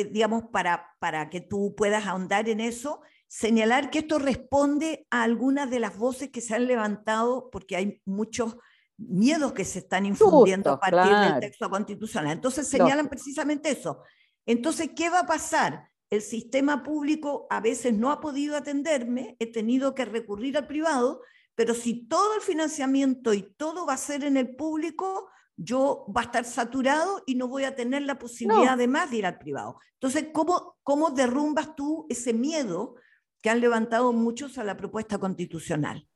digamos, 0.09 0.45
para, 0.51 0.87
para 0.99 1.29
que 1.29 1.41
tú 1.41 1.75
puedas 1.77 2.07
ahondar 2.07 2.49
en 2.49 2.61
eso, 2.61 3.01
señalar 3.29 3.91
que 3.91 3.99
esto 3.99 4.17
responde 4.17 5.05
a 5.11 5.21
algunas 5.21 5.69
de 5.69 5.79
las 5.79 5.95
voces 5.97 6.31
que 6.31 6.41
se 6.41 6.55
han 6.55 6.65
levantado 6.65 7.49
porque 7.51 7.75
hay 7.75 8.01
muchos 8.03 8.57
miedos 8.97 9.53
que 9.53 9.63
se 9.63 9.79
están 9.79 10.07
infundiendo 10.07 10.71
a 10.71 10.79
partir 10.79 11.15
del 11.15 11.39
texto 11.39 11.69
constitucional. 11.69 12.33
Entonces 12.33 12.67
señalan 12.67 13.07
precisamente 13.07 13.69
eso. 13.69 14.01
Entonces, 14.47 14.89
¿qué 14.95 15.09
va 15.09 15.21
a 15.21 15.25
pasar? 15.27 15.89
El 16.09 16.23
sistema 16.23 16.81
público 16.81 17.45
a 17.51 17.61
veces 17.61 17.93
no 17.93 18.11
ha 18.11 18.19
podido 18.19 18.57
atenderme, 18.57 19.37
he 19.37 19.51
tenido 19.51 19.93
que 19.93 20.05
recurrir 20.05 20.57
al 20.57 20.65
privado, 20.65 21.21
pero 21.53 21.75
si 21.75 22.07
todo 22.07 22.35
el 22.35 22.41
financiamiento 22.41 23.31
y 23.35 23.43
todo 23.57 23.85
va 23.85 23.93
a 23.93 23.97
ser 23.97 24.23
en 24.23 24.37
el 24.37 24.55
público, 24.55 25.29
yo 25.55 26.07
va 26.15 26.21
a 26.21 26.23
estar 26.23 26.45
saturado 26.45 27.21
y 27.27 27.35
no 27.35 27.47
voy 27.47 27.65
a 27.65 27.75
tener 27.75 28.01
la 28.01 28.17
posibilidad 28.17 28.73
además 28.73 29.11
de 29.11 29.17
ir 29.17 29.25
al 29.27 29.37
privado. 29.37 29.77
Entonces, 29.93 30.29
¿cómo, 30.33 30.77
¿cómo 30.81 31.11
derrumbas 31.11 31.75
tú 31.75 32.07
ese 32.09 32.33
miedo 32.33 32.95
que 33.41 33.49
han 33.49 33.61
levantado 33.61 34.13
muchos 34.13 34.57
a 34.57 34.63
la 34.63 34.77
propuesta 34.77 35.17
constitucional? 35.17 36.07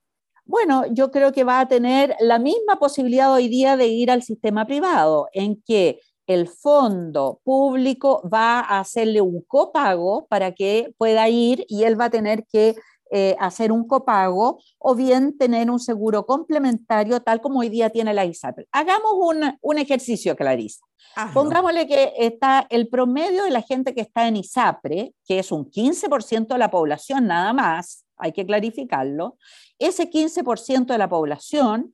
Bueno, 0.45 0.85
yo 0.91 1.09
creo 1.09 1.31
que 1.31 1.45
va 1.45 1.61
a 1.61 1.67
tener 1.67 2.15
la 2.19 2.37
misma 2.37 2.77
posibilidad 2.77 3.31
hoy 3.31 3.47
día 3.47 3.77
de 3.77 3.87
ir 3.87 4.11
al 4.11 4.23
sistema 4.23 4.65
privado, 4.65 5.29
en 5.31 5.61
que 5.61 5.99
el 6.27 6.47
fondo 6.47 7.41
público 7.43 8.27
va 8.27 8.59
a 8.59 8.79
hacerle 8.79 9.21
un 9.21 9.41
copago 9.41 10.25
para 10.27 10.53
que 10.53 10.93
pueda 10.97 11.27
ir 11.29 11.65
y 11.67 11.83
él 11.83 11.99
va 11.99 12.05
a 12.05 12.09
tener 12.09 12.45
que 12.45 12.75
eh, 13.15 13.35
hacer 13.39 13.71
un 13.71 13.87
copago 13.87 14.59
o 14.79 14.95
bien 14.95 15.37
tener 15.37 15.69
un 15.69 15.79
seguro 15.79 16.25
complementario 16.25 17.21
tal 17.21 17.41
como 17.41 17.59
hoy 17.59 17.69
día 17.69 17.91
tiene 17.91 18.11
la 18.11 18.25
ISAPRE. 18.25 18.67
Hagamos 18.71 19.11
un, 19.15 19.55
un 19.61 19.77
ejercicio, 19.77 20.35
Clarisa. 20.35 20.83
Pongámosle 21.31 21.85
que 21.85 22.11
está 22.17 22.65
el 22.71 22.87
promedio 22.87 23.43
de 23.43 23.51
la 23.51 23.61
gente 23.61 23.93
que 23.93 24.01
está 24.01 24.27
en 24.27 24.37
ISAPRE, 24.37 25.13
que 25.27 25.37
es 25.37 25.51
un 25.51 25.69
15% 25.69 26.47
de 26.47 26.57
la 26.57 26.71
población 26.71 27.27
nada 27.27 27.53
más, 27.53 28.03
hay 28.17 28.31
que 28.31 28.47
clarificarlo, 28.47 29.37
ese 29.77 30.09
15% 30.09 30.87
de 30.87 30.97
la 30.97 31.07
población 31.07 31.93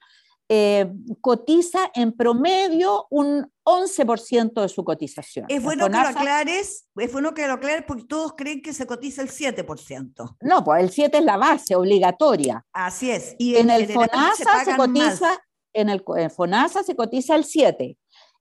eh, 0.52 0.92
cotiza 1.22 1.92
en 1.94 2.12
promedio 2.12 3.06
un 3.12 3.48
11% 3.64 4.62
de 4.64 4.68
su 4.68 4.84
cotización. 4.84 5.46
Es 5.48 5.62
bueno 5.62 5.86
que 5.86 5.92
lo 5.92 6.00
aclares, 6.00 6.88
es 6.96 7.12
bueno 7.12 7.36
que 7.36 7.46
lo 7.46 7.54
aclares 7.54 7.84
porque 7.88 8.06
todos 8.06 8.34
creen 8.36 8.64
que 8.64 8.74
se 8.74 8.88
cotiza 8.88 9.22
el 9.22 9.30
7%. 9.30 10.38
No, 10.42 10.64
pues 10.64 10.82
el 10.82 10.90
7 10.90 11.20
es 11.20 11.24
la 11.24 11.38
base 11.38 11.76
obligatoria. 11.76 12.66
Así 12.74 13.12
es. 13.12 13.36
Y 13.38 13.58
en, 13.58 13.70
el 13.70 13.88
FONASA 13.94 14.66
se, 14.66 14.76
cotiza, 14.76 15.40
en 15.72 15.90
el, 15.90 16.04
FONASA 16.36 16.82
se 16.82 16.96
cotiza 16.96 17.36
el 17.36 17.46
7. 17.46 17.96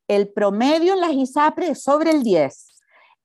El 0.09 0.33
promedio 0.33 0.95
en 0.95 1.01
las 1.03 1.13
ISAPRE 1.13 1.73
es 1.73 1.83
sobre 1.83 2.11
el 2.11 2.23
10. 2.23 2.78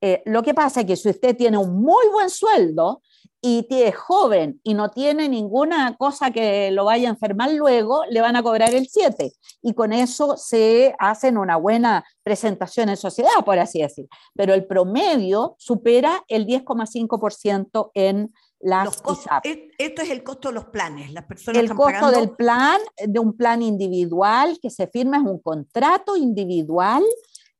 Eh, 0.06 0.22
lo 0.26 0.43
que 0.43 0.54
pasa 0.54 0.82
es 0.82 0.86
que 0.86 0.97
si 0.97 1.08
usted 1.08 1.34
tiene 1.34 1.58
un 1.58 1.82
muy 1.82 2.06
buen 2.12 2.30
sueldo, 2.30 3.01
y 3.45 3.68
es 3.70 3.95
joven 3.95 4.62
y 4.64 4.74
no 4.74 4.89
tiene 4.89 5.28
ninguna 5.28 5.97
cosa 5.97 6.32
que 6.32 6.72
lo 6.72 6.86
vaya 6.86 7.10
a 7.10 7.12
enfermar 7.12 7.51
luego, 7.51 8.04
le 8.10 8.22
van 8.22 8.38
a 8.38 8.43
cobrar 8.43 8.74
el 8.74 8.88
7. 8.88 9.34
Y 9.62 9.74
con 9.74 9.91
eso 9.91 10.38
se 10.38 10.95
hacen 10.97 11.38
una 11.38 11.58
buena 11.58 12.06
presentación 12.24 12.88
en 12.88 12.95
sociedad, 12.95 13.43
por 13.45 13.60
así 13.60 13.82
decir. 13.82 14.08
Pero 14.34 14.54
el 14.54 14.66
promedio 14.66 15.56
supera 15.58 16.24
el 16.30 16.47
10,5% 16.47 17.91
en 17.93 18.34
las 18.62 19.01
ISAP. 19.12 19.45
Esto 19.78 20.01
es 20.01 20.10
el 20.10 20.24
costo 20.24 20.47
de 20.47 20.54
los 20.54 20.66
planes. 20.66 21.12
Las 21.12 21.26
personas 21.26 21.62
el 21.62 21.76
costo 21.76 22.12
del 22.12 22.30
plan, 22.32 22.80
de 23.06 23.20
un 23.20 23.36
plan 23.36 23.62
individual 23.62 24.58
que 24.62 24.70
se 24.70 24.88
firma, 24.88 25.18
es 25.18 25.24
un 25.24 25.39
contrato 25.41 26.16
individual 26.16 27.04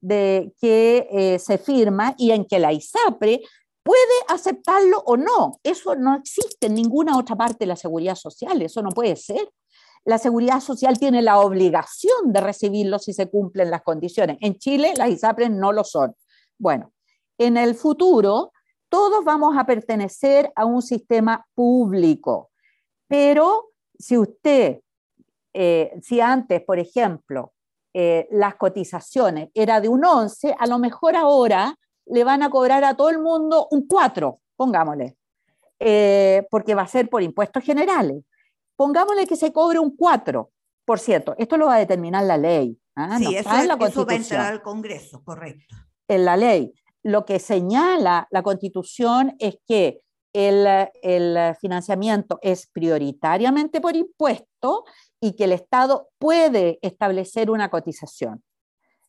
de 0.04 0.54
que 0.60 1.08
eh, 1.12 1.40
se 1.40 1.58
firma 1.58 2.14
y 2.18 2.32
en 2.32 2.44
que 2.44 2.60
la 2.60 2.74
ISAPRE 2.74 3.42
puede 3.82 4.18
aceptarlo 4.28 5.02
o 5.06 5.16
no. 5.16 5.60
Eso 5.64 5.96
no 5.96 6.16
existe 6.18 6.68
en 6.68 6.76
ninguna 6.76 7.18
otra 7.18 7.38
parte 7.38 7.60
de 7.60 7.68
la 7.68 7.78
seguridad 7.78 8.16
social, 8.16 8.62
eso 8.62 8.82
no 8.82 8.90
puede 8.90 9.16
ser. 9.16 9.50
La 10.04 10.18
seguridad 10.18 10.60
social 10.60 11.00
tiene 11.00 11.22
la 11.22 11.40
obligación 11.40 12.34
de 12.34 12.42
recibirlo 12.42 13.00
si 13.00 13.14
se 13.14 13.30
cumplen 13.30 13.72
las 13.72 13.82
condiciones. 13.82 14.38
En 14.42 14.58
Chile 14.58 14.94
las 14.98 15.10
ISAPRES 15.10 15.52
no 15.52 15.72
lo 15.72 15.86
son. 15.86 16.14
Bueno, 16.60 16.92
en 17.38 17.56
el 17.56 17.74
futuro 17.74 18.52
todos 18.90 19.24
vamos 19.24 19.56
a 19.58 19.66
pertenecer 19.66 20.52
a 20.54 20.66
un 20.66 20.82
sistema 20.82 21.48
público, 21.56 22.52
pero 23.08 23.70
si 23.98 24.18
usted, 24.18 24.82
eh, 25.54 25.98
si 26.02 26.20
antes, 26.20 26.62
por 26.62 26.78
ejemplo, 26.78 27.53
eh, 27.94 28.28
las 28.32 28.56
cotizaciones 28.56 29.50
era 29.54 29.80
de 29.80 29.88
un 29.88 30.04
11, 30.04 30.56
a 30.58 30.66
lo 30.68 30.80
mejor 30.80 31.16
ahora 31.16 31.78
le 32.06 32.24
van 32.24 32.42
a 32.42 32.50
cobrar 32.50 32.84
a 32.84 32.96
todo 32.96 33.10
el 33.10 33.20
mundo 33.20 33.68
un 33.72 33.88
4, 33.88 34.40
pongámosle, 34.56 35.16
eh, 35.80 36.48
porque 36.50 36.76
va 36.76 36.84
a 36.84 36.88
ser 36.88 37.10
por 37.10 37.22
impuestos 37.22 37.64
generales. 37.64 38.24
Pongámosle 38.76 39.28
que 39.28 39.36
se 39.36 39.54
cobre 39.54 39.80
un 39.80 39.96
4%. 39.96 41.36
Esto 41.38 41.58
lo 41.58 41.68
va 41.68 41.76
a 41.76 41.80
determinar 41.80 42.24
la 42.24 42.38
ley. 42.38 42.78
¿ah? 42.96 43.18
Sí, 43.18 43.36
eso, 43.36 43.50
la 43.50 43.78
eso 43.88 44.06
va 44.06 44.14
a 44.14 44.16
entrar 44.16 44.54
al 44.54 44.62
Congreso, 44.62 45.24
correcto. 45.24 45.76
En 46.08 46.26
la 46.26 46.36
ley. 46.36 46.74
Lo 47.04 47.26
que 47.26 47.40
señala 47.40 48.28
la 48.32 48.44
Constitución 48.44 49.36
es 49.40 49.58
que 49.68 50.02
el, 50.34 50.90
el, 51.02 51.56
financiamiento 51.62 52.40
es 52.42 52.68
prioritariamente 52.68 53.80
por 53.80 53.96
impuesto 53.96 54.84
y 55.22 55.36
que 55.36 55.46
el 55.46 55.54
Estado 55.54 56.10
puede 56.18 56.80
establecer 56.82 57.50
una 57.50 57.70
cotización 57.70 58.44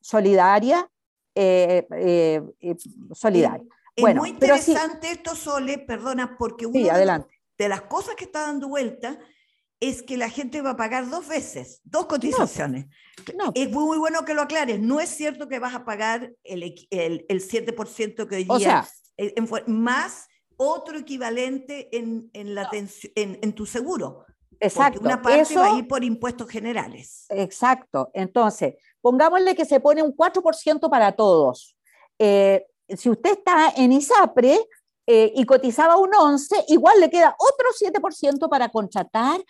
solidaria 0.00 0.88
eh, 1.34 1.86
eh, 1.90 2.42
eh, 2.60 2.76
solidario. 3.12 3.66
Es 3.96 4.14
muy 4.14 4.30
interesante 4.30 5.10
esto, 5.10 5.34
Sole, 5.34 5.78
perdona, 5.78 6.36
porque 6.36 6.66
una 6.66 7.24
de 7.58 7.68
las 7.68 7.82
cosas 7.82 8.14
que 8.16 8.24
está 8.24 8.42
dando 8.42 8.68
vuelta 8.68 9.18
es 9.80 10.02
que 10.02 10.16
la 10.16 10.28
gente 10.28 10.62
va 10.62 10.70
a 10.70 10.76
pagar 10.76 11.08
dos 11.08 11.26
veces, 11.26 11.80
dos 11.84 12.06
cotizaciones. 12.06 12.86
Es 13.54 13.70
muy, 13.70 13.98
bueno 13.98 14.24
que 14.24 14.34
lo 14.34 14.42
aclares. 14.42 14.80
No 14.80 15.00
es 15.00 15.08
cierto 15.08 15.48
que 15.48 15.58
vas 15.58 15.74
a 15.74 15.84
pagar 15.84 16.32
el, 16.44 16.62
el, 16.90 17.26
el 17.28 17.40
7% 17.40 18.28
que 18.28 18.36
hoy 18.36 18.44
día, 18.44 18.86
más 19.66 20.28
otro 20.56 20.98
equivalente 20.98 21.96
en, 21.96 22.30
en, 22.32 22.54
la 22.54 22.68
en, 22.72 22.88
en 23.14 23.52
tu 23.52 23.66
seguro. 23.66 24.24
Exacto. 24.60 25.00
una 25.00 25.20
parte 25.20 25.56
va 25.56 25.74
a 25.74 25.78
ir 25.78 25.88
por 25.88 26.02
impuestos 26.04 26.48
generales. 26.48 27.26
Exacto. 27.28 28.10
Entonces, 28.14 28.74
pongámosle 29.00 29.54
que 29.54 29.64
se 29.64 29.80
pone 29.80 30.02
un 30.02 30.14
4% 30.16 30.90
para 30.90 31.12
todos. 31.12 31.76
Eh, 32.18 32.66
si 32.88 33.10
usted 33.10 33.32
está 33.32 33.72
en 33.76 33.92
ISAPRE 33.92 34.58
eh, 35.06 35.32
y 35.34 35.44
cotizaba 35.44 35.96
un 35.96 36.14
11, 36.14 36.66
igual 36.68 37.00
le 37.00 37.10
queda 37.10 37.36
otro 37.38 37.68
7% 37.78 38.48
para 38.48 38.68
contratar 38.68 39.40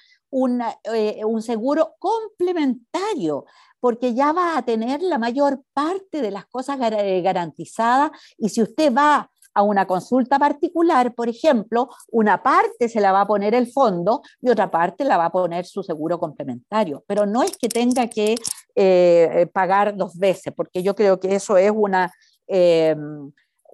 eh, 0.92 1.24
un 1.24 1.42
seguro 1.42 1.94
complementario, 1.98 3.44
porque 3.78 4.14
ya 4.14 4.32
va 4.32 4.56
a 4.56 4.64
tener 4.64 5.02
la 5.02 5.18
mayor 5.18 5.62
parte 5.72 6.20
de 6.20 6.30
las 6.30 6.46
cosas 6.46 6.78
garantizadas 6.78 8.10
y 8.38 8.48
si 8.48 8.62
usted 8.62 8.92
va 8.92 9.30
a 9.54 9.62
una 9.62 9.86
consulta 9.86 10.38
particular, 10.38 11.14
por 11.14 11.28
ejemplo, 11.28 11.88
una 12.10 12.42
parte 12.42 12.88
se 12.88 13.00
la 13.00 13.12
va 13.12 13.22
a 13.22 13.26
poner 13.26 13.54
el 13.54 13.70
fondo 13.70 14.22
y 14.40 14.50
otra 14.50 14.70
parte 14.70 15.04
la 15.04 15.16
va 15.16 15.26
a 15.26 15.32
poner 15.32 15.64
su 15.64 15.82
seguro 15.82 16.18
complementario. 16.18 17.04
Pero 17.06 17.24
no 17.26 17.42
es 17.42 17.56
que 17.56 17.68
tenga 17.68 18.08
que 18.08 18.34
eh, 18.74 19.46
pagar 19.52 19.96
dos 19.96 20.16
veces, 20.16 20.52
porque 20.56 20.82
yo 20.82 20.94
creo 20.94 21.18
que 21.20 21.34
eso 21.34 21.56
es 21.56 21.72
una... 21.74 22.12
Eh, 22.46 22.96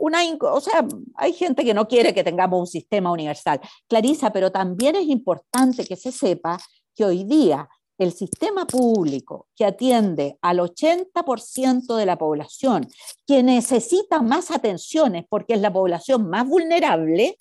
una, 0.02 0.20
o 0.40 0.60
sea, 0.62 0.86
hay 1.16 1.34
gente 1.34 1.62
que 1.62 1.74
no 1.74 1.86
quiere 1.86 2.14
que 2.14 2.24
tengamos 2.24 2.58
un 2.58 2.66
sistema 2.66 3.12
universal. 3.12 3.60
Clarisa, 3.86 4.32
pero 4.32 4.50
también 4.50 4.96
es 4.96 5.06
importante 5.06 5.84
que 5.84 5.94
se 5.94 6.10
sepa 6.10 6.58
que 6.94 7.04
hoy 7.04 7.24
día 7.24 7.68
el 8.00 8.12
sistema 8.14 8.66
público 8.66 9.48
que 9.54 9.66
atiende 9.66 10.38
al 10.40 10.58
80% 10.58 11.96
de 11.96 12.06
la 12.06 12.16
población, 12.16 12.88
que 13.26 13.42
necesita 13.42 14.22
más 14.22 14.50
atenciones 14.50 15.26
porque 15.28 15.52
es 15.52 15.60
la 15.60 15.70
población 15.70 16.30
más 16.30 16.48
vulnerable, 16.48 17.36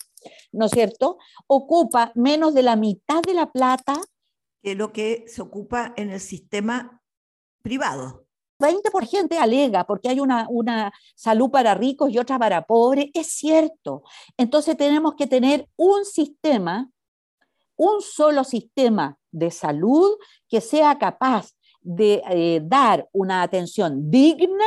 ¿no 0.52 0.66
es 0.66 0.72
cierto?, 0.72 1.16
ocupa 1.46 2.12
menos 2.14 2.52
de 2.52 2.62
la 2.62 2.76
mitad 2.76 3.22
de 3.22 3.32
la 3.32 3.50
plata. 3.50 3.94
Que 4.62 4.74
lo 4.74 4.92
que 4.92 5.24
se 5.28 5.40
ocupa 5.40 5.94
en 5.96 6.10
el 6.10 6.20
sistema 6.20 7.00
privado. 7.62 8.26
20% 8.58 9.38
alega 9.38 9.84
porque 9.84 10.10
hay 10.10 10.20
una, 10.20 10.46
una 10.50 10.92
salud 11.14 11.50
para 11.50 11.74
ricos 11.74 12.10
y 12.10 12.18
otra 12.18 12.38
para 12.38 12.66
pobres, 12.66 13.06
es 13.14 13.28
cierto. 13.28 14.02
Entonces 14.36 14.76
tenemos 14.76 15.14
que 15.14 15.26
tener 15.26 15.66
un 15.76 16.04
sistema, 16.04 16.90
un 17.76 18.02
solo 18.02 18.44
sistema 18.44 19.16
de 19.32 19.50
salud 19.50 20.10
que 20.48 20.60
sea 20.60 20.98
capaz 20.98 21.50
de 21.82 22.22
eh, 22.30 22.60
dar 22.62 23.08
una 23.12 23.42
atención 23.42 24.10
digna, 24.10 24.66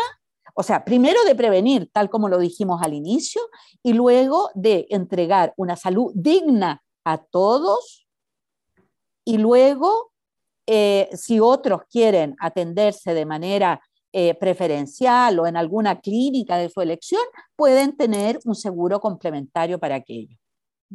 o 0.55 0.63
sea, 0.63 0.83
primero 0.83 1.23
de 1.25 1.35
prevenir, 1.35 1.89
tal 1.91 2.09
como 2.09 2.29
lo 2.29 2.39
dijimos 2.39 2.81
al 2.81 2.93
inicio, 2.93 3.41
y 3.81 3.93
luego 3.93 4.49
de 4.55 4.87
entregar 4.89 5.53
una 5.57 5.75
salud 5.75 6.11
digna 6.15 6.83
a 7.03 7.17
todos, 7.17 8.07
y 9.25 9.37
luego, 9.37 10.11
eh, 10.67 11.09
si 11.13 11.39
otros 11.39 11.81
quieren 11.89 12.35
atenderse 12.39 13.13
de 13.13 13.25
manera 13.25 13.81
eh, 14.11 14.35
preferencial 14.35 15.39
o 15.39 15.47
en 15.47 15.57
alguna 15.57 15.99
clínica 15.99 16.57
de 16.57 16.69
su 16.69 16.81
elección, 16.81 17.23
pueden 17.55 17.95
tener 17.95 18.39
un 18.45 18.53
seguro 18.53 18.99
complementario 18.99 19.79
para 19.79 19.95
aquello. 19.95 20.37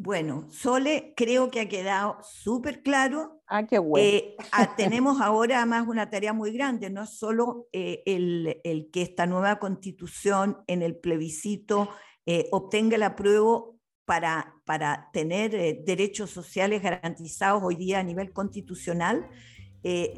Bueno, 0.01 0.47
Sole, 0.49 1.13
creo 1.17 1.51
que 1.51 1.59
ha 1.59 1.69
quedado 1.69 2.19
súper 2.23 2.83
claro. 2.83 3.43
Ah, 3.49 3.67
qué 3.67 3.81
bueno. 3.81 4.07
Eh, 4.07 4.37
ah, 4.53 4.73
tenemos 4.77 5.21
ahora 5.21 5.57
además 5.57 5.89
una 5.89 6.09
tarea 6.09 6.33
muy 6.33 6.53
grande, 6.53 6.89
no 6.89 7.05
solo 7.05 7.67
eh, 7.73 8.05
el, 8.07 8.91
que 8.93 9.03
esta 9.03 9.27
nueva 9.27 9.59
constitución 9.59 10.59
en 10.69 10.83
el 10.83 10.97
plebiscito 10.97 11.89
eh, 12.27 12.47
obtenga 12.53 12.95
el 12.95 13.03
apruebo 13.03 13.81
para, 14.05 14.55
para 14.65 15.11
tener 15.13 15.83
derechos 15.85 16.31
sociales 16.31 16.81
garantizados 16.81 17.61
hoy 17.65 17.75
día 17.75 17.99
a 17.99 18.05
nivel 18.05 18.33
constitucional, 18.33 19.29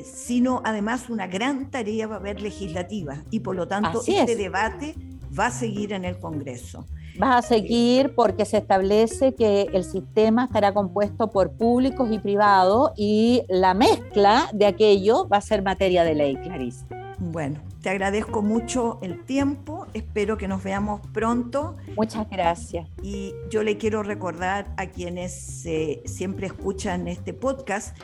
sino 0.05 0.63
además 0.65 1.09
una 1.09 1.27
gran 1.27 1.71
tarea 1.71 2.07
va 2.07 2.17
a 2.17 2.19
haber 2.19 2.41
legislativa 2.41 3.25
y 3.31 3.41
por 3.41 3.57
lo 3.57 3.67
tanto 3.67 4.03
este 4.07 4.37
debate 4.37 4.95
va 5.37 5.47
a 5.47 5.51
seguir 5.51 5.93
en 5.93 6.05
el 6.05 6.19
Congreso. 6.19 6.87
Va 7.23 7.37
a 7.37 7.43
seguir 7.43 8.15
porque 8.15 8.45
se 8.47 8.59
establece 8.59 9.35
que 9.35 9.69
el 9.73 9.85
sistema 9.85 10.45
estará 10.45 10.73
compuesto 10.73 11.31
por 11.31 11.51
públicos 11.51 12.09
y 12.11 12.19
privados 12.19 12.93
y 12.97 13.43
la 13.49 13.75
mezcla 13.75 14.49
de 14.53 14.67
aquello 14.67 15.29
va 15.29 15.37
a 15.39 15.41
ser 15.43 15.63
materia 15.63 16.03
de 16.05 16.15
ley, 16.15 16.37
Clarice. 16.37 16.87
Bueno, 17.19 17.61
te 17.83 17.91
agradezco 17.91 18.41
mucho 18.41 18.99
el 19.03 19.23
tiempo, 19.27 19.87
espero 19.93 20.39
que 20.39 20.49
nos 20.49 20.63
veamos 20.63 21.03
pronto. 21.13 21.77
Muchas 21.95 22.31
gracias. 22.31 22.89
Y 23.03 23.35
yo 23.51 23.63
le 23.63 23.77
quiero 23.77 24.03
recordar 24.03 24.73
a 24.79 24.87
quienes 24.87 25.67
eh, 25.67 26.03
siempre 26.07 26.47
escuchan 26.47 27.07
este 27.09 27.35
podcast 27.35 27.95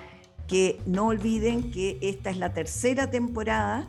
que 0.46 0.78
no 0.84 1.06
olviden 1.06 1.70
que 1.70 1.98
esta 2.02 2.28
es 2.28 2.36
la 2.36 2.52
tercera 2.52 3.10
temporada 3.10 3.88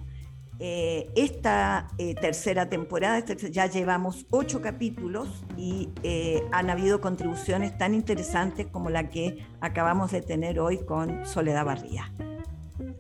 eh, 0.60 1.12
esta 1.16 1.90
eh, 2.00 2.16
tercera 2.16 2.68
temporada, 2.68 3.20
este, 3.20 3.52
ya 3.52 3.68
llevamos 3.68 4.26
ocho 4.32 4.60
capítulos 4.60 5.44
y 5.56 5.90
eh, 6.02 6.42
han 6.52 6.72
habido 6.72 7.00
contribuciones 7.00 7.78
tan 7.78 7.94
interesantes 7.94 8.66
como 8.66 8.90
la 8.90 9.10
que 9.10 9.46
acabamos 9.62 10.12
de 10.12 10.22
tener 10.22 10.60
hoy 10.60 10.80
con 10.84 11.28
Soledad 11.28 11.66
Barría. 11.66 12.12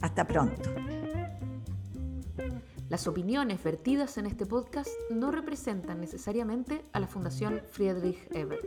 Hasta 0.01 0.05
Hasta 0.05 0.27
pronto. 0.27 0.69
Las 2.89 3.07
opiniones 3.07 3.61
vertidas 3.63 4.17
en 4.17 4.27
este 4.27 4.45
podcast 4.45 4.89
no 5.09 5.31
representan 5.31 5.99
necesariamente 5.99 6.83
a 6.93 6.99
la 6.99 7.07
Fundación 7.07 7.61
Friedrich 7.71 8.19
Ebert. 8.33 8.63